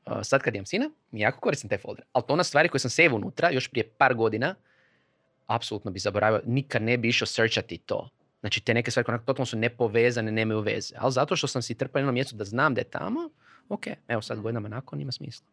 Uh, 0.06 0.14
sad 0.24 0.42
kad 0.42 0.56
imam 0.56 0.66
sina, 0.66 0.90
mi 1.12 1.20
jako 1.20 1.40
koristim 1.40 1.70
taj 1.70 1.78
folder. 1.78 2.06
Ali 2.14 2.26
to 2.28 2.34
ona 2.34 2.44
stvari 2.44 2.70
koje 2.70 2.80
sam 2.80 2.92
save 2.92 3.10
unutra 3.10 3.50
još 3.50 3.68
prije 3.68 3.90
par 3.98 4.14
godina, 4.14 4.56
apsolutno 5.48 5.92
bi 5.92 6.00
zaboravio, 6.00 6.42
nikad 6.46 6.82
ne 6.82 6.98
bi 6.98 7.08
išao 7.08 7.26
searchati 7.26 7.78
to. 7.78 8.10
Znači 8.40 8.62
te 8.62 8.74
neke 8.74 8.92
stvari 8.92 9.06
koje 9.06 9.26
totalno 9.26 9.46
su 9.46 9.58
nepovezane, 9.58 10.32
nemaju 10.32 10.60
veze. 10.60 10.96
Ali 10.98 11.12
zato 11.12 11.36
što 11.36 11.48
sam 11.48 11.62
si 11.62 11.76
trpao 11.76 12.00
na 12.00 12.02
jednom 12.02 12.14
mjestu 12.14 12.36
da 12.36 12.44
znam 12.44 12.74
da 12.74 12.82
je 12.82 12.86
tamo, 12.86 13.30
ok, 13.70 13.88
evo 14.08 14.22
sad 14.22 14.40
godinama 14.42 14.68
nakon 14.68 15.02
ima 15.02 15.12
smisla. 15.12 15.46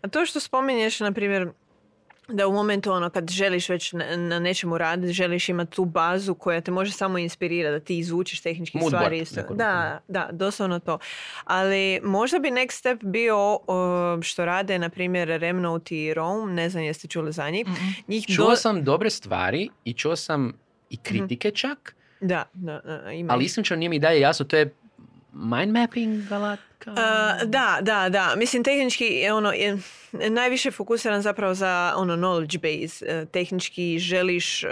A 0.00 0.08
to 0.08 0.26
što 0.26 0.40
spominješ, 0.40 1.00
na 1.00 1.12
primjer, 1.12 1.50
da 2.28 2.48
u 2.48 2.52
momentu 2.52 2.92
ono 2.92 3.10
kad 3.10 3.30
želiš 3.30 3.68
već 3.68 3.92
na, 3.92 4.16
na 4.16 4.38
nečemu 4.38 4.78
raditi, 4.78 5.12
želiš 5.12 5.48
imati 5.48 5.72
tu 5.72 5.84
bazu 5.84 6.34
koja 6.34 6.60
te 6.60 6.70
može 6.70 6.92
samo 6.92 7.18
inspirirati 7.18 7.72
da 7.72 7.80
ti 7.80 7.98
izvučiš 7.98 8.40
tehničke 8.40 8.78
Mood 8.78 8.88
stvari. 8.88 9.04
board 9.06 9.22
Isto. 9.22 9.54
Da, 9.54 10.00
da, 10.08 10.28
doslovno 10.32 10.78
to. 10.78 10.98
Ali 11.44 12.00
možda 12.02 12.38
bi 12.38 12.48
next 12.50 12.72
step 12.72 13.02
bio 13.02 13.36
o, 13.58 14.18
što 14.22 14.44
rade, 14.44 14.78
na 14.78 14.88
primjer, 14.88 15.28
Remnote 15.30 15.96
i 15.96 16.14
Rome, 16.14 16.52
ne 16.52 16.70
znam 16.70 16.84
jeste 16.84 17.08
čuli 17.08 17.32
za 17.32 17.50
njih. 17.50 17.66
Mhm. 17.66 17.84
Njih 18.08 18.26
Čuo 18.26 18.50
do- 18.50 18.56
sam 18.56 18.84
dobre 18.84 19.10
stvari 19.10 19.68
i 19.84 19.92
čuo 19.92 20.16
sam 20.16 20.52
i 20.90 20.96
kritike 20.96 21.50
čak, 21.50 21.94
Da, 22.20 22.44
da, 22.54 22.80
da, 22.80 23.12
ima 23.12 23.32
Ali 23.32 23.44
iskreno 23.44 23.78
nije 23.78 23.88
mi 23.88 23.98
dalje 23.98 24.20
jasno, 24.20 24.46
to 24.46 24.56
je 24.56 24.74
mind 25.32 25.72
mapping 25.72 26.32
alatka? 26.32 26.73
Uh, 26.86 26.94
da, 27.44 27.78
da, 27.80 28.08
da. 28.08 28.34
Mislim, 28.36 28.64
tehnički 28.64 29.04
je 29.04 29.32
ono, 29.32 29.52
je 29.52 29.78
najviše 30.14 30.70
fokusiran 30.70 31.22
zapravo 31.22 31.54
za 31.54 31.92
ono 31.96 32.16
knowledge 32.16 32.58
base. 32.58 33.06
E, 33.08 33.26
tehnički 33.26 33.98
želiš 33.98 34.64
e, 34.64 34.68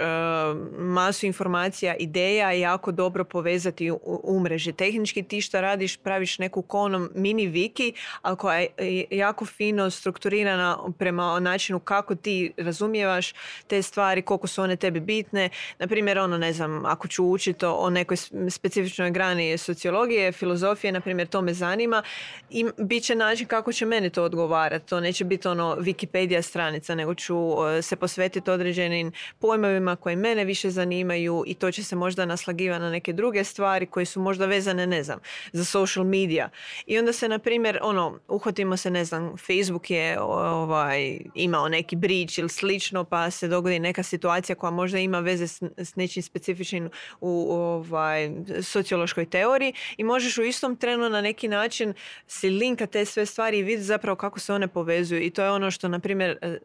masu 0.77 1.25
informacija, 1.25 1.95
ideja 1.95 2.51
jako 2.51 2.91
dobro 2.91 3.23
povezati 3.23 3.91
u, 4.03 4.39
mreži. 4.39 4.73
Tehnički 4.73 5.23
ti 5.23 5.41
što 5.41 5.61
radiš, 5.61 5.97
praviš 5.97 6.39
neku 6.39 6.61
konom 6.61 7.09
mini 7.15 7.47
wiki, 7.47 7.93
ali 8.21 8.37
koja 8.37 8.59
je 8.77 9.05
jako 9.11 9.45
fino 9.45 9.89
strukturirana 9.89 10.77
prema 10.99 11.39
načinu 11.39 11.79
kako 11.79 12.15
ti 12.15 12.53
razumijevaš 12.57 13.33
te 13.67 13.81
stvari, 13.81 14.21
koliko 14.21 14.47
su 14.47 14.61
one 14.61 14.75
tebi 14.75 14.99
bitne. 14.99 15.49
Na 15.79 15.87
primjer, 15.87 16.19
ono, 16.19 16.37
ne 16.37 16.53
znam, 16.53 16.85
ako 16.85 17.07
ću 17.07 17.25
učiti 17.25 17.65
o 17.65 17.89
nekoj 17.89 18.17
specifičnoj 18.49 19.11
grani 19.11 19.57
sociologije, 19.57 20.31
filozofije, 20.31 20.91
na 20.91 21.01
primjer, 21.01 21.27
to 21.27 21.41
me 21.41 21.53
zanima, 21.53 22.02
i 22.49 22.65
bit 22.77 23.03
će 23.03 23.15
način 23.15 23.47
kako 23.47 23.73
će 23.73 23.85
meni 23.85 24.09
to 24.09 24.23
odgovarati. 24.23 24.87
To 24.87 24.99
neće 24.99 25.23
biti 25.23 25.47
ono 25.47 25.75
Wikipedia 25.75 26.41
stranica, 26.41 26.95
nego 26.95 27.15
ću 27.15 27.35
e, 27.77 27.81
se 27.81 27.95
posvetiti 27.95 28.51
određenim 28.51 29.11
pojmovima 29.39 29.95
koji 29.95 30.15
mene 30.15 30.45
više 30.45 30.69
zanimaju 30.69 31.43
i 31.47 31.53
to 31.53 31.71
će 31.71 31.83
se 31.83 31.95
možda 31.95 32.25
naslagivati 32.25 32.81
na 32.81 32.89
neke 32.89 33.13
druge 33.13 33.43
stvari 33.43 33.85
koje 33.85 34.05
su 34.05 34.21
možda 34.21 34.45
vezane, 34.45 34.87
ne 34.87 35.03
znam, 35.03 35.19
za 35.51 35.65
social 35.65 36.05
media. 36.05 36.49
I 36.85 36.99
onda 36.99 37.13
se, 37.13 37.29
na 37.29 37.39
primjer, 37.39 37.79
ono, 37.81 38.19
uhvatimo 38.27 38.77
se, 38.77 38.91
ne 38.91 39.05
znam, 39.05 39.37
Facebook 39.37 39.91
je 39.91 40.21
ovaj, 40.21 41.19
imao 41.35 41.69
neki 41.69 41.95
brič 41.95 42.37
ili 42.37 42.49
slično, 42.49 43.03
pa 43.03 43.31
se 43.31 43.47
dogodi 43.47 43.79
neka 43.79 44.03
situacija 44.03 44.55
koja 44.55 44.71
možda 44.71 44.99
ima 44.99 45.19
veze 45.19 45.47
s, 45.47 45.61
s 45.77 45.95
nečim 45.95 46.23
specifičnim 46.23 46.89
u 47.21 47.53
ovaj, 47.53 48.31
sociološkoj 48.61 49.25
teoriji 49.25 49.73
i 49.97 50.03
možeš 50.03 50.37
u 50.37 50.43
istom 50.43 50.75
trenu 50.75 51.09
na 51.09 51.21
neki 51.21 51.47
način 51.47 51.92
si 52.27 52.49
linka 52.49 52.87
te 52.87 53.05
sve 53.05 53.25
stvari 53.25 53.59
i 53.59 53.63
vidjeti 53.63 53.83
zapravo 53.83 54.15
kako 54.15 54.39
se 54.39 54.53
one 54.53 54.67
povezuju. 54.67 55.21
I 55.21 55.29
to 55.29 55.43
je 55.43 55.51
ono 55.51 55.71
što 55.71 55.87
na 55.87 55.99
primjer 55.99 56.37
eh, 56.41 56.57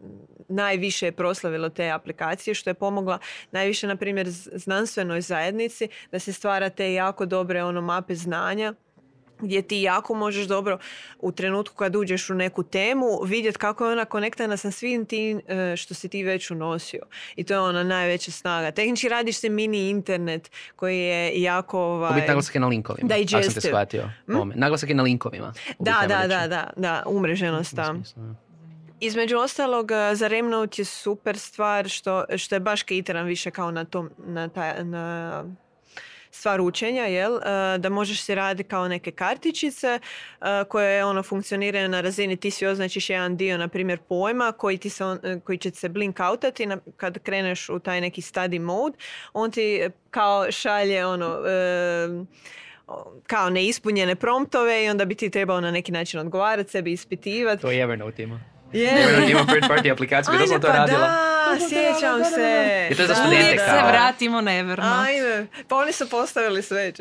najviše 0.49 1.07
je 1.07 1.13
proslavilo 1.13 1.69
te 1.69 1.91
aplikacije 1.91 2.55
što 2.55 2.71
je 2.71 2.75
pomogla 2.75 3.19
najviše 3.51 3.87
na 3.87 3.97
primjer 3.97 4.27
znanstvenoj 4.53 5.21
zajednici 5.21 5.89
da 6.13 6.19
se 6.19 6.33
stvara 6.33 6.71
te 6.71 6.93
jako 6.93 7.27
dobre 7.27 7.63
ono 7.63 7.81
mape 7.81 8.15
znanja 8.15 8.75
gdje 9.41 9.63
ti 9.63 9.83
jako 9.83 10.15
možeš 10.15 10.47
dobro 10.47 10.79
u 11.19 11.33
trenutku 11.33 11.75
kad 11.75 11.97
uđeš 11.97 12.31
u 12.31 12.35
neku 12.35 12.63
temu 12.63 13.23
vidjeti 13.25 13.59
kako 13.59 13.87
je 13.87 13.93
ona 13.93 14.05
konektana 14.05 14.57
sa 14.57 14.71
svim 14.71 15.07
tim 15.07 15.41
eh, 15.49 15.77
što 15.77 15.95
si 15.95 16.09
ti 16.09 16.23
već 16.23 16.51
unosio. 16.51 17.03
I 17.37 17.45
to 17.45 17.55
je 17.55 17.61
ona 17.61 17.83
najveća 17.83 18.31
snaga. 18.31 18.71
Tehnički 18.71 19.09
radiš 19.09 19.39
se 19.39 19.49
mini 19.49 19.91
internet 19.91 20.51
koji 20.77 20.99
je 20.99 21.43
jako... 21.43 21.81
Ovaj, 21.81 22.11
Ubiti 22.11 22.29
naglasak 22.29 22.55
je 22.55 22.61
na 22.61 22.69
linkovima. 22.69 23.15
Ako 23.15 23.43
sam 23.43 23.55
te 23.55 23.61
shvatio. 23.61 24.11
Ome. 24.29 24.55
Naglasak 24.57 24.89
je 24.89 24.95
na 24.95 25.03
linkovima. 25.03 25.53
Da, 25.79 26.05
da, 26.09 26.27
da, 26.27 26.47
da, 26.47 26.71
da, 26.77 27.03
umreženost 27.07 27.77
tam. 27.77 28.03
da. 28.17 28.49
Između 29.01 29.37
ostalog, 29.37 29.91
eh, 29.91 30.15
za 30.15 30.29
Remnote 30.29 30.83
je 30.83 30.85
super 30.85 31.39
stvar 31.39 31.89
što, 31.89 32.25
što 32.37 32.55
je 32.55 32.61
baš 32.61 32.85
cateran 32.85 33.27
više 33.27 33.51
kao 33.51 33.71
na 33.71 33.85
tom, 33.85 34.11
na, 34.27 34.49
taj, 34.49 34.85
na 34.85 35.45
stvar 36.31 36.61
učenja, 36.61 37.03
jel? 37.05 37.37
E, 37.37 37.41
da 37.79 37.89
možeš 37.91 38.21
si 38.21 38.35
raditi 38.35 38.69
kao 38.69 38.89
neke 38.89 39.11
kartičice 39.13 39.87
e, 39.89 40.01
koje 40.65 41.05
ono 41.05 41.23
funkcioniraju 41.23 41.89
na 41.89 42.01
razini 42.01 42.37
ti 42.37 42.51
si 42.51 42.67
označiš 42.67 43.11
jedan 43.11 43.37
dio, 43.37 43.59
na 43.59 43.69
primjer 43.69 43.99
pojma 43.99 44.53
koji, 44.53 44.79
ti 44.79 44.91
se 44.91 45.05
on- 45.05 45.19
e, 45.23 45.41
koji 45.41 45.59
će 45.59 45.71
se 45.71 45.89
blink 45.89 46.21
outati 46.21 46.67
na- 46.67 46.79
kad 46.97 47.19
kreneš 47.19 47.69
u 47.69 47.79
taj 47.79 48.01
neki 48.01 48.21
study 48.21 48.61
mode, 48.61 48.97
on 49.33 49.51
ti 49.51 49.81
kao 50.11 50.53
šalje 50.53 51.07
ono 51.07 51.39
kao 53.25 53.51
neispunjene 53.51 54.15
promptove 54.15 54.85
i 54.85 54.91
onda 54.91 55.05
bi 55.05 55.15
ti 55.15 55.31
trebao 55.31 55.61
na 55.61 55.71
neki 55.71 55.93
način 55.93 56.21
odgovarati 56.21 56.71
sebi, 56.71 56.93
ispitivati. 56.93 57.63
To 57.63 57.71
je 57.71 57.83
Evernote 57.83 58.23
ima. 58.23 58.41
Je. 58.73 59.03
Evernote 59.03 59.31
ima 59.31 59.45
third 59.45 59.65
party 59.65 59.93
aplikaciju 59.93 60.27
koja 60.27 60.35
Ajde, 60.35 60.45
doslovno 60.45 60.61
to 60.61 60.69
pa 60.69 60.79
radila. 60.79 61.09
da, 61.49 61.59
sjećam 61.61 62.25
se. 62.27 62.89
I 62.91 62.95
to 62.95 63.03
je 63.03 63.09
za 63.09 63.15
Da, 63.15 63.15
studente 63.15 63.37
Uvijek 63.39 63.57
da, 63.57 63.65
se 63.65 63.71
kao- 63.71 63.89
vratimo 63.89 64.41
na 64.41 64.53
Evernote. 64.53 64.99
Ajde, 65.01 65.47
pa 65.69 65.77
oni 65.77 65.93
su 65.93 66.09
postavili 66.09 66.63
sve. 66.63 66.93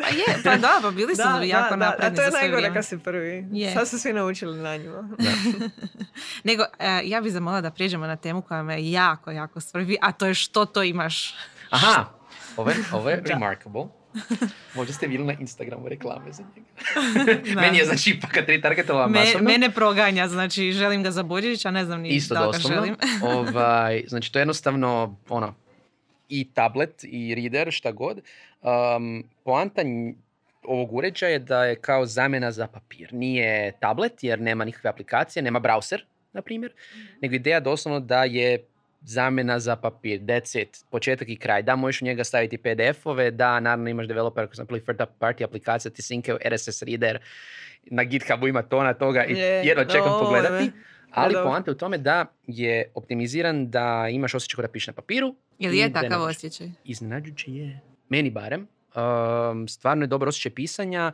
Pa 0.00 0.08
je, 0.08 0.24
pa 0.44 0.56
da, 0.56 0.78
pa 0.82 0.90
bili 0.90 1.16
su 1.16 1.22
jako 1.44 1.74
A 1.74 1.76
napredni 1.76 2.16
to 2.16 2.22
je 2.22 2.24
za 2.24 2.30
svoje 2.30 2.42
najgore 2.42 2.56
vrijeme. 2.56 2.74
kad 2.74 2.86
si 2.86 2.98
prvi. 2.98 3.46
Je. 3.52 3.72
Sad 3.72 3.88
su 3.88 3.98
svi 3.98 4.12
naučili 4.12 4.58
na 4.58 4.76
njima. 4.76 5.08
Nego, 6.44 6.64
e, 6.78 7.00
ja 7.04 7.20
bih 7.20 7.32
zamolila 7.32 7.60
da 7.60 7.70
prijeđemo 7.70 8.06
na 8.06 8.16
temu 8.16 8.42
koja 8.42 8.62
me 8.62 8.90
jako, 8.90 9.30
jako 9.30 9.60
svrbi, 9.60 9.96
a 10.02 10.12
to 10.12 10.26
je 10.26 10.34
što 10.34 10.64
to 10.64 10.82
imaš. 10.82 11.34
Aha, 11.70 12.04
ovo 12.56 12.70
je, 12.70 12.76
ovo 12.92 13.10
je 13.10 13.22
remarkable. 13.26 13.84
Možda 14.76 14.92
ste 14.92 15.06
vidjeli 15.06 15.26
na 15.26 15.34
Instagramu 15.40 15.88
reklame 15.88 16.32
za 16.32 16.42
njega. 16.42 16.68
Meni 17.60 17.78
je 17.78 17.84
znači 17.84 18.10
ipak 18.10 18.30
kad 18.30 18.46
targetova 18.62 19.06
Me, 19.06 19.18
masovno. 19.18 19.50
mene 19.50 19.70
proganja, 19.70 20.28
znači 20.28 20.72
želim 20.72 21.02
ga 21.02 21.10
za 21.10 21.22
Božić, 21.22 21.64
a 21.64 21.70
ne 21.70 21.84
znam 21.84 22.00
ni 22.00 22.08
Isto 22.08 22.34
da 22.34 22.50
ga 22.52 22.58
želim. 22.58 22.96
ovaj, 23.36 24.04
znači 24.06 24.32
to 24.32 24.38
je 24.38 24.40
jednostavno 24.40 25.16
ono, 25.28 25.54
i 26.28 26.48
tablet 26.54 27.04
i 27.04 27.34
reader, 27.34 27.72
šta 27.72 27.92
god. 27.92 28.20
Um, 28.62 29.24
poanta 29.44 29.82
ovog 30.62 30.94
uređaja 30.94 31.32
je 31.32 31.38
da 31.38 31.64
je 31.64 31.76
kao 31.76 32.06
zamjena 32.06 32.52
za 32.52 32.66
papir. 32.66 33.14
Nije 33.14 33.72
tablet 33.80 34.24
jer 34.24 34.40
nema 34.40 34.64
nikakve 34.64 34.90
aplikacije, 34.90 35.42
nema 35.42 35.60
browser, 35.60 36.00
na 36.32 36.42
primjer, 36.42 36.72
nego 37.22 37.34
ideja 37.34 37.60
doslovno 37.60 38.00
da 38.00 38.24
je 38.24 38.64
zamjena 39.04 39.58
za 39.58 39.76
papir, 39.76 40.20
that's 40.20 40.62
it, 40.62 40.84
početak 40.90 41.28
i 41.28 41.36
kraj. 41.36 41.62
Da, 41.62 41.76
možeš 41.76 42.02
u 42.02 42.04
njega 42.04 42.24
staviti 42.24 42.58
PDF-ove, 42.58 43.30
da, 43.30 43.60
naravno 43.60 43.90
imaš 43.90 44.06
developer, 44.06 44.44
ako 44.44 44.54
sam 44.54 44.66
third 44.66 45.00
party 45.20 45.44
aplikacija, 45.44 45.90
ti 45.90 46.02
sinkaju 46.02 46.38
RSS 46.48 46.82
reader, 46.82 47.18
na 47.84 48.04
GitHubu 48.04 48.48
ima 48.48 48.62
tona 48.62 48.94
toga 48.94 49.24
i 49.24 49.32
Je, 49.32 49.62
jedno 49.64 49.84
čekam 49.84 50.08
dobro. 50.08 50.24
pogledati. 50.24 50.70
Ali 51.10 51.34
poanta 51.34 51.70
u 51.70 51.74
tome 51.74 51.98
da 51.98 52.26
je 52.46 52.90
optimiziran 52.94 53.70
da 53.70 54.08
imaš 54.10 54.34
osjećaj 54.34 54.62
da 54.62 54.68
piše 54.68 54.90
na 54.90 54.94
papiru. 54.94 55.34
Jel 55.58 55.74
i 55.74 55.78
je 55.78 55.92
takav 55.92 56.22
osjećaj? 56.22 56.66
Iznenađujuće 56.84 57.52
je. 57.52 57.80
Meni 58.08 58.30
barem. 58.30 58.68
Um, 58.94 59.68
stvarno 59.68 60.04
je 60.04 60.06
dobar 60.06 60.28
osjećaj 60.28 60.52
pisanja. 60.52 61.12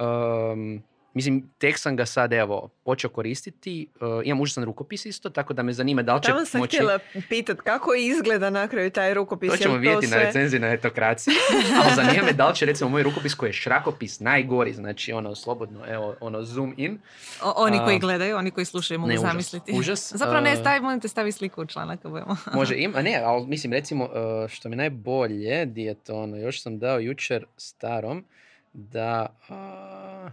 Um, 0.00 0.82
mislim, 1.14 1.50
tek 1.58 1.78
sam 1.78 1.96
ga 1.96 2.06
sad 2.06 2.32
evo 2.32 2.68
počeo 2.84 3.10
koristiti. 3.10 3.86
Uh, 3.94 4.08
imam 4.24 4.40
užasan 4.40 4.64
rukopis 4.64 5.06
isto, 5.06 5.30
tako 5.30 5.54
da 5.54 5.62
me 5.62 5.72
zanima 5.72 6.02
da 6.02 6.14
li 6.14 6.22
će 6.22 6.28
Tamo 6.28 6.44
sam 6.44 6.60
moći... 6.60 6.76
htjela 6.76 6.98
pitat 7.28 7.60
kako 7.60 7.94
izgleda 7.94 8.50
na 8.50 8.68
kraju 8.68 8.90
taj 8.90 9.14
rukopis. 9.14 9.50
To 9.50 9.56
ćemo 9.56 9.76
vidjeti 9.76 10.06
na 10.06 10.12
sve- 10.12 10.24
recenziji 10.24 10.60
na 10.60 10.68
etokraciji. 10.68 11.34
Ali 11.84 11.94
zanima 11.94 12.24
me 12.24 12.32
da 12.32 12.48
li 12.48 12.54
će 12.54 12.66
recimo 12.66 12.90
moj 12.90 13.02
rukopis 13.02 13.34
koji 13.34 13.48
je 13.48 13.52
šrakopis 13.52 14.20
najgori, 14.20 14.72
znači 14.72 15.12
ono 15.12 15.34
slobodno, 15.34 15.80
evo, 15.88 16.16
ono 16.20 16.42
zoom 16.42 16.74
in. 16.76 16.98
O- 17.42 17.54
oni 17.56 17.78
koji 17.78 17.98
gledaju, 17.98 18.36
oni 18.36 18.50
koji 18.50 18.64
slušaju 18.64 19.00
mogu 19.00 19.08
ne, 19.08 19.14
užas, 19.14 19.30
zamisliti. 19.30 19.72
užas. 19.74 20.12
Zapravo 20.22 20.40
ne, 20.40 20.52
A, 20.52 20.56
stavi, 20.56 20.80
molim 20.80 21.00
te 21.00 21.08
stavi 21.08 21.32
sliku 21.32 21.62
u 21.62 21.66
članak. 21.66 22.00
Može 22.54 22.74
ima, 22.76 23.02
ne, 23.02 23.20
ali 23.24 23.46
mislim 23.46 23.72
recimo 23.72 24.04
uh, 24.04 24.10
što 24.48 24.68
mi 24.68 24.72
je 24.72 24.76
najbolje, 24.76 25.66
di 25.66 25.82
je 25.82 25.94
to 25.94 26.22
ono, 26.22 26.36
još 26.36 26.62
sam 26.62 26.78
dao 26.78 26.98
jučer 26.98 27.44
starom 27.56 28.24
da, 28.72 29.26
uh, 29.48 30.32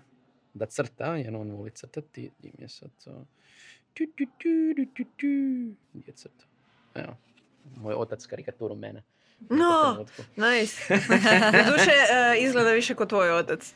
da 0.54 0.66
crta, 0.66 1.16
jer 1.16 1.36
on 1.36 1.52
voli 1.52 1.72
crtati, 1.72 2.32
di 2.40 2.52
mi 2.58 2.64
je 2.64 2.70
sad 2.70 2.90
to, 3.04 3.26
tu, 3.94 4.04
tu, 4.06 4.26
tu, 4.26 4.50
tu, 4.76 4.86
tu, 4.96 5.04
tu. 5.04 5.28
Gdje 5.94 6.12
je 6.12 6.14
crta? 6.14 6.46
Evo, 6.96 7.18
moj 7.76 7.94
otac 7.94 8.26
karikaturu 8.26 8.76
mene. 8.76 9.04
No, 9.50 10.06
nice. 10.36 11.00
Doduše, 11.66 11.92
e, 11.92 12.40
izgleda 12.40 12.72
više 12.72 12.96
kao 12.96 13.06
tvoj 13.06 13.32
otac. 13.32 13.74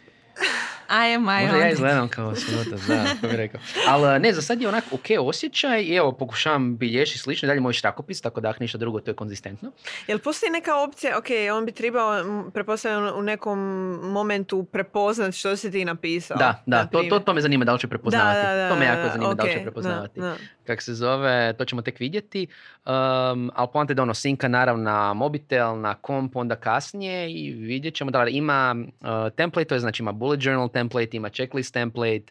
I 0.93 1.15
am 1.15 1.23
my 1.23 1.41
Možda 1.41 1.58
ja 1.58 1.71
izgledam 1.71 2.08
kao 2.08 2.27
otac, 2.62 2.82
da, 2.88 3.03
kako 3.13 3.27
bi 3.27 3.38
rekao. 3.38 3.62
Ali 3.88 4.19
ne, 4.19 4.34
za 4.34 4.41
sad 4.41 4.62
je 4.62 4.67
onak 4.67 4.84
ok 4.91 5.06
osjećaj 5.19 5.82
i 5.82 5.95
evo 5.95 6.12
pokušavam 6.12 6.77
bilješi 6.77 7.17
slično, 7.17 7.47
dalje 7.47 7.60
moj 7.60 7.73
štakopis, 7.73 8.21
tako 8.21 8.41
da 8.41 8.49
ako 8.49 8.63
ništa 8.63 8.77
drugo 8.77 8.99
to 8.99 9.12
je 9.12 9.15
konzistentno. 9.15 9.71
Jel 10.08 10.19
postoji 10.19 10.49
neka 10.49 10.75
opcija, 10.75 11.17
ok, 11.17 11.27
on 11.58 11.65
bi 11.65 11.71
trebao, 11.71 12.19
m, 12.19 12.51
pretpostavljam, 12.53 13.19
u 13.19 13.21
nekom 13.21 13.60
momentu 14.03 14.63
prepoznat 14.63 15.36
što 15.36 15.56
si 15.56 15.71
ti 15.71 15.86
napisao. 15.86 16.38
Da, 16.38 16.63
da, 16.65 16.77
na 16.77 16.86
to, 16.86 17.03
to, 17.03 17.19
to 17.19 17.34
me 17.34 17.41
zanima 17.41 17.65
da 17.65 17.73
li 17.73 17.79
će 17.79 17.88
prepoznavati. 17.88 18.47
Da, 18.47 18.53
da, 18.53 18.56
da, 18.56 18.69
to 18.69 18.75
me 18.75 18.86
jako 18.86 19.10
zanima 19.13 19.34
da 19.34 19.43
li 19.43 19.51
će 19.51 19.62
prepoznavati. 19.62 20.19
Kak 20.65 20.82
se 20.82 20.93
zove, 20.93 21.54
to 21.58 21.65
ćemo 21.65 21.82
tek 21.82 21.99
vidjeti. 21.99 22.47
Um, 22.86 23.52
ali 23.56 23.67
poanta 23.73 23.91
je 23.91 23.95
da 23.95 24.02
ono 24.02 24.13
sinka 24.13 24.47
naravno 24.47 24.84
na 24.84 25.13
mobitel, 25.13 25.80
na 25.80 25.95
komp, 25.95 26.36
onda 26.36 26.56
kasnije 26.56 27.32
i 27.32 27.54
vidjet 27.54 27.95
ćemo 27.95 28.12
da 28.12 28.23
li 28.23 28.32
ima 28.32 28.76
uh, 28.78 29.08
template, 29.36 29.67
to 29.67 29.76
je 29.76 29.80
znači 29.80 30.04
ima 30.04 30.12
bullet 30.12 30.45
journal 30.45 30.69
template, 30.69 31.17
ima 31.17 31.30
checklist 31.30 31.73
template. 31.73 32.26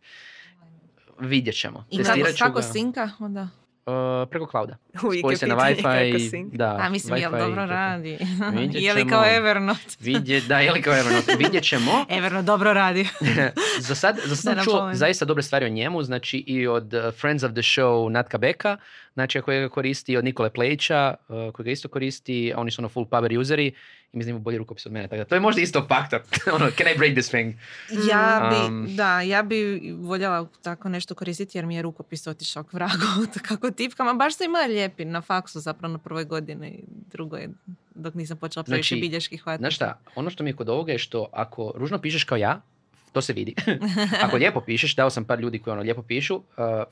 Vidjet 1.18 1.57
ćemo. 1.57 1.85
I 1.90 2.03
kako, 2.38 2.62
sinka 2.62 3.11
onda? 3.18 3.49
Uh, 3.87 4.29
preko 4.31 4.47
clouda. 4.47 4.77
Uvijek 5.07 5.21
Spoji 5.23 5.33
je 5.33 5.37
se 5.37 5.47
na 5.47 5.55
pitanje 5.55 5.77
kako 5.77 5.97
Wi-Fi. 5.97 6.57
Da, 6.57 6.79
A 6.81 6.88
mislim, 6.88 7.16
jel 7.16 7.33
dobro 7.33 7.66
radi? 7.66 8.11
Je 8.73 8.92
li 8.95 9.01
ćemo. 9.01 9.11
kao 9.11 9.25
Evernote? 9.37 9.81
Vidjet, 10.01 10.45
da, 10.45 10.61
je 10.61 10.73
li 10.73 10.83
kao 10.83 10.95
Evernote. 10.95 11.37
Vidjet 11.38 11.64
ćemo. 11.64 12.05
Evernote 12.09 12.47
dobro 12.47 12.73
radi. 12.73 13.09
za 13.79 13.95
sad, 13.95 14.16
za 14.25 14.37
sad 14.37 14.57
Da 14.57 14.62
sam 14.62 14.64
čuo 14.64 14.90
zaista 14.95 15.25
dobre 15.25 15.42
stvari 15.42 15.66
o 15.66 15.68
njemu, 15.68 16.03
znači 16.03 16.38
i 16.47 16.66
od 16.66 16.95
uh, 16.95 17.14
Friends 17.14 17.42
of 17.42 17.53
the 17.53 17.62
Show 17.62 18.09
Natka 18.09 18.38
Beka, 18.38 18.77
znači 19.14 19.40
koji 19.40 19.61
ga 19.61 19.68
koristi, 19.68 20.16
od 20.16 20.25
Nikole 20.25 20.51
Plejića, 20.51 21.14
uh, 21.29 21.53
koji 21.53 21.64
ga 21.64 21.70
isto 21.70 21.88
koristi, 21.88 22.53
a 22.57 22.61
oni 22.61 22.70
su 22.70 22.81
ono 22.81 22.88
full 22.88 23.07
power 23.07 23.38
useri 23.38 23.72
i 24.12 24.16
mislim 24.16 24.42
bolji 24.42 24.59
rukopis 24.59 24.87
od 24.87 24.92
mene, 24.92 25.09
tako 25.09 25.18
da 25.18 25.25
to 25.25 25.35
je 25.35 25.40
možda 25.40 25.61
isto 25.61 25.87
faktor. 25.88 26.20
ono, 26.57 26.70
can 26.70 26.87
I 26.94 26.98
break 26.98 27.12
this 27.12 27.29
thing? 27.29 27.55
Ja 28.11 28.51
bi, 28.51 28.66
Um, 28.66 28.96
da, 28.96 29.20
ja 29.20 29.42
bi 29.42 29.92
voljela 29.98 30.48
tako 30.62 30.88
nešto 30.88 31.14
koristiti 31.14 31.59
jer 31.59 31.66
mi 31.66 31.77
je 31.77 31.83
rukopis 31.83 32.27
otišao 32.27 32.64
k 32.64 32.72
vragu 32.72 33.27
kako 33.48 33.70
tipkama. 33.70 34.14
Baš 34.14 34.37
sam 34.37 34.44
imala 34.44 34.66
lijepi 34.66 35.05
na 35.05 35.20
faksu 35.20 35.61
zapravo 35.61 35.92
na 35.92 35.98
prvoj 35.98 36.25
godini 36.25 36.68
i 36.68 36.85
drugoj 37.12 37.48
dok 37.94 38.14
nisam 38.14 38.37
počela 38.37 38.64
previše 38.64 38.94
Znači, 38.94 39.01
bilješki 39.01 39.37
hvatati. 39.37 39.61
Znaš 39.61 39.75
šta, 39.75 40.01
ono 40.14 40.31
što 40.31 40.44
mi 40.44 40.51
je 40.51 40.57
kod 40.57 40.68
ovoga 40.68 40.92
je 40.92 40.98
što 40.98 41.29
ako 41.33 41.72
ružno 41.77 41.98
pišeš 41.98 42.25
kao 42.25 42.37
ja, 42.37 42.61
to 43.12 43.22
se 43.22 43.33
vidi. 43.33 43.55
Ako 44.25 44.37
lijepo 44.37 44.61
pišeš, 44.61 44.94
dao 44.94 45.11
sam 45.11 45.25
par 45.25 45.40
ljudi 45.40 45.59
koji 45.59 45.72
ono 45.72 45.83
lijepo 45.83 46.03
pišu, 46.03 46.37
uh, 46.37 46.42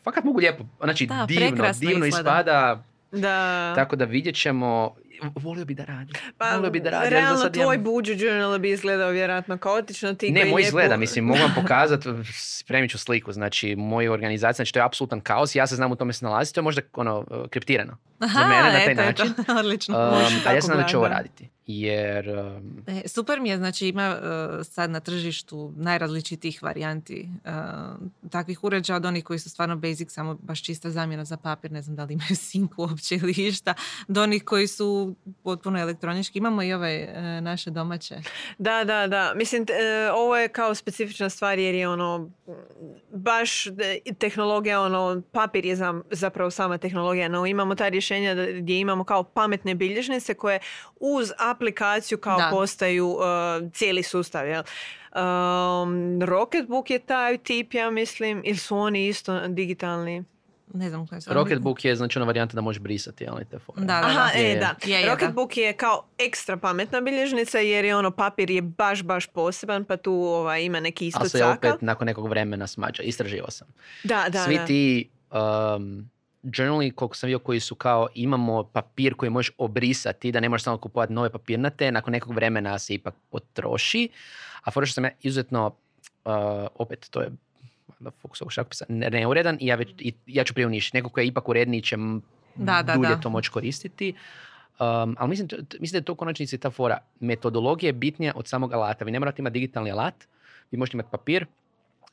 fakat 0.05 0.25
mogu 0.25 0.39
lijepo, 0.39 0.65
znači 0.81 1.07
Da, 1.07 1.25
divno, 1.29 1.65
divno 1.75 2.07
ispada, 2.07 2.83
Da. 3.13 3.73
tako 3.75 3.97
da 3.97 4.05
vidjet 4.05 4.35
ćemo, 4.37 4.95
volio 5.35 5.65
bi 5.65 5.75
da 5.75 5.85
radi, 5.85 6.13
Pa, 6.39 6.51
volio 6.51 6.71
bi 6.71 6.81
da 6.81 6.91
radi. 6.91 7.11
realno 7.11 7.39
sad 7.39 7.53
tvoj 7.55 7.65
imam- 7.67 7.85
buđu 7.85 8.13
journal 8.15 8.59
bi 8.59 8.71
izgledao 8.71 9.11
vjerojatno 9.11 9.59
kaotično. 9.59 10.15
Ti 10.15 10.31
Ne, 10.31 10.41
moj 10.41 10.49
lijepo- 10.53 10.61
izgleda, 10.61 10.97
mislim, 10.97 11.25
mogu 11.25 11.41
vam 11.41 11.53
pokazati, 11.63 12.09
spremit 12.35 12.91
ću 12.91 12.99
sliku, 12.99 13.33
znači, 13.33 13.77
moju 13.77 14.13
organizaciju, 14.13 14.57
znači, 14.57 14.73
to 14.73 14.79
je 14.79 14.85
apsolutan 14.85 15.21
kaos, 15.21 15.55
ja 15.55 15.67
se 15.67 15.77
znam 15.77 15.93
u 15.93 15.97
tome 15.97 16.13
snalaziti, 16.13 16.55
to 16.55 16.61
je 16.61 16.65
možda, 16.65 16.83
ono, 16.95 17.25
kriptirano. 17.51 17.97
za 18.19 18.41
mene 18.41 18.63
na 18.63 18.71
taj 18.71 18.83
eto, 18.83 19.03
eto, 19.03 19.03
način. 19.25 19.35
odlično. 19.59 19.99
Um, 19.99 20.15
a 20.47 20.53
ja 20.53 20.63
se 20.63 20.69
nadam 20.69 20.83
da 20.83 20.89
će 20.89 20.97
ovo 20.97 21.09
raditi, 21.09 21.49
jer, 21.79 22.29
um, 22.31 22.85
E, 22.87 23.09
super 23.09 23.41
mi 23.41 23.49
je, 23.49 23.57
znači 23.57 23.89
ima 23.89 24.03
e, 24.03 24.65
sad 24.65 24.91
na 24.91 25.01
tržištu 25.01 25.73
najrazličitijih 25.77 26.63
varijanti 26.63 27.29
e, 27.45 27.51
takvih 28.31 28.65
uređaja 28.65 28.97
od 28.97 29.05
onih 29.05 29.25
koji 29.25 29.39
su 29.39 29.51
stvarno 29.51 29.77
basic, 29.77 30.13
samo 30.13 30.35
baš 30.43 30.63
čista 30.63 30.91
zamjena 30.91 31.25
za 31.25 31.37
papir, 31.37 31.73
ne 31.73 31.83
znam 31.83 31.97
da 31.97 32.05
li 32.05 32.15
imaju 32.15 32.37
sink 32.47 32.79
uopće 32.79 33.15
ili 33.15 33.33
išta, 33.33 33.75
do 34.09 34.23
onih 34.23 34.45
koji 34.45 34.67
su 34.67 35.15
potpuno 35.43 35.79
elektronički. 35.81 36.39
Imamo 36.39 36.63
i 36.63 36.73
ove 36.73 36.93
e, 36.95 37.41
naše 37.41 37.71
domaće. 37.71 38.17
Da, 38.59 38.85
da, 38.85 39.07
da. 39.07 39.33
Mislim, 39.37 39.67
t- 39.67 39.73
e, 39.73 40.13
ovo 40.13 40.37
je 40.37 40.49
kao 40.49 40.75
specifična 40.75 41.31
stvar 41.31 41.59
jer 41.59 41.75
je 41.75 41.89
ono, 41.89 42.31
baš 43.13 43.67
e, 43.67 43.71
tehnologija, 44.19 44.81
ono, 44.81 45.23
papir 45.33 45.67
je 45.67 45.77
zam- 45.77 46.03
zapravo 46.11 46.51
sama 46.51 46.79
tehnologija, 46.79 47.29
no 47.29 47.47
imamo 47.47 47.75
ta 47.75 47.89
rješenja 47.89 48.35
da- 48.35 48.53
gdje 48.53 48.79
imamo 48.81 49.05
kao 49.05 49.23
pametne 49.25 49.75
bilježnice 49.75 50.35
koje 50.35 50.59
uz 51.01 51.33
aplikaciju 51.61 52.19
kao 52.19 52.39
Da. 52.39 52.49
postaju 52.51 53.17
e, 53.21 53.71
cijeli 53.73 54.03
sustav, 54.03 54.49
jel? 54.49 54.63
Um, 55.15 56.23
Rocketbook 56.23 56.91
je 56.91 56.99
taj 56.99 57.39
tip, 57.39 57.75
ja 57.75 57.91
mislim, 57.91 58.43
ili 58.45 58.57
su 58.57 58.77
oni 58.77 59.09
isto 59.09 59.49
digitalni? 59.49 60.25
Ne 60.75 60.89
znam 60.89 61.07
koje 61.07 61.21
su. 61.21 61.35
Rocketbook 61.35 61.85
je, 61.85 61.97
znači, 61.97 62.19
ona 62.19 62.27
varijanta 62.27 62.55
da 62.55 62.61
možeš 62.61 62.83
brisati, 62.83 63.27
ali 63.29 63.45
te 63.45 63.59
fore. 63.59 63.81
Da, 63.81 63.87
da, 63.87 64.07
Aha, 64.07 64.31
da. 64.35 64.39
Je, 64.41 64.53
e, 64.53 64.59
da. 64.59 64.75
Je, 64.85 65.01
je, 65.01 65.07
da. 65.07 65.13
Rocketbook 65.13 65.57
je 65.57 65.73
kao 65.73 66.05
ekstra 66.19 66.57
pametna 66.57 67.01
bilježnica 67.01 67.59
jer 67.59 67.85
je 67.85 67.97
ono 67.97 68.11
papir 68.11 68.51
je 68.51 68.63
baš, 68.63 69.03
baš 69.03 69.27
poseban 69.27 69.85
pa 69.85 69.97
tu 69.97 70.13
ovaj, 70.13 70.63
ima 70.63 70.81
neki 70.81 71.07
isto 71.07 71.21
Ali 71.21 71.29
se 71.29 71.45
opet 71.45 71.75
nakon 71.81 72.07
nekog 72.07 72.29
vremena 72.29 72.67
smađa, 72.67 73.03
istraživao 73.03 73.51
sam. 73.51 73.69
Da, 74.05 74.27
da, 74.29 74.45
Svi 74.45 74.57
da. 74.57 74.67
ti 74.67 75.11
um, 75.31 76.11
journali, 76.43 76.91
koliko 76.91 77.17
sam 77.17 77.27
vidio, 77.27 77.39
koji 77.39 77.61
su 77.61 77.75
kao 77.75 78.09
imamo 78.15 78.65
papir 78.65 79.15
koji 79.15 79.31
možeš 79.31 79.53
obrisati, 79.59 80.33
da 80.33 80.41
ne 80.41 80.49
možeš 80.49 80.65
samo 80.65 80.79
kupovati 80.79 81.13
nove 81.13 81.31
papirnate, 81.31 81.93
nakon 81.93 82.13
nekog 82.13 82.35
vremena 82.35 82.79
se 82.79 82.95
ipak 82.95 83.15
potroši. 83.31 84.09
A 84.65 84.71
fora 84.71 84.87
što 84.87 84.95
sam 84.95 85.05
ja 85.05 85.11
izuzetno, 85.23 85.67
uh, 86.25 86.33
opet, 86.75 87.09
to 87.11 87.21
je 87.21 87.31
da 88.01 88.11
fokus 88.11 88.43
ovog 88.43 88.53
šakopisa, 88.53 88.85
ne- 88.89 89.11
neuredan 89.11 89.59
i 89.61 89.67
ja, 89.67 89.77
već, 89.77 89.89
i 89.99 90.15
ja 90.27 90.45
ću 90.45 90.55
prije 90.55 90.67
uništiti. 90.67 90.97
Neko 90.97 91.09
koji 91.09 91.25
je 91.25 91.29
ipak 91.29 91.49
uredniji 91.49 91.83
će 91.83 91.97
Da, 92.55 92.83
da, 92.83 92.95
dulje 92.95 93.09
da. 93.09 93.21
to 93.21 93.31
moći 93.31 93.51
koristiti. 93.51 94.13
Um, 94.81 95.17
ali 95.19 95.29
mislim, 95.29 95.49
mislim 95.81 95.93
da 95.93 95.99
je 95.99 96.05
to 96.05 96.13
u 96.13 96.17
konačnici 96.17 96.59
ta 96.59 96.71
fora. 96.71 96.99
Metodologija 97.21 97.89
je 97.89 97.93
bitnija 97.93 98.33
od 98.37 98.49
samog 98.49 98.73
alata. 98.73 99.05
Vi 99.05 99.11
ne 99.13 99.19
morate 99.21 99.43
imati 99.43 99.53
digitalni 99.53 99.91
alat, 99.91 100.15
vi 100.71 100.79
možete 100.79 100.97
imati 100.97 101.11
papir, 101.11 101.47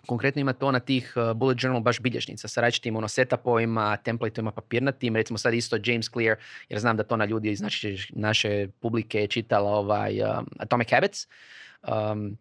konkretno 0.07 0.39
ima 0.41 0.53
to 0.53 0.71
na 0.71 0.79
tih 0.79 1.13
uh, 1.17 1.33
bullet 1.33 1.57
journal 1.59 1.81
baš 1.81 1.99
bilježnica 1.99 2.47
sa 2.47 2.61
različitim 2.61 2.95
ono 2.95 3.07
setupovima, 3.07 3.97
templateima 3.97 4.51
papirnatim, 4.51 5.15
recimo 5.15 5.37
sad 5.37 5.53
isto 5.53 5.77
James 5.83 6.09
Clear, 6.09 6.37
jer 6.69 6.79
znam 6.79 6.97
da 6.97 7.03
to 7.03 7.17
na 7.17 7.25
ljudi 7.25 7.49
iz 7.49 7.61
naše, 7.61 7.87
naše 8.09 8.67
publike 8.79 9.19
je 9.19 9.27
čitala 9.27 9.71
ovaj 9.71 10.21
um, 10.21 10.29
Atomic 10.59 10.91
Habits. 10.91 11.27
Um, 11.83 12.37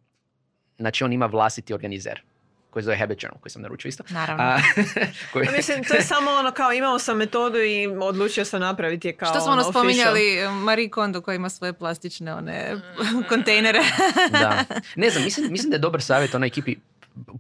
znači 0.79 1.05
on 1.05 1.13
ima 1.13 1.27
vlastiti 1.27 1.75
organizer 1.75 2.21
koji 2.71 2.83
zove 2.83 2.97
Habit 2.97 3.23
Journal, 3.23 3.41
koji 3.41 3.51
sam 3.51 3.63
naručio 3.63 3.89
isto. 3.89 4.05
Naravno. 4.11 4.43
A, 4.45 4.59
koji- 5.33 5.47
Pa 5.47 5.53
Mislim, 5.53 5.85
to 5.85 5.95
je 5.95 6.03
samo 6.03 6.31
ono 6.31 6.51
kao 6.53 6.73
imao 6.73 6.99
sam 6.99 7.19
metodu 7.19 7.59
i 7.59 7.87
odlučio 7.89 8.45
sam 8.45 8.61
napraviti 8.61 9.09
je 9.09 9.13
kao 9.13 9.29
Što 9.29 9.41
smo 9.41 9.53
ono 9.53 9.61
official. 9.61 9.83
spominjali 9.83 10.39
eh, 10.39 10.51
Marie 10.51 10.89
Kondo 10.89 11.21
koja 11.21 11.35
ima 11.35 11.49
svoje 11.49 11.73
plastične 11.73 12.35
one 12.35 12.75
kontejnere. 13.29 13.79
da. 14.33 14.65
Ne 14.97 15.11
znam, 15.11 15.25
mislim, 15.25 15.53
mislim 15.53 15.71
da 15.71 15.77
je 15.77 15.81
dobar 15.81 16.03
savjet 16.03 16.35
onoj 16.35 16.47
ekipi. 16.47 16.77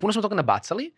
Puno 0.00 0.12
smo 0.12 0.22
toga 0.22 0.34
nabacali, 0.34 0.92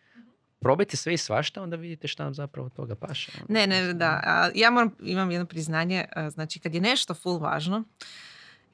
probajte 0.59 0.97
sve 0.97 1.13
i 1.13 1.17
svašta, 1.17 1.63
onda 1.63 1.75
vidite 1.75 2.07
šta 2.07 2.23
vam 2.23 2.33
zapravo 2.33 2.65
od 2.65 2.73
toga 2.73 2.95
paše. 2.97 3.31
ono. 3.37 3.45
Ne, 3.49 3.67
ne, 3.67 3.93
da. 3.93 4.21
Ja 4.55 4.69
moram, 4.69 4.95
imam 5.01 5.31
jedno 5.31 5.45
priznanje. 5.45 6.05
a, 6.11 6.29
Znači, 6.29 6.59
kad 6.59 6.73
je 6.73 6.81
nešto 6.81 7.13
full 7.13 7.39
važno, 7.39 7.83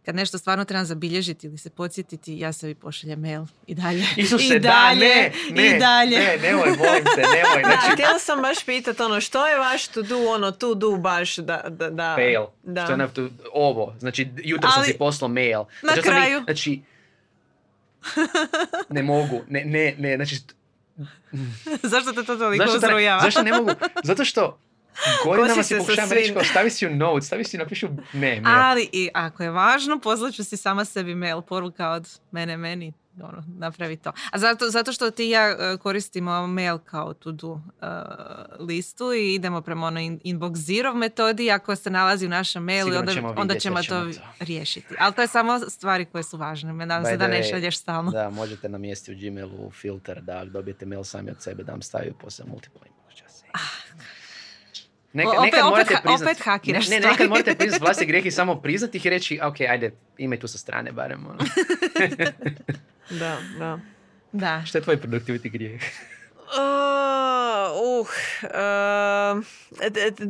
kad 0.06 0.16
nešto 0.16 0.38
stvarno 0.38 0.66
trebam 0.66 0.86
zabilježiti 0.86 1.48
ili 1.48 1.58
se 1.58 1.70
podsjetiti, 1.70 2.38
ja 2.38 2.54
sebi 2.54 2.76
pošaljem 2.76 3.20
mail 3.22 3.44
i 3.68 3.76
dalje. 3.76 4.04
Isuse, 4.18 4.46
I 4.46 4.50
da, 4.52 4.60
dalje, 4.60 5.00
ne, 5.00 5.32
ne, 5.52 5.68
i 5.68 5.80
dalje. 5.80 6.18
ne, 6.18 6.38
nemoj, 6.40 6.68
molim 6.68 7.04
te, 7.06 7.22
nemoj. 7.24 7.62
Da, 7.64 7.70
Znači, 7.70 7.92
htjela 7.94 8.20
sam 8.20 8.42
baš 8.42 8.66
pitat 8.66 9.00
ono, 9.00 9.22
što 9.22 9.48
je 9.48 9.58
vaš 9.60 9.88
to 9.88 10.02
do, 10.02 10.18
ono 10.20 10.52
to 10.52 10.74
do 10.76 10.92
baš 10.92 11.36
da... 11.38 11.62
da, 11.70 11.90
da 11.90 12.14
fail. 12.16 12.44
Da. 12.64 12.84
Što 12.84 12.94
je 12.94 12.98
na 12.98 13.08
to- 13.08 13.30
ovo, 13.54 13.96
znači, 14.00 14.28
jutro 14.38 14.70
sam 14.70 14.82
Ali, 14.82 14.88
si 14.88 14.98
poslao 14.98 15.30
mail. 15.30 15.60
na 15.60 15.66
Znači, 15.84 16.02
sam 16.02 16.14
i- 16.14 16.16
kraju- 16.16 16.44
Znači, 16.44 16.82
ne 18.90 19.04
mogu, 19.04 19.42
ne, 19.50 19.66
ne, 19.66 19.96
ne, 19.98 20.16
znači, 20.16 20.36
Zašto 21.92 22.14
te 22.14 22.24
to 22.24 22.36
toliko 22.36 22.66
zašto, 22.66 22.78
uzrujava? 22.78 23.22
zašto 23.22 23.44
ne 23.44 23.52
mogu? 23.52 23.72
Zato 24.04 24.26
što 24.26 24.60
godinama 25.26 25.64
si 25.64 25.78
pokušavam 25.78 26.12
reći 26.12 26.34
kao 26.34 26.44
stavi 26.44 26.70
si 26.70 26.88
u 26.88 26.90
note, 26.90 27.26
stavi 27.26 27.44
si 27.44 27.58
napišu 27.58 27.88
ne, 28.14 28.42
mail. 28.42 28.58
Ali 28.58 28.90
i 28.92 29.10
ako 29.14 29.44
je 29.44 29.50
važno, 29.50 30.00
poslaću 30.00 30.44
si 30.44 30.58
sama 30.58 30.86
sebi 30.86 31.16
mail, 31.16 31.42
poruka 31.42 31.90
od 31.90 32.20
mene, 32.32 32.58
meni, 32.58 32.94
ono, 33.22 33.44
napravi 33.48 33.98
to. 33.98 34.12
A 34.32 34.40
zato, 34.40 34.70
zato 34.70 34.92
što 34.92 35.12
ti 35.12 35.26
i 35.26 35.30
ja 35.30 35.48
e, 35.50 35.78
koristimo 35.78 36.48
mail 36.48 36.78
kao 36.78 37.14
to 37.14 37.32
do 37.32 37.60
e, 37.82 37.86
listu 38.60 39.14
i 39.14 39.34
idemo 39.34 39.62
prema 39.62 39.88
ono 39.88 40.00
in- 40.00 40.20
inbox 40.24 40.56
zero 40.56 40.94
metodi, 40.94 41.52
ako 41.52 41.76
se 41.76 41.90
nalazi 41.90 42.26
u 42.26 42.30
našem 42.30 42.64
mailu, 42.64 42.90
Sigurno 42.90 43.00
onda, 43.00 43.14
ćemo 43.14 43.30
onda 43.30 43.42
vidjeti, 43.42 43.62
ćemo 43.62 43.78
to, 43.78 43.84
ćemo 43.84 44.14
to. 44.14 44.20
riješiti. 44.46 44.96
Ali 45.00 45.14
to 45.14 45.22
je 45.22 45.28
samo 45.28 45.60
stvari 45.60 46.06
koje 46.06 46.24
su 46.24 46.38
važne. 46.38 46.74
Nadam 46.74 47.06
se 47.06 47.18
da 47.18 47.28
ne 47.28 47.44
šalješ 47.44 47.78
stalno. 47.78 48.12
Da, 48.12 48.30
možete 48.30 48.70
namjestiti 48.70 49.12
u 49.28 49.32
Gmailu 49.32 49.72
filter 49.72 50.22
da 50.22 50.46
dobijete 50.46 50.86
mail 50.86 51.04
sami 51.04 51.32
od 51.32 51.42
sebe 51.42 51.64
da 51.64 51.72
vam 51.72 51.82
stavi 51.82 52.14
poslije 52.22 52.50
multiple 52.50 52.82
inbox. 52.82 52.96
Saying. 53.16 54.15
Neka, 55.16 55.30
opet- 55.30 55.42
nekad 55.42 55.60
opet 55.60 55.70
morate 55.70 55.96
priznat, 56.04 56.22
opet 56.22 56.40
hakiraš 56.40 56.90
ne, 56.90 57.00
ne, 57.00 57.08
nekad 57.08 57.30
morate 57.30 57.56
priznat 57.56 57.82
vlastite 57.82 58.06
grijehe 58.06 58.28
i 58.28 58.32
samo 58.32 58.56
priznati 58.56 58.98
ih 58.98 59.06
i 59.06 59.10
reći, 59.10 59.40
ok, 59.44 59.62
ajde, 59.62 59.92
imaj 60.18 60.40
tu 60.40 60.48
sa 60.48 60.58
strane 60.58 60.92
barem. 60.92 61.26
Ono. 61.26 61.40
Da, 63.12 63.38
da. 63.60 63.80
Da. 64.32 64.64
Što 64.66 64.78
je 64.78 64.82
tvoj 64.82 64.98
productivity 64.98 65.50
grijeh? 65.50 65.82
Uh, 66.58 68.08
uh, 68.44 69.44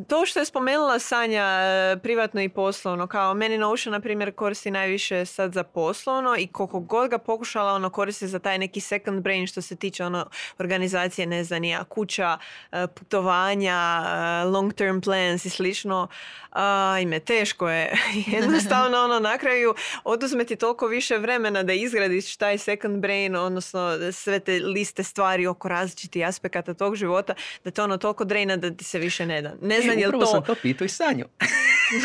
to 0.08 0.26
što 0.26 0.40
je 0.40 0.46
spomenula 0.46 1.00
Sanja 1.00 1.44
e, 1.44 1.98
privatno 2.04 2.42
i 2.42 2.50
poslovno, 2.50 3.08
kao 3.08 3.34
meni 3.34 3.58
Notion 3.58 3.92
na 3.92 4.00
primjer 4.00 4.36
koristi 4.36 4.72
najviše 4.72 5.26
sad 5.26 5.54
za 5.54 5.64
poslovno 5.64 6.36
i 6.38 6.48
koliko 6.48 6.80
god 6.80 7.10
ga 7.10 7.18
pokušala 7.18 7.74
ono 7.74 7.90
koristi 7.90 8.28
za 8.28 8.40
taj 8.40 8.58
neki 8.58 8.80
second 8.80 9.22
brain 9.22 9.48
što 9.48 9.62
se 9.62 9.76
tiče 9.76 10.06
ono 10.06 10.26
organizacije, 10.60 11.28
ne 11.28 11.44
znam, 11.44 11.62
ni 11.62 11.70
ja, 11.70 11.84
kuća, 11.84 12.38
e, 12.72 12.88
putovanja, 12.88 14.04
e, 14.06 14.46
long 14.46 14.74
term 14.74 15.02
plans 15.02 15.46
i 15.46 15.50
slično, 15.50 16.08
ajme, 16.52 17.20
teško 17.20 17.70
je. 17.70 17.98
Jednostavno 18.36 18.98
ono 18.98 19.20
na 19.20 19.38
kraju 19.38 19.76
oduzme 20.04 20.46
ti 20.46 20.56
toliko 20.56 20.88
više 20.88 21.18
vremena 21.18 21.64
da 21.64 21.74
izgradiš 21.74 22.38
taj 22.38 22.58
second 22.58 23.02
brain, 23.02 23.36
odnosno 23.36 24.12
sve 24.12 24.40
te 24.40 24.52
liste 24.52 25.04
stvari 25.04 25.48
oko 25.48 25.68
različitih 25.68 26.15
aspekata 26.24 26.74
tog 26.74 26.96
života, 26.96 27.34
da 27.64 27.72
te 27.72 27.82
ono 27.82 27.98
toliko 27.98 28.26
drena 28.26 28.58
da 28.58 28.72
ti 28.72 28.84
se 28.84 29.00
više 29.00 29.26
ne 29.26 29.42
da. 29.42 29.54
Ne 29.62 29.82
znam 29.82 29.98
E, 29.98 30.02
je 30.02 30.08
li 30.08 30.10
upravo 30.10 30.26
to... 30.26 30.32
sam 30.32 30.44
to 30.44 30.56
pitao 30.56 30.86
i 30.86 30.90
Sanju. 30.90 31.26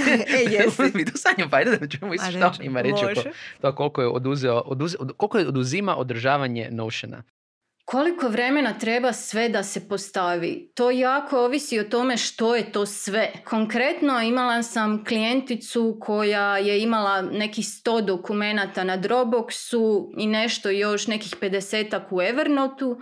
e, 0.39 0.43
jesi. 0.51 0.93
pitao 0.93 1.17
Sanju, 1.17 1.51
pa 1.51 1.57
ajde 1.57 1.77
da 1.77 1.89
čujemo 1.89 2.15
isto 2.15 2.31
što 2.55 2.63
ima 2.63 2.81
reći 2.81 3.05
oko 3.05 3.31
to 3.61 3.75
koliko 3.75 4.01
je 4.03 4.09
oduzeo, 4.09 4.63
oduze, 4.67 4.97
od- 5.01 5.13
koliko 5.17 5.39
je 5.39 5.49
oduzima 5.49 5.97
održavanje 5.97 6.69
Notiona. 6.71 7.23
Koliko 7.85 8.29
vremena 8.29 8.79
treba 8.79 9.13
sve 9.13 9.49
da 9.49 9.63
se 9.63 9.89
postavi? 9.89 10.71
To 10.75 10.91
jako 10.91 11.45
ovisi 11.45 11.79
o 11.79 11.85
tome 11.85 12.17
što 12.17 12.57
je 12.57 12.73
to 12.73 12.87
sve. 12.87 13.33
Konkretno 13.45 14.21
imala 14.21 14.63
sam 14.63 15.05
klijenticu 15.05 15.97
koja 16.01 16.59
je 16.59 16.83
imala 16.83 17.23
nekih 17.23 17.65
100 17.65 18.05
dokumenata 18.05 18.85
na 18.85 18.99
Dropboxu 18.99 20.13
i 20.19 20.27
nešto 20.27 20.71
još 20.71 21.07
nekih 21.07 21.35
50 21.41 22.01
u 22.11 22.23
Evernotu. 22.23 23.01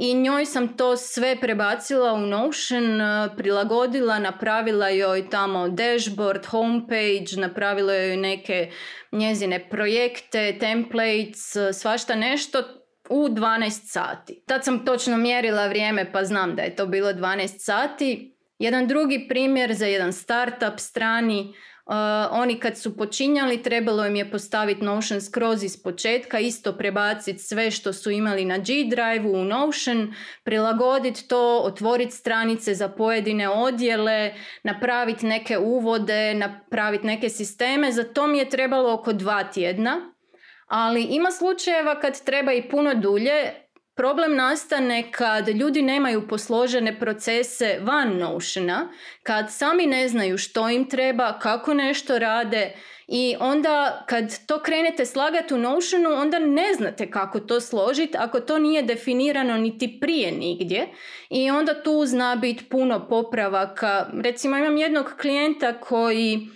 I 0.00 0.14
njoj 0.14 0.46
sam 0.46 0.76
to 0.76 0.96
sve 0.96 1.36
prebacila 1.40 2.12
u 2.12 2.18
Notion, 2.20 3.00
eh, 3.00 3.28
prilagodila, 3.36 4.18
napravila 4.18 4.88
joj 4.88 5.30
tamo 5.30 5.68
dashboard, 5.68 6.46
homepage, 6.46 7.36
napravila 7.36 7.94
joj 7.94 8.16
neke 8.16 8.70
njezine 9.12 9.68
projekte, 9.68 10.58
templates, 10.60 11.56
eh, 11.56 11.72
svašta 11.72 12.14
nešto 12.14 12.62
u 13.10 13.28
12 13.28 13.90
sati. 13.90 14.42
Tad 14.46 14.64
sam 14.64 14.84
točno 14.84 15.16
mjerila 15.16 15.66
vrijeme 15.66 16.12
pa 16.12 16.24
znam 16.24 16.56
da 16.56 16.62
je 16.62 16.76
to 16.76 16.86
bilo 16.86 17.12
12 17.12 17.58
sati. 17.58 18.36
Jedan 18.58 18.86
drugi 18.86 19.26
primjer 19.28 19.74
za 19.74 19.86
jedan 19.86 20.12
startup 20.12 20.78
strani, 20.78 21.54
Uh, 21.88 21.94
oni 22.30 22.60
kad 22.60 22.78
su 22.78 22.96
počinjali 22.96 23.62
trebalo 23.62 24.06
im 24.06 24.16
je 24.16 24.30
postaviti 24.30 24.84
Notion 24.84 25.20
skroz 25.20 25.62
iz 25.64 25.82
početka, 25.82 26.38
isto 26.38 26.72
prebaciti 26.72 27.38
sve 27.38 27.70
što 27.70 27.92
su 27.92 28.10
imali 28.10 28.44
na 28.44 28.58
G 28.58 28.64
drive 28.64 29.28
u 29.28 29.44
Notion, 29.44 30.14
prilagoditi 30.44 31.28
to, 31.28 31.58
otvoriti 31.58 32.12
stranice 32.12 32.74
za 32.74 32.88
pojedine 32.88 33.48
odjele, 33.48 34.34
napraviti 34.62 35.26
neke 35.26 35.58
uvode, 35.58 36.34
napraviti 36.34 37.06
neke 37.06 37.28
sisteme. 37.28 37.92
Za 37.92 38.04
to 38.04 38.26
mi 38.26 38.38
je 38.38 38.50
trebalo 38.50 38.92
oko 38.92 39.12
dva 39.12 39.44
tjedna. 39.44 40.14
Ali 40.66 41.02
ima 41.02 41.30
slučajeva 41.30 42.00
kad 42.00 42.24
treba 42.24 42.52
i 42.52 42.68
puno 42.68 42.94
dulje. 42.94 43.54
Problem 43.98 44.36
nastane 44.36 45.12
kad 45.12 45.48
ljudi 45.48 45.82
nemaju 45.82 46.28
posložene 46.28 46.98
procese 46.98 47.78
van 47.82 48.16
Notiona, 48.16 48.88
kad 49.22 49.46
sami 49.52 49.86
ne 49.86 50.08
znaju 50.08 50.38
što 50.38 50.68
im 50.68 50.88
treba, 50.88 51.38
kako 51.38 51.74
nešto 51.74 52.18
rade 52.18 52.72
i 53.08 53.36
onda 53.40 54.04
kad 54.08 54.46
to 54.46 54.62
krenete 54.62 55.06
slagati 55.06 55.54
u 55.54 55.58
Notionu, 55.58 56.10
onda 56.10 56.38
ne 56.38 56.74
znate 56.74 57.10
kako 57.10 57.40
to 57.40 57.60
složiti 57.60 58.18
ako 58.18 58.40
to 58.40 58.58
nije 58.58 58.82
definirano 58.82 59.56
niti 59.56 59.98
prije 60.00 60.32
nigdje 60.32 60.88
i 61.30 61.50
onda 61.50 61.82
tu 61.82 62.06
zna 62.06 62.36
biti 62.36 62.64
puno 62.64 63.08
popravaka. 63.08 64.06
Recimo 64.22 64.56
imam 64.56 64.76
jednog 64.76 65.12
klijenta 65.20 65.80
koji 65.80 66.48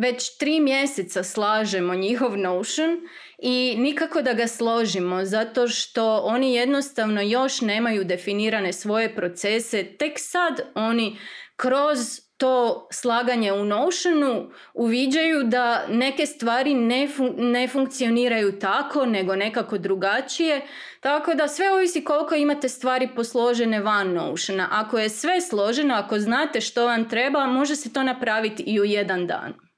već 0.00 0.36
tri 0.36 0.60
mjeseca 0.60 1.24
slažemo 1.24 1.94
njihov 1.94 2.38
Notion 2.38 3.00
i 3.38 3.74
nikako 3.78 4.22
da 4.22 4.32
ga 4.32 4.46
složimo 4.46 5.24
zato 5.24 5.68
što 5.68 6.16
oni 6.18 6.54
jednostavno 6.54 7.22
još 7.22 7.60
nemaju 7.60 8.04
definirane 8.04 8.72
svoje 8.72 9.14
procese. 9.14 9.84
Tek 9.98 10.12
sad 10.16 10.60
oni 10.74 11.16
kroz 11.56 11.98
to 12.36 12.88
slaganje 12.92 13.52
u 13.52 13.64
Notionu 13.64 14.50
uviđaju 14.74 15.42
da 15.44 15.86
neke 15.88 16.26
stvari 16.26 16.74
ne, 16.74 17.08
fun- 17.08 17.34
ne 17.36 17.68
funkcioniraju 17.68 18.58
tako 18.58 19.06
nego 19.06 19.36
nekako 19.36 19.78
drugačije. 19.78 20.60
Tako 21.00 21.34
da 21.34 21.48
sve 21.48 21.72
ovisi 21.72 22.04
koliko 22.04 22.34
imate 22.34 22.68
stvari 22.68 23.08
posložene 23.16 23.80
van 23.80 24.12
Notiona. 24.12 24.68
Ako 24.70 24.98
je 24.98 25.08
sve 25.08 25.40
složeno, 25.40 25.94
ako 25.94 26.18
znate 26.18 26.60
što 26.60 26.86
vam 26.86 27.08
treba, 27.08 27.46
može 27.46 27.76
se 27.76 27.92
to 27.92 28.02
napraviti 28.02 28.62
i 28.62 28.80
u 28.80 28.84
jedan 28.84 29.26
dan. 29.26 29.69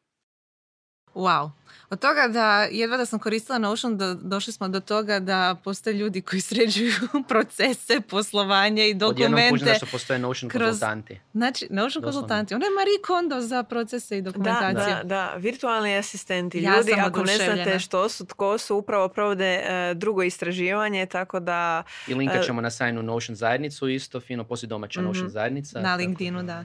Wow. 1.15 1.51
Od 1.91 1.99
toga 1.99 2.29
da 2.29 2.63
jedva 2.63 2.97
da 2.97 3.07
sam 3.07 3.19
koristila 3.19 3.59
Notion, 3.59 3.97
do, 3.97 4.15
došli 4.15 4.53
smo 4.53 4.69
do 4.69 4.81
toga 4.83 5.21
da 5.21 5.57
postoje 5.57 5.95
ljudi 5.95 6.21
koji 6.21 6.41
sređuju 6.43 6.93
procese, 7.29 8.01
poslovanje 8.01 8.83
i 8.83 8.93
Odjednom 8.93 9.09
dokumente. 9.31 9.65
da 9.65 9.75
što 9.75 9.87
postoje 9.87 10.19
Notion 10.19 10.51
kroz- 10.51 10.59
konzultanti. 10.61 11.21
Znači, 11.33 11.67
Notion 11.67 11.83
Doslovno. 11.83 12.03
konzultanti. 12.05 12.55
Ona 12.55 12.65
je 12.65 12.71
Marie 12.71 12.99
Kondo 13.01 13.41
za 13.41 13.63
procese 13.63 14.19
i 14.19 14.23
Da, 14.23 14.31
dokumentaciju. 14.31 14.95
da, 14.95 15.03
da, 15.05 15.35
virtualni 15.35 15.97
asistenti. 15.97 16.59
Ja 16.59 16.77
Ljudi, 16.77 16.93
ako 16.95 17.21
ne 17.21 17.37
znate 17.37 17.79
što 17.79 18.09
su, 18.09 18.27
tko 18.27 18.59
su, 18.59 18.77
upravo 18.77 19.09
provode 19.09 19.45
e, 19.57 19.95
drugo 19.95 20.23
istraživanje, 20.23 21.07
tako 21.07 21.41
da 21.41 21.83
I 22.09 22.15
linkat 22.15 22.37
E, 22.37 22.43
ćemo 22.43 22.61
na 22.61 22.71
sajnu 22.71 23.03
Notion 23.03 23.37
zajednicu 23.37 23.89
isto, 23.89 24.21
fino 24.21 24.45
poslije 24.45 24.69
domaća 24.69 25.01
Mhm. 25.01 25.09
Notion 25.09 25.29
zajednica. 25.31 25.81
Na 25.81 25.95
LinkedInu, 25.97 26.43
da. 26.43 26.65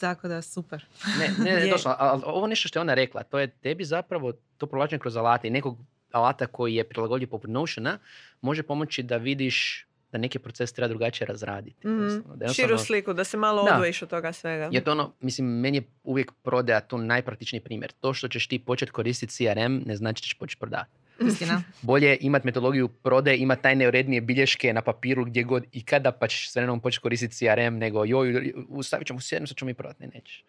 Tako 0.00 0.28
da, 0.28 0.42
super. 0.42 0.84
Ne, 1.18 1.30
ne, 1.44 1.50
Je. 1.50 1.70
doslovno, 1.70 1.96
ali 2.00 2.22
ovo 2.24 2.46
nešto 2.46 2.68
što 2.68 2.78
je 2.78 2.80
ona 2.80 2.94
rekla, 2.94 3.22
to 3.22 3.38
je 3.38 3.46
tebi 3.46 3.84
zapravo 3.84 4.32
to 4.56 4.66
provlačenje 4.66 4.98
kroz 4.98 5.16
alate 5.16 5.48
i 5.48 5.50
nekog 5.50 5.78
alata 6.12 6.46
koji 6.46 6.74
je 6.74 6.84
prilagođen 6.84 7.28
poput 7.28 7.50
Notiona, 7.50 7.98
može 8.40 8.62
pomoći 8.62 9.02
da 9.02 9.16
vidiš 9.16 9.88
da 10.12 10.18
neki 10.18 10.38
proces 10.38 10.72
treba 10.72 10.88
drugačije 10.88 11.26
razraditi. 11.26 11.88
Jednostavno, 11.88 12.36
da 12.36 12.48
širu 12.48 12.78
sliku, 12.78 13.12
da 13.12 13.24
se 13.24 13.36
malo 13.36 13.62
odvojiš 13.62 14.02
od 14.02 14.08
toga 14.08 14.32
svega. 14.32 14.68
Jer 14.72 14.84
to 14.84 14.92
ono, 14.92 15.12
mislim, 15.20 15.46
meni 15.60 15.76
je 15.76 15.82
uvijek 16.04 16.32
prodaja 16.42 16.80
to 16.80 16.98
najpraktičniji 16.98 17.60
primjer. 17.60 17.92
To 17.92 18.14
što 18.14 18.28
ćeš 18.28 18.48
ti 18.48 18.58
početi 18.58 18.92
koristiti 18.92 19.32
CRM 19.32 19.82
ne 19.86 19.96
znači 19.96 20.20
da 20.20 20.24
ćeš 20.24 20.34
početi 20.34 20.60
prodavati. 20.60 20.90
Istina. 21.20 21.62
Bolje 21.82 22.16
imati 22.20 22.46
metodologiju 22.46 22.88
prodaje, 22.88 23.38
imati 23.38 23.62
taj 23.62 23.76
neurednije 23.76 24.20
bilješke 24.20 24.72
na 24.72 24.82
papiru 24.82 25.24
gdje 25.24 25.42
god 25.42 25.64
i 25.72 25.84
kada 25.84 26.12
pa 26.12 26.28
ćeš 26.28 26.50
s 26.50 26.56
vremenom 26.56 26.80
početi 26.80 27.02
koristiti 27.02 27.36
CRM 27.36 27.78
nego 27.78 28.04
joj, 28.04 28.52
stavit 28.82 29.06
ćemo 29.06 29.20
CRM, 29.20 29.46
sad 29.46 29.56
ćemo 29.56 29.66
mi 29.66 29.74
prodati. 29.74 30.02
Ne, 30.02 30.08
nećeš. 30.14 30.44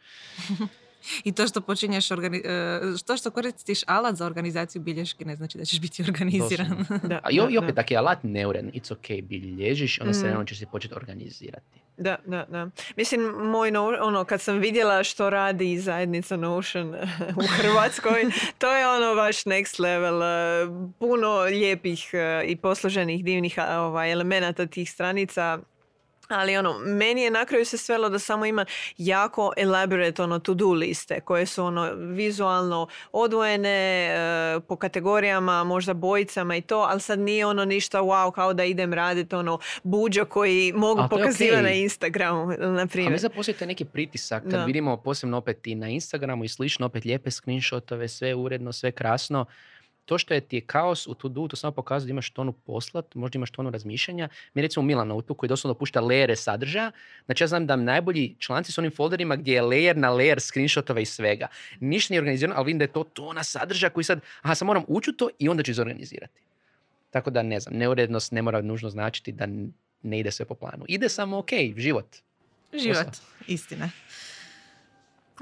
I 1.23 1.31
to 1.31 1.47
što 1.47 1.61
počinješ, 1.61 2.05
organi- 2.07 2.45
e, 2.45 3.03
to 3.03 3.17
što 3.17 3.31
koristiš 3.31 3.79
alat 3.87 4.15
za 4.15 4.25
organizaciju 4.25 4.81
bilješke 4.81 5.25
ne 5.25 5.35
znači 5.35 5.57
da 5.57 5.65
ćeš 5.65 5.81
biti 5.81 6.03
organiziran. 6.03 6.85
Da, 7.03 7.19
A 7.23 7.29
i, 7.31 7.37
da, 7.37 7.47
i 7.49 7.57
opet, 7.57 7.75
da. 7.75 7.81
ako 7.81 7.93
je 7.93 7.97
alat 7.97 8.19
neuredan, 8.23 8.71
it's 8.71 8.93
ok, 8.93 9.23
bilježiš, 9.23 9.99
onda 9.99 10.13
s 10.13 10.17
Mhm. 10.17 10.23
vremenom 10.23 10.45
ćeš 10.45 10.59
se 10.59 10.65
početi 10.65 10.93
organizirati. 10.93 11.65
Da, 11.97 12.17
da, 12.25 12.45
da. 12.45 12.67
Mislim, 12.95 13.21
moj, 13.43 13.71
no- 13.71 13.97
ono, 14.01 14.23
kad 14.25 14.41
sam 14.41 14.57
vidjela 14.57 15.03
što 15.03 15.29
radi 15.29 15.79
zajednica 15.79 16.37
Notion 16.37 16.95
u 17.37 17.47
Hrvatskoj, 17.51 18.25
to 18.57 18.71
je 18.71 18.87
ono 18.89 19.15
baš 19.15 19.37
next 19.37 19.79
level. 19.79 20.23
eh, 20.23 20.67
Puno 20.99 21.37
lijepih 21.39 22.09
eh, 22.13 22.43
i 22.45 22.55
posloženih 22.55 23.25
divnih 23.25 23.55
ovaj, 23.69 24.11
elemenata 24.11 24.65
tih 24.65 24.91
stranica. 24.91 25.59
Ali 26.29 26.57
ono, 26.57 26.79
meni 26.79 27.21
je 27.21 27.31
na 27.31 27.45
kraju 27.45 27.65
se 27.65 27.77
svelo 27.77 28.09
da 28.09 28.19
samo 28.19 28.45
ima 28.45 28.65
jako 28.97 29.53
elaborate 29.57 30.23
ono 30.23 30.39
to-do 30.39 30.71
liste 30.73 31.21
koje 31.21 31.45
su 31.45 31.65
ono 31.65 31.91
vizualno 31.95 32.87
odvojene 33.11 34.07
eh, 34.07 34.59
po 34.67 34.75
kategorijama, 34.75 35.63
možda 35.63 35.93
bojicama 35.93 36.55
i 36.55 36.61
to, 36.61 36.77
ali 36.77 37.01
sad 37.01 37.19
nije 37.19 37.45
ono 37.45 37.65
ništa 37.65 37.99
wow 38.01 38.31
kao 38.31 38.53
da 38.53 38.63
idem 38.63 38.93
raditi 38.93 39.35
ono 39.35 39.59
buđo 39.83 40.25
koji 40.25 40.73
mogu 40.75 41.01
pokazivati 41.09 41.61
na 41.63 41.69
okej. 41.69 41.81
Instagramu, 41.81 42.45
na 42.59 42.81
A 42.81 42.87
primjer. 42.87 43.19
mi 43.23 43.29
postoji 43.35 43.55
taj 43.55 43.67
neki 43.67 43.85
pritisak 43.85 44.43
kad 44.43 44.51
Da. 44.51 44.65
vidimo 44.65 44.97
posebno 44.97 45.37
opet 45.37 45.67
i 45.67 45.75
na 45.75 45.89
Instagramu 45.89 46.43
i 46.43 46.47
slično, 46.47 46.85
opet 46.85 47.05
lijepe 47.05 47.31
screenshotove, 47.31 48.07
sve 48.07 48.35
uredno, 48.35 48.73
sve 48.73 48.91
krasno. 48.91 49.45
To 50.09 50.17
što 50.17 50.33
je 50.33 50.41
ti 50.41 50.57
je 50.57 50.61
kaos 50.61 51.07
u 51.07 51.13
to 51.13 51.29
do, 51.29 51.47
to 51.47 51.55
samo 51.55 51.71
pokazuje 51.71 52.07
da 52.07 52.11
imaš 52.11 52.29
tonu 52.29 52.51
poslat, 52.51 53.15
možda 53.15 53.37
imaš 53.37 53.51
tonu 53.51 53.69
razmišljanja. 53.69 54.29
Mi 54.53 54.61
recimo 54.61 54.83
u 54.83 54.85
Milanotu 54.85 55.33
koji 55.33 55.47
doslovno 55.47 55.73
pušta 55.73 56.01
lejere 56.01 56.35
sadržaja, 56.35 56.91
znači 57.25 57.43
ja 57.43 57.47
znam 57.47 57.67
da 57.67 57.75
najbolji 57.75 58.35
članci 58.39 58.71
s 58.71 58.77
onim 58.77 58.91
folderima 58.91 59.35
gdje 59.35 59.53
je 59.53 59.61
layer 59.61 59.95
na 59.95 60.11
layer 60.11 60.39
screenshotova 60.39 60.99
i 60.99 61.05
svega. 61.05 61.47
Ništa 61.79 62.13
nije 62.13 62.19
organizirano, 62.19 62.55
ali 62.57 62.65
vidim 62.65 62.77
da 62.77 62.83
je 62.83 62.93
to 62.93 63.03
tona 63.03 63.43
sadržaja 63.43 63.89
koji 63.89 64.03
sad, 64.03 64.21
aha, 64.41 64.55
sad 64.55 64.65
moram 64.65 64.83
ući 64.87 65.09
u 65.09 65.13
to 65.13 65.29
i 65.39 65.49
onda 65.49 65.63
ću 65.63 65.71
izorganizirati. 65.71 66.39
Tako 67.09 67.29
da 67.29 67.43
ne 67.43 67.59
znam, 67.59 67.77
neurednost 67.77 68.31
ne 68.31 68.41
mora 68.41 68.61
nužno 68.61 68.89
značiti 68.89 69.31
da 69.31 69.47
ne 70.03 70.19
ide 70.19 70.31
sve 70.31 70.45
po 70.45 70.55
planu. 70.55 70.85
Ide 70.87 71.09
samo 71.09 71.37
ok, 71.37 71.51
život. 71.77 72.15
Život, 72.73 73.17
istina. 73.47 73.89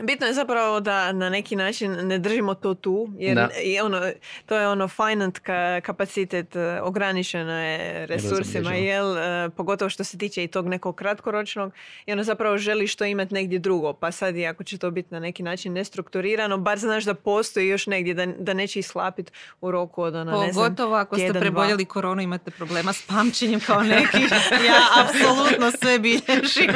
Bitno 0.04 0.28
je 0.28 0.34
zapravo 0.34 0.80
da 0.80 1.12
na 1.12 1.30
neki 1.30 1.56
način 1.56 2.08
ne 2.08 2.18
držimo 2.20 2.54
to 2.54 2.74
tu, 2.74 3.10
jer 3.20 3.36
Da. 3.36 3.50
i 3.64 3.80
ono, 3.80 4.02
to 4.46 4.56
je 4.58 4.68
ono 4.68 4.88
finite 4.88 5.08
ka- 5.42 5.82
kapacitet, 5.82 6.56
e, 6.56 6.80
ograničeno 6.82 7.52
je 7.54 8.06
resursima, 8.06 8.74
jel, 8.74 9.18
e, 9.18 9.50
pogotovo 9.50 9.90
što 9.90 10.04
se 10.04 10.18
tiče 10.18 10.44
i 10.44 10.48
tog 10.48 10.68
nekog 10.68 10.96
kratkoročnog 10.96 11.74
i 12.06 12.12
ono 12.14 12.24
zapravo 12.24 12.58
želiš 12.58 12.96
to 12.96 13.06
imati 13.06 13.34
negdje 13.34 13.60
drugo, 13.60 13.94
pa 13.94 14.12
sad 14.12 14.36
i 14.36 14.46
ako 14.46 14.64
će 14.64 14.78
to 14.78 14.92
biti 14.92 15.14
na 15.14 15.20
neki 15.20 15.44
način 15.44 15.74
nestrukturirano, 15.74 16.58
bar 16.58 16.80
znaš 16.80 17.04
da 17.04 17.14
postoji 17.14 17.68
još 17.68 17.88
negdje, 17.88 18.14
da, 18.14 18.26
da 18.26 18.54
neće 18.54 18.80
ishlapiti 18.80 19.32
u 19.62 19.72
roku 19.72 20.02
od 20.04 20.16
ono, 20.16 20.42
ne 20.42 20.52
znam, 20.54 20.66
Pogotovo 20.66 20.96
ako 20.96 21.16
ste 21.16 21.26
tjedan, 21.26 21.42
preboljeli 21.42 21.86
koronu, 21.86 22.22
imate 22.22 22.52
problema 22.52 22.94
s 22.94 23.02
pamćenjem 23.02 23.60
kao 23.60 23.84
neki. 23.84 24.18
Ja 24.68 25.04
apsolutno 25.04 25.72
sve 25.80 26.00
bilježim. 26.00 26.72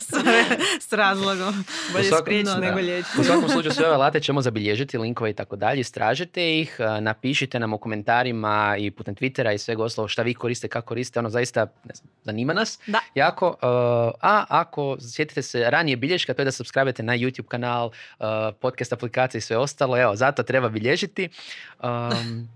Sve 0.00 0.44
s 0.88 0.92
razlogom. 0.92 1.64
bolje 1.92 2.07
svakom- 2.08 2.60
nego 2.60 2.78
liječiti. 2.78 3.20
U 3.20 3.24
svakom 3.24 3.48
slučaju 3.48 3.72
sve 3.72 3.86
ove 3.86 3.94
alate 3.94 4.20
ćemo 4.20 4.42
zabilježiti, 4.48 4.98
linkove 4.98 5.30
i 5.30 5.34
tako 5.34 5.56
dalje, 5.56 5.80
istražite 5.80 6.58
ih, 6.58 6.76
a, 6.78 7.00
napišite 7.00 7.60
nam 7.60 7.72
u 7.72 7.78
komentarima 7.78 8.48
i 8.78 8.90
putem 8.90 9.14
Twittera 9.14 9.54
i 9.54 9.58
svega 9.58 9.82
ostalo 9.82 10.08
šta 10.08 10.22
vi 10.22 10.34
koriste, 10.34 10.68
kako 10.68 10.88
koriste, 10.88 11.18
ono 11.18 11.30
zaista 11.30 11.60
ne 11.84 11.94
znam, 11.94 12.08
zanima 12.22 12.52
nas 12.52 12.78
Da. 12.86 12.98
jako. 13.14 13.56
a, 13.62 14.10
a 14.20 14.44
ako 14.50 14.96
sjetite 15.02 15.42
se 15.42 15.64
ranije 15.66 15.96
bilješka, 15.96 16.34
to 16.34 16.42
je 16.42 16.44
da 16.44 16.52
subscribe 16.52 16.92
na 16.98 17.12
YouTube 17.14 17.46
kanal, 17.46 17.90
a, 18.18 18.52
podcast 18.60 18.92
aplikacije 18.92 19.38
i 19.38 19.42
sve 19.42 19.56
ostalo, 19.56 19.98
evo, 19.98 20.16
zato 20.16 20.42
treba 20.42 20.68
bilježiti. 20.68 21.28
Um, 21.82 22.48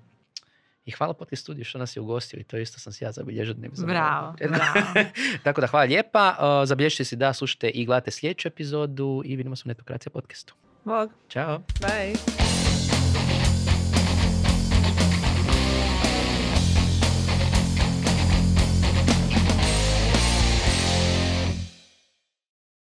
I 0.86 0.90
hvala 0.90 1.14
podcast 1.14 1.42
studiju 1.42 1.64
što 1.64 1.78
nas 1.78 1.96
je 1.96 2.00
ugostio 2.00 2.40
i 2.40 2.44
to 2.44 2.56
isto 2.58 2.78
sam 2.78 2.92
si 2.92 3.04
ja 3.04 3.12
zabilježio. 3.12 3.54
Ne. 3.58 3.68
Bravo, 3.86 4.34
bravo. 4.48 5.08
Tako 5.44 5.60
da 5.60 5.66
hvala 5.66 5.86
lijepa. 5.86 6.36
Uh, 6.38 6.68
zabilježite 6.68 7.04
si 7.04 7.16
da 7.16 7.32
slušate 7.32 7.68
i 7.68 7.84
gledate 7.84 8.10
sljedeću 8.10 8.48
epizodu 8.48 9.22
i 9.24 9.36
vidimo 9.36 9.56
se 9.56 9.62
u 9.66 9.68
Netokracija 9.68 10.10
podcastu. 10.10 10.54
Bog. 10.84 11.10
Ćao. 11.28 11.62
Bye. 11.80 12.71